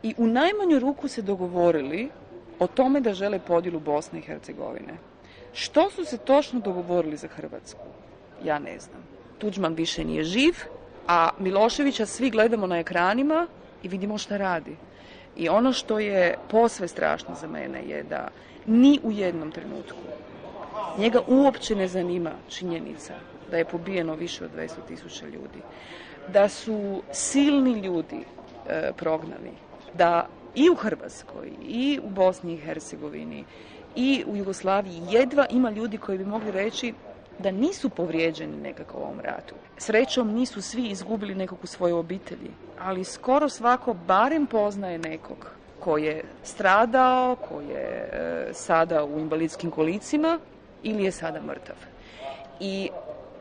i 0.03 0.13
u 0.17 0.27
najmanju 0.27 0.79
ruku 0.79 1.07
se 1.07 1.21
dogovorili 1.21 2.09
o 2.59 2.67
tome 2.67 3.01
da 3.01 3.13
žele 3.13 3.39
podjelu 3.39 3.79
Bosne 3.79 4.19
i 4.19 4.21
Hercegovine. 4.21 4.93
Što 5.53 5.89
su 5.89 6.05
se 6.05 6.17
točno 6.17 6.59
dogovorili 6.59 7.17
za 7.17 7.27
Hrvatsku? 7.27 7.85
Ja 8.43 8.59
ne 8.59 8.79
znam. 8.79 9.03
Tuđman 9.37 9.73
više 9.73 10.03
nije 10.05 10.23
živ, 10.23 10.53
a 11.07 11.29
Miloševića 11.39 12.05
svi 12.05 12.29
gledamo 12.29 12.67
na 12.67 12.79
ekranima 12.79 13.47
i 13.83 13.87
vidimo 13.87 14.17
šta 14.17 14.37
radi. 14.37 14.75
I 15.35 15.49
ono 15.49 15.73
što 15.73 15.99
je 15.99 16.37
posve 16.49 16.87
strašno 16.87 17.35
za 17.35 17.47
mene 17.47 17.83
je 17.87 18.03
da 18.03 18.27
ni 18.69 18.99
u 19.03 19.11
jednom 19.11 19.51
trenutku 19.51 19.97
njega 20.97 21.19
uopće 21.27 21.75
ne 21.75 21.87
zanima 21.87 22.31
činjenica 22.49 23.13
da 23.51 23.57
je 23.57 23.65
pobijeno 23.65 24.15
više 24.15 24.45
od 24.45 24.51
200 24.57 24.69
tisuća 24.87 25.25
ljudi, 25.25 25.61
da 26.27 26.49
su 26.49 27.01
silni 27.11 27.71
ljudi 27.71 28.23
e, 28.67 28.91
prognani, 28.97 29.51
da 29.93 30.27
i 30.55 30.69
u 30.69 30.75
Hrvatskoj, 30.75 31.51
i 31.67 31.99
u 32.03 32.09
Bosni 32.09 32.53
i 32.53 32.57
Hercegovini, 32.57 33.45
i 33.95 34.23
u 34.27 34.35
Jugoslaviji 34.35 35.01
jedva 35.09 35.45
ima 35.49 35.69
ljudi 35.69 35.97
koji 35.97 36.17
bi 36.17 36.25
mogli 36.25 36.51
reći 36.51 36.93
da 37.39 37.51
nisu 37.51 37.89
povrijeđeni 37.89 38.57
nekako 38.57 38.97
u 38.97 39.01
ovom 39.01 39.19
ratu. 39.19 39.55
Srećom 39.77 40.33
nisu 40.33 40.61
svi 40.61 40.87
izgubili 40.87 41.35
nekog 41.35 41.57
u 41.63 41.67
svojoj 41.67 41.99
obitelji, 41.99 42.51
ali 42.79 43.03
skoro 43.03 43.49
svako 43.49 43.93
barem 43.93 44.45
poznaje 44.45 44.97
nekog 44.97 45.58
ko 45.79 45.97
je 45.97 46.23
stradao, 46.43 47.35
ko 47.35 47.61
je 47.61 48.09
e, 48.11 48.53
sada 48.53 49.03
u 49.03 49.19
invalidskim 49.19 49.71
kolicima 49.71 50.39
ili 50.83 51.03
je 51.03 51.11
sada 51.11 51.41
mrtav. 51.41 51.75
I 52.59 52.89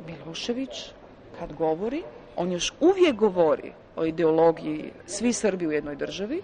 Milošević 0.07 0.91
kad 1.39 1.53
govori, 1.53 2.03
on 2.37 2.53
još 2.53 2.73
uvijek 2.81 3.17
govori 3.17 3.73
o 3.97 4.05
ideologiji 4.05 4.93
svi 5.07 5.33
Srbi 5.33 5.67
u 5.67 5.73
jednoj 5.73 5.97
državi, 5.97 6.43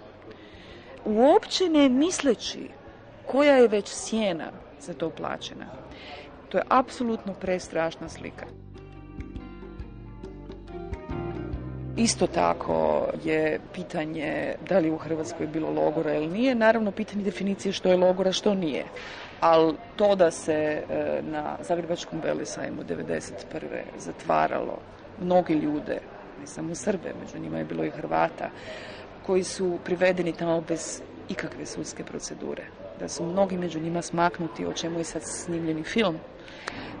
uopće 1.05 1.69
ne 1.69 1.89
misleći 1.89 2.69
koja 3.25 3.55
je 3.55 3.67
već 3.67 3.87
sjena 3.87 4.51
za 4.79 4.93
to 4.93 5.09
plaćena. 5.09 5.65
To 6.49 6.57
je 6.57 6.63
apsolutno 6.69 7.33
prestrašna 7.33 8.09
slika. 8.09 8.45
Isto 11.97 12.27
tako 12.27 13.07
je 13.23 13.59
pitanje 13.73 14.55
da 14.69 14.79
li 14.79 14.91
u 14.91 14.97
Hrvatskoj 14.97 15.47
bilo 15.47 15.71
logora 15.71 16.13
ili 16.13 16.27
nije, 16.27 16.55
naravno 16.55 16.91
pitanje 16.91 17.23
definicije 17.23 17.71
što 17.71 17.89
je 17.89 17.97
logora, 17.97 18.31
što 18.31 18.53
nije. 18.53 18.85
Ali 19.39 19.73
to 19.95 20.15
da 20.15 20.31
se 20.31 20.53
e, 20.53 21.21
na 21.21 21.57
Zagrebačkom 21.61 22.21
Belisajmu 22.21 22.83
1991. 22.83 23.81
zatvaralo 23.97 24.77
mnogi 25.21 25.53
ljude, 25.53 25.99
ne 26.41 26.47
samo 26.47 26.75
Srbe, 26.75 27.13
među 27.19 27.43
njima 27.43 27.57
je 27.57 27.65
bilo 27.65 27.83
i 27.83 27.89
Hrvata, 27.89 28.49
koji 29.25 29.43
su 29.43 29.79
privedeni 29.83 30.33
tamo 30.33 30.61
bez 30.61 31.01
ikakve 31.29 31.65
sudske 31.65 32.03
procedure. 32.03 32.63
Da 32.99 33.07
su 33.07 33.23
mnogi 33.23 33.57
među 33.57 33.79
njima 33.79 34.01
smaknuti, 34.01 34.65
o 34.65 34.73
čemu 34.73 34.99
je 34.99 35.03
sad 35.03 35.21
snimljeni 35.23 35.83
film, 35.83 36.19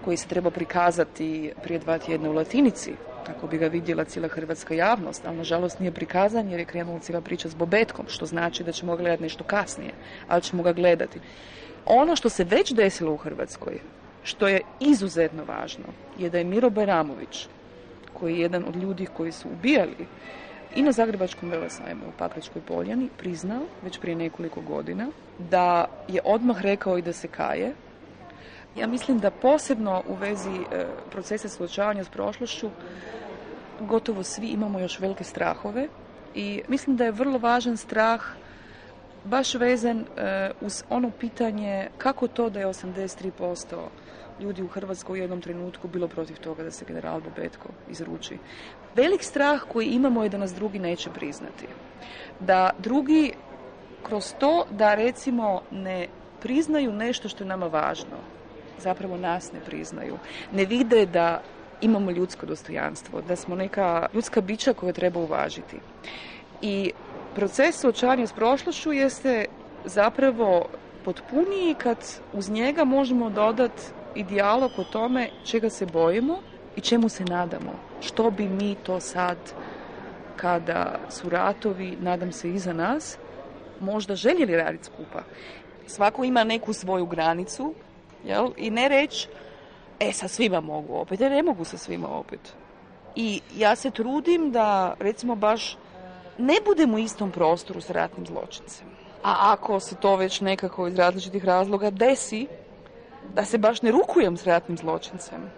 koji 0.05 0.17
se 0.17 0.27
treba 0.27 0.49
prikazati 0.49 1.51
prije 1.63 1.79
dva 1.79 1.97
tjedna 1.97 2.29
u 2.29 2.33
Latinici, 2.33 2.93
kako 3.25 3.47
bi 3.47 3.57
ga 3.57 3.67
vidjela 3.67 4.03
cijela 4.03 4.27
hrvatska 4.27 4.73
javnost, 4.73 5.25
ali 5.25 5.37
nažalost 5.37 5.79
nije 5.79 5.91
prikazan 5.91 6.49
jer 6.49 6.59
je 6.59 6.65
krenula 6.65 6.99
cijela 6.99 7.21
priča 7.21 7.49
s 7.49 7.55
Bobetkom, 7.55 8.05
što 8.07 8.25
znači 8.25 8.63
da 8.63 8.71
ćemo 8.71 8.95
ga 8.95 9.01
gledati 9.01 9.23
nešto 9.23 9.43
kasnije, 9.43 9.91
ali 10.27 10.41
ćemo 10.41 10.63
ga 10.63 10.73
gledati. 10.73 11.19
Ono 11.85 12.15
što 12.15 12.29
se 12.29 12.43
već 12.43 12.73
desilo 12.73 13.13
u 13.13 13.17
Hrvatskoj, 13.17 13.79
što 14.23 14.47
je 14.47 14.61
izuzetno 14.79 15.43
važno, 15.43 15.85
je 16.17 16.29
da 16.29 16.37
je 16.37 16.43
Miro 16.43 16.69
Baramović, 16.69 17.47
koji 18.13 18.33
je 18.33 18.41
jedan 18.41 18.65
od 18.67 18.75
ljudi 18.75 19.05
koji 19.05 19.31
su 19.31 19.49
ubijali 19.49 20.07
i 20.75 20.83
na 20.83 20.91
Zagrebačkom 20.91 21.49
velesajmu 21.49 22.05
u 22.07 22.17
Pakračkoj 22.17 22.61
Poljani 22.61 23.09
priznao 23.17 23.61
već 23.83 23.99
prije 23.99 24.15
nekoliko 24.15 24.61
godina 24.61 25.07
da 25.39 25.85
je 26.07 26.21
odmah 26.25 26.61
rekao 26.61 26.97
i 26.97 27.01
da 27.01 27.13
se 27.13 27.27
kaje. 27.27 27.73
Ja 28.75 28.87
mislim 28.87 29.19
da 29.19 29.31
posebno 29.31 30.03
u 30.07 30.15
vezi 30.15 30.55
e, 30.71 30.85
procesa 31.11 31.49
suočavanja 31.49 32.03
s 32.03 32.09
prošlošću 32.09 32.69
gotovo 33.79 34.23
svi 34.23 34.47
imamo 34.47 34.79
još 34.79 34.99
velike 34.99 35.23
strahove 35.23 35.87
i 36.35 36.61
mislim 36.67 36.95
da 36.95 37.05
je 37.05 37.11
vrlo 37.11 37.37
važan 37.37 37.77
strah 37.77 38.21
baš 39.23 39.53
vezan 39.53 39.99
e, 39.99 40.51
uz 40.61 40.83
ono 40.89 41.11
pitanje 41.19 41.87
kako 41.97 42.27
to 42.27 42.49
da 42.49 42.59
je 42.59 42.67
83% 42.67 43.75
ljudi 44.39 44.63
u 44.63 44.67
Hrvatskoj 44.67 45.19
u 45.19 45.21
jednom 45.21 45.41
trenutku 45.41 45.87
bilo 45.87 46.07
protiv 46.07 46.37
toga 46.37 46.63
da 46.63 46.71
se 46.71 46.85
general 46.85 47.21
Bobetko 47.21 47.69
izruči. 47.89 48.37
Velik 48.95 49.23
strah 49.23 49.61
koji 49.73 49.87
imamo 49.87 50.23
je 50.23 50.29
da 50.29 50.37
nas 50.37 50.53
drugi 50.53 50.79
neće 50.79 51.09
priznati. 51.09 51.67
Da 52.39 52.69
drugi 52.79 53.33
kroz 54.03 54.33
to 54.39 54.65
da 54.71 54.95
recimo 54.95 55.61
ne 55.71 56.07
priznaju 56.41 56.91
nešto 56.91 57.29
što 57.29 57.43
je 57.43 57.47
nama 57.47 57.67
važno, 57.67 58.17
zapravo 58.77 59.17
nas 59.17 59.51
ne 59.51 59.59
priznaju, 59.59 60.17
ne 60.51 60.65
vide 60.65 61.05
da 61.05 61.41
imamo 61.81 62.11
ljudsko 62.11 62.45
dostojanstvo, 62.45 63.21
da 63.21 63.35
smo 63.35 63.55
neka 63.55 64.07
ljudska 64.13 64.41
bića 64.41 64.73
koje 64.73 64.93
treba 64.93 65.19
uvažiti. 65.19 65.77
I 66.61 66.91
proces 67.33 67.79
suočavanja 67.81 68.27
s 68.27 68.33
prošlošću 68.33 68.93
jeste 68.93 69.45
zapravo 69.85 70.65
potpuniji 71.05 71.75
kad 71.77 71.97
uz 72.33 72.49
njega 72.49 72.83
možemo 72.83 73.29
dodati 73.29 73.83
i 74.15 74.23
dijalog 74.23 74.71
o 74.77 74.83
tome 74.83 75.29
čega 75.43 75.69
se 75.69 75.85
bojimo 75.85 76.41
i 76.75 76.81
čemu 76.81 77.09
se 77.09 77.23
nadamo. 77.23 77.73
Što 78.01 78.31
bi 78.31 78.47
mi 78.47 78.75
to 78.75 78.99
sad, 78.99 79.37
kada 80.35 80.99
su 81.09 81.29
ratovi, 81.29 81.97
nadam 82.01 82.31
se 82.31 82.49
iza 82.49 82.73
nas, 82.73 83.17
možda 83.79 84.15
željeli 84.15 84.55
raditi 84.55 84.85
skupa. 84.85 85.21
Svako 85.87 86.23
ima 86.23 86.43
neku 86.43 86.73
svoju 86.73 87.05
granicu 87.05 87.73
jel? 88.25 88.49
i 88.57 88.69
ne 88.69 88.87
reći 88.87 89.27
e 89.99 90.11
sa 90.11 90.27
svima 90.27 90.61
mogu 90.61 90.93
opet, 90.93 91.19
ne 91.19 91.43
mogu 91.43 91.63
sa 91.63 91.77
svima 91.77 92.07
opet. 92.07 92.53
I 93.15 93.41
ja 93.57 93.75
se 93.75 93.91
trudim 93.91 94.51
da 94.51 94.95
recimo 94.99 95.35
baš 95.35 95.77
ne 96.37 96.55
budem 96.65 96.93
u 96.93 96.99
istom 96.99 97.31
prostoru 97.31 97.81
s 97.81 97.89
ratnim 97.89 98.25
zločincem. 98.25 98.87
A 99.23 99.35
ako 99.53 99.79
se 99.79 99.95
to 99.95 100.15
već 100.15 100.41
nekako 100.41 100.87
iz 100.87 100.95
različitih 100.95 101.45
razloga 101.45 101.89
desi, 101.89 102.47
da 103.33 103.45
se 103.45 103.57
baš 103.57 103.81
ne 103.81 103.91
rukujem 103.91 104.37
s 104.37 104.43
ratnim 104.43 104.77
zločincem. 104.77 105.51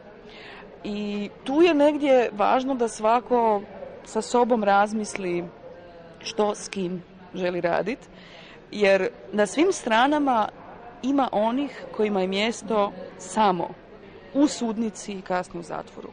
I 0.83 1.29
tu 1.43 1.61
je 1.61 1.73
negdje 1.73 2.29
važno 2.33 2.75
da 2.75 2.87
svako 2.87 3.61
sa 4.05 4.21
sobom 4.21 4.63
razmisli 4.63 5.43
što 6.19 6.55
s 6.55 6.69
kim 6.69 7.03
želi 7.35 7.61
raditi, 7.61 8.07
jer 8.71 9.09
na 9.31 9.45
svim 9.45 9.71
stranama 9.71 10.49
ima 11.03 11.29
onih 11.31 11.85
kojima 11.97 12.21
je 12.21 12.27
mjesto 12.27 12.91
samo 13.17 13.69
u 14.33 14.47
sudnici 14.47 15.13
i 15.13 15.21
kasno 15.21 15.59
u 15.59 15.63
zatvoru. 15.63 16.09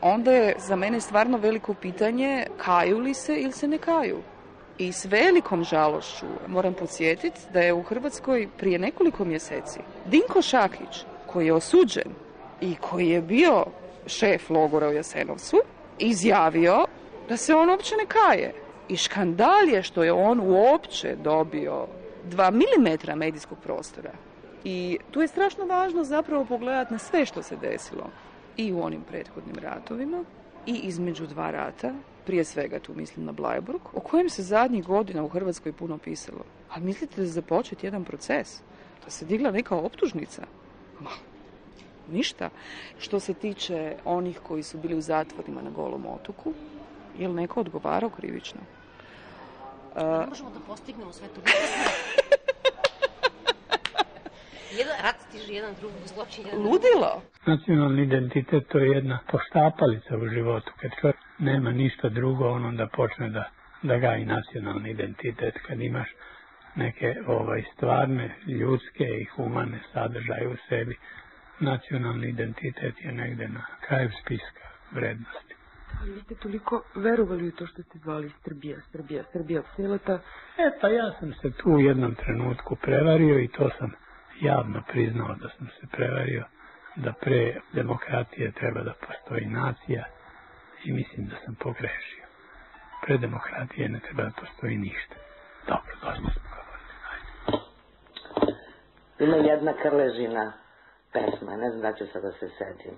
Onda 0.00 0.32
je 0.32 0.54
za 0.58 0.76
mene 0.76 1.00
stvarno 1.00 1.38
veliko 1.38 1.74
pitanje 1.74 2.46
kaju 2.56 2.98
li 2.98 3.14
se 3.14 3.36
ili 3.36 3.52
se 3.52 3.68
ne 3.68 3.78
kaju. 3.78 4.18
I 4.78 4.92
s 4.92 5.04
velikom 5.04 5.64
žalošću 5.64 6.26
moram 6.48 6.74
podsjetiti 6.74 7.40
da 7.52 7.60
je 7.60 7.72
u 7.72 7.82
Hrvatskoj 7.82 8.48
prije 8.58 8.78
nekoliko 8.78 9.24
mjeseci 9.24 9.80
Dinko 10.06 10.42
Šakić, 10.42 11.04
koji 11.26 11.46
je 11.46 11.52
osuđen 11.52 12.12
i 12.60 12.74
koji 12.74 13.08
je 13.08 13.22
bio 13.22 13.64
šef 14.08 14.50
logora 14.50 14.88
u 14.88 14.92
Jasenovcu, 14.92 15.56
izjavio 15.98 16.86
da 17.28 17.36
se 17.36 17.54
on 17.54 17.70
uopće 17.70 17.94
ne 17.96 18.06
kaje. 18.06 18.54
I 18.88 18.96
škandal 18.96 19.68
je 19.68 19.82
što 19.82 20.04
je 20.04 20.12
on 20.12 20.40
uopće 20.40 21.16
dobio 21.16 21.86
dva 22.24 22.50
milimetra 22.50 23.14
medijskog 23.14 23.58
prostora. 23.58 24.12
I 24.64 24.98
tu 25.10 25.20
je 25.20 25.28
strašno 25.28 25.66
važno 25.66 26.04
zapravo 26.04 26.44
pogledati 26.44 26.92
na 26.92 26.98
sve 26.98 27.26
što 27.26 27.42
se 27.42 27.56
desilo 27.56 28.10
i 28.56 28.72
u 28.72 28.82
onim 28.82 29.02
prethodnim 29.08 29.56
ratovima 29.62 30.24
i 30.66 30.72
između 30.72 31.26
dva 31.26 31.50
rata 31.50 31.92
prije 32.26 32.44
svega 32.44 32.78
tu 32.78 32.94
mislim 32.94 33.26
na 33.26 33.32
Blajburg, 33.32 33.80
o 33.92 34.00
kojem 34.00 34.28
se 34.28 34.42
zadnjih 34.42 34.84
godina 34.86 35.24
u 35.24 35.28
Hrvatskoj 35.28 35.72
puno 35.72 35.98
pisalo. 35.98 36.44
A 36.70 36.80
mislite 36.80 37.16
da 37.16 37.22
je 37.22 37.28
započet 37.28 37.84
jedan 37.84 38.04
proces? 38.04 38.60
Da 39.04 39.10
se 39.10 39.24
digla 39.24 39.50
neka 39.50 39.76
optužnica? 39.76 40.42
Ma, 41.00 41.10
ništa. 42.12 42.50
Što 42.98 43.20
se 43.20 43.34
tiče 43.34 43.96
onih 44.04 44.40
koji 44.42 44.62
su 44.62 44.78
bili 44.78 44.94
u 44.94 45.00
zatvorima 45.00 45.62
na 45.62 45.70
Golom 45.70 46.06
otoku, 46.06 46.52
je 47.18 47.28
li 47.28 47.34
neko 47.34 47.60
odgovarao 47.60 48.10
krivično? 48.10 48.60
Ne 49.96 50.26
možemo 50.28 50.50
da 50.50 50.60
postignemo 50.66 51.12
sve 51.12 51.28
to. 51.28 51.40
jedan 54.78 54.96
rat 55.02 55.16
stiže 55.28 55.52
jedan 55.52 55.74
drugog 55.80 56.02
zločin. 56.06 56.46
Jedan 56.46 56.62
Ludilo! 56.62 57.22
Nacionalni 57.46 58.02
identitet 58.02 58.68
to 58.68 58.78
je 58.78 58.88
jedna 58.88 59.18
poštapalica 59.30 60.16
u 60.16 60.28
životu. 60.28 60.72
Kad 60.80 60.90
čovjek 61.00 61.16
nema 61.38 61.70
ništa 61.70 62.08
drugo, 62.08 62.48
on 62.48 62.64
onda 62.64 62.86
počne 62.86 63.30
da, 63.30 63.44
da 63.82 63.98
gaji 63.98 64.24
nacionalni 64.24 64.90
identitet. 64.90 65.54
Kad 65.66 65.80
imaš 65.80 66.08
neke 66.74 67.16
ovaj, 67.26 67.64
stvarne, 67.74 68.34
ljudske 68.46 69.04
i 69.04 69.24
humane 69.24 69.80
sadržaje 69.92 70.48
u 70.48 70.56
sebi, 70.68 70.96
nacionalni 71.60 72.28
identitet 72.28 72.94
je 73.04 73.12
negde 73.12 73.48
na 73.48 73.66
kraju 73.86 74.10
spiska 74.22 74.66
vrednosti. 74.90 75.54
Vi 76.04 76.20
ste 76.24 76.34
toliko 76.34 76.82
verovali 76.94 77.48
u 77.48 77.52
to 77.52 77.66
što 77.66 77.82
ste 77.82 77.98
zvali 77.98 78.32
Srbija, 78.44 78.76
Srbija, 78.92 79.22
Srbija 79.32 79.62
cijela 79.76 79.98
ta... 79.98 80.20
E 80.58 80.70
pa 80.80 80.88
ja 80.88 81.12
sam 81.20 81.32
se 81.42 81.50
tu 81.50 81.70
u 81.70 81.80
jednom 81.80 82.14
trenutku 82.14 82.76
prevario 82.76 83.38
i 83.38 83.48
to 83.48 83.70
sam 83.78 83.92
javno 84.40 84.82
priznao 84.88 85.34
da 85.34 85.48
sam 85.48 85.66
se 85.80 85.86
prevario, 85.92 86.44
da 86.96 87.12
pre 87.12 87.60
demokratije 87.72 88.52
treba 88.52 88.82
da 88.82 88.94
postoji 89.06 89.46
nacija 89.46 90.04
i 90.84 90.92
mislim 90.92 91.26
da 91.26 91.36
sam 91.44 91.54
pogrešio. 91.54 92.24
Pre 93.06 93.18
demokratije 93.18 93.88
ne 93.88 94.00
treba 94.00 94.22
da 94.22 94.30
postoji 94.40 94.76
ništa. 94.76 95.14
Dobro, 95.66 95.92
dosta 96.02 96.32
smo 96.32 96.50
govorili. 96.56 96.88
Ima 99.18 99.36
jedna 99.36 99.72
krležina 99.82 100.52
pesma, 101.18 101.56
ne 101.56 101.70
znam 101.70 101.82
da 101.82 101.92
ću 101.92 102.06
sad 102.12 102.22
da 102.22 102.32
se 102.32 102.48
sedim. 102.58 102.96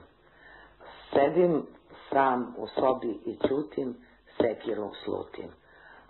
Sedim 1.13 1.67
sam 2.11 2.55
u 2.59 2.67
sobi 2.67 3.21
i 3.27 3.39
čutim, 3.49 3.97
sekirom 4.41 4.91
slutim. 5.05 5.51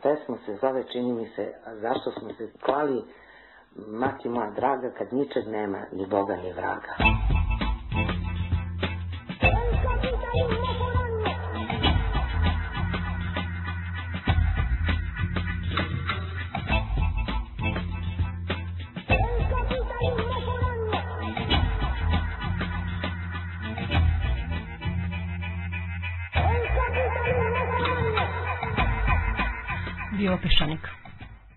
Pesma 0.02 0.36
se 0.46 0.56
zove, 0.60 0.84
čini 0.92 1.12
mi 1.12 1.28
se, 1.36 1.54
zašto 1.80 2.10
smo 2.10 2.28
se 2.38 2.50
klali, 2.64 3.04
mati 3.76 4.28
moja 4.28 4.50
draga, 4.50 4.90
kad 4.98 5.12
ničeg 5.12 5.48
nema, 5.48 5.78
ni 5.92 6.06
Boga, 6.06 6.36
ni 6.36 6.52
vraga. 6.52 6.94
Bio 30.40 30.48
peščanik. 30.48 30.99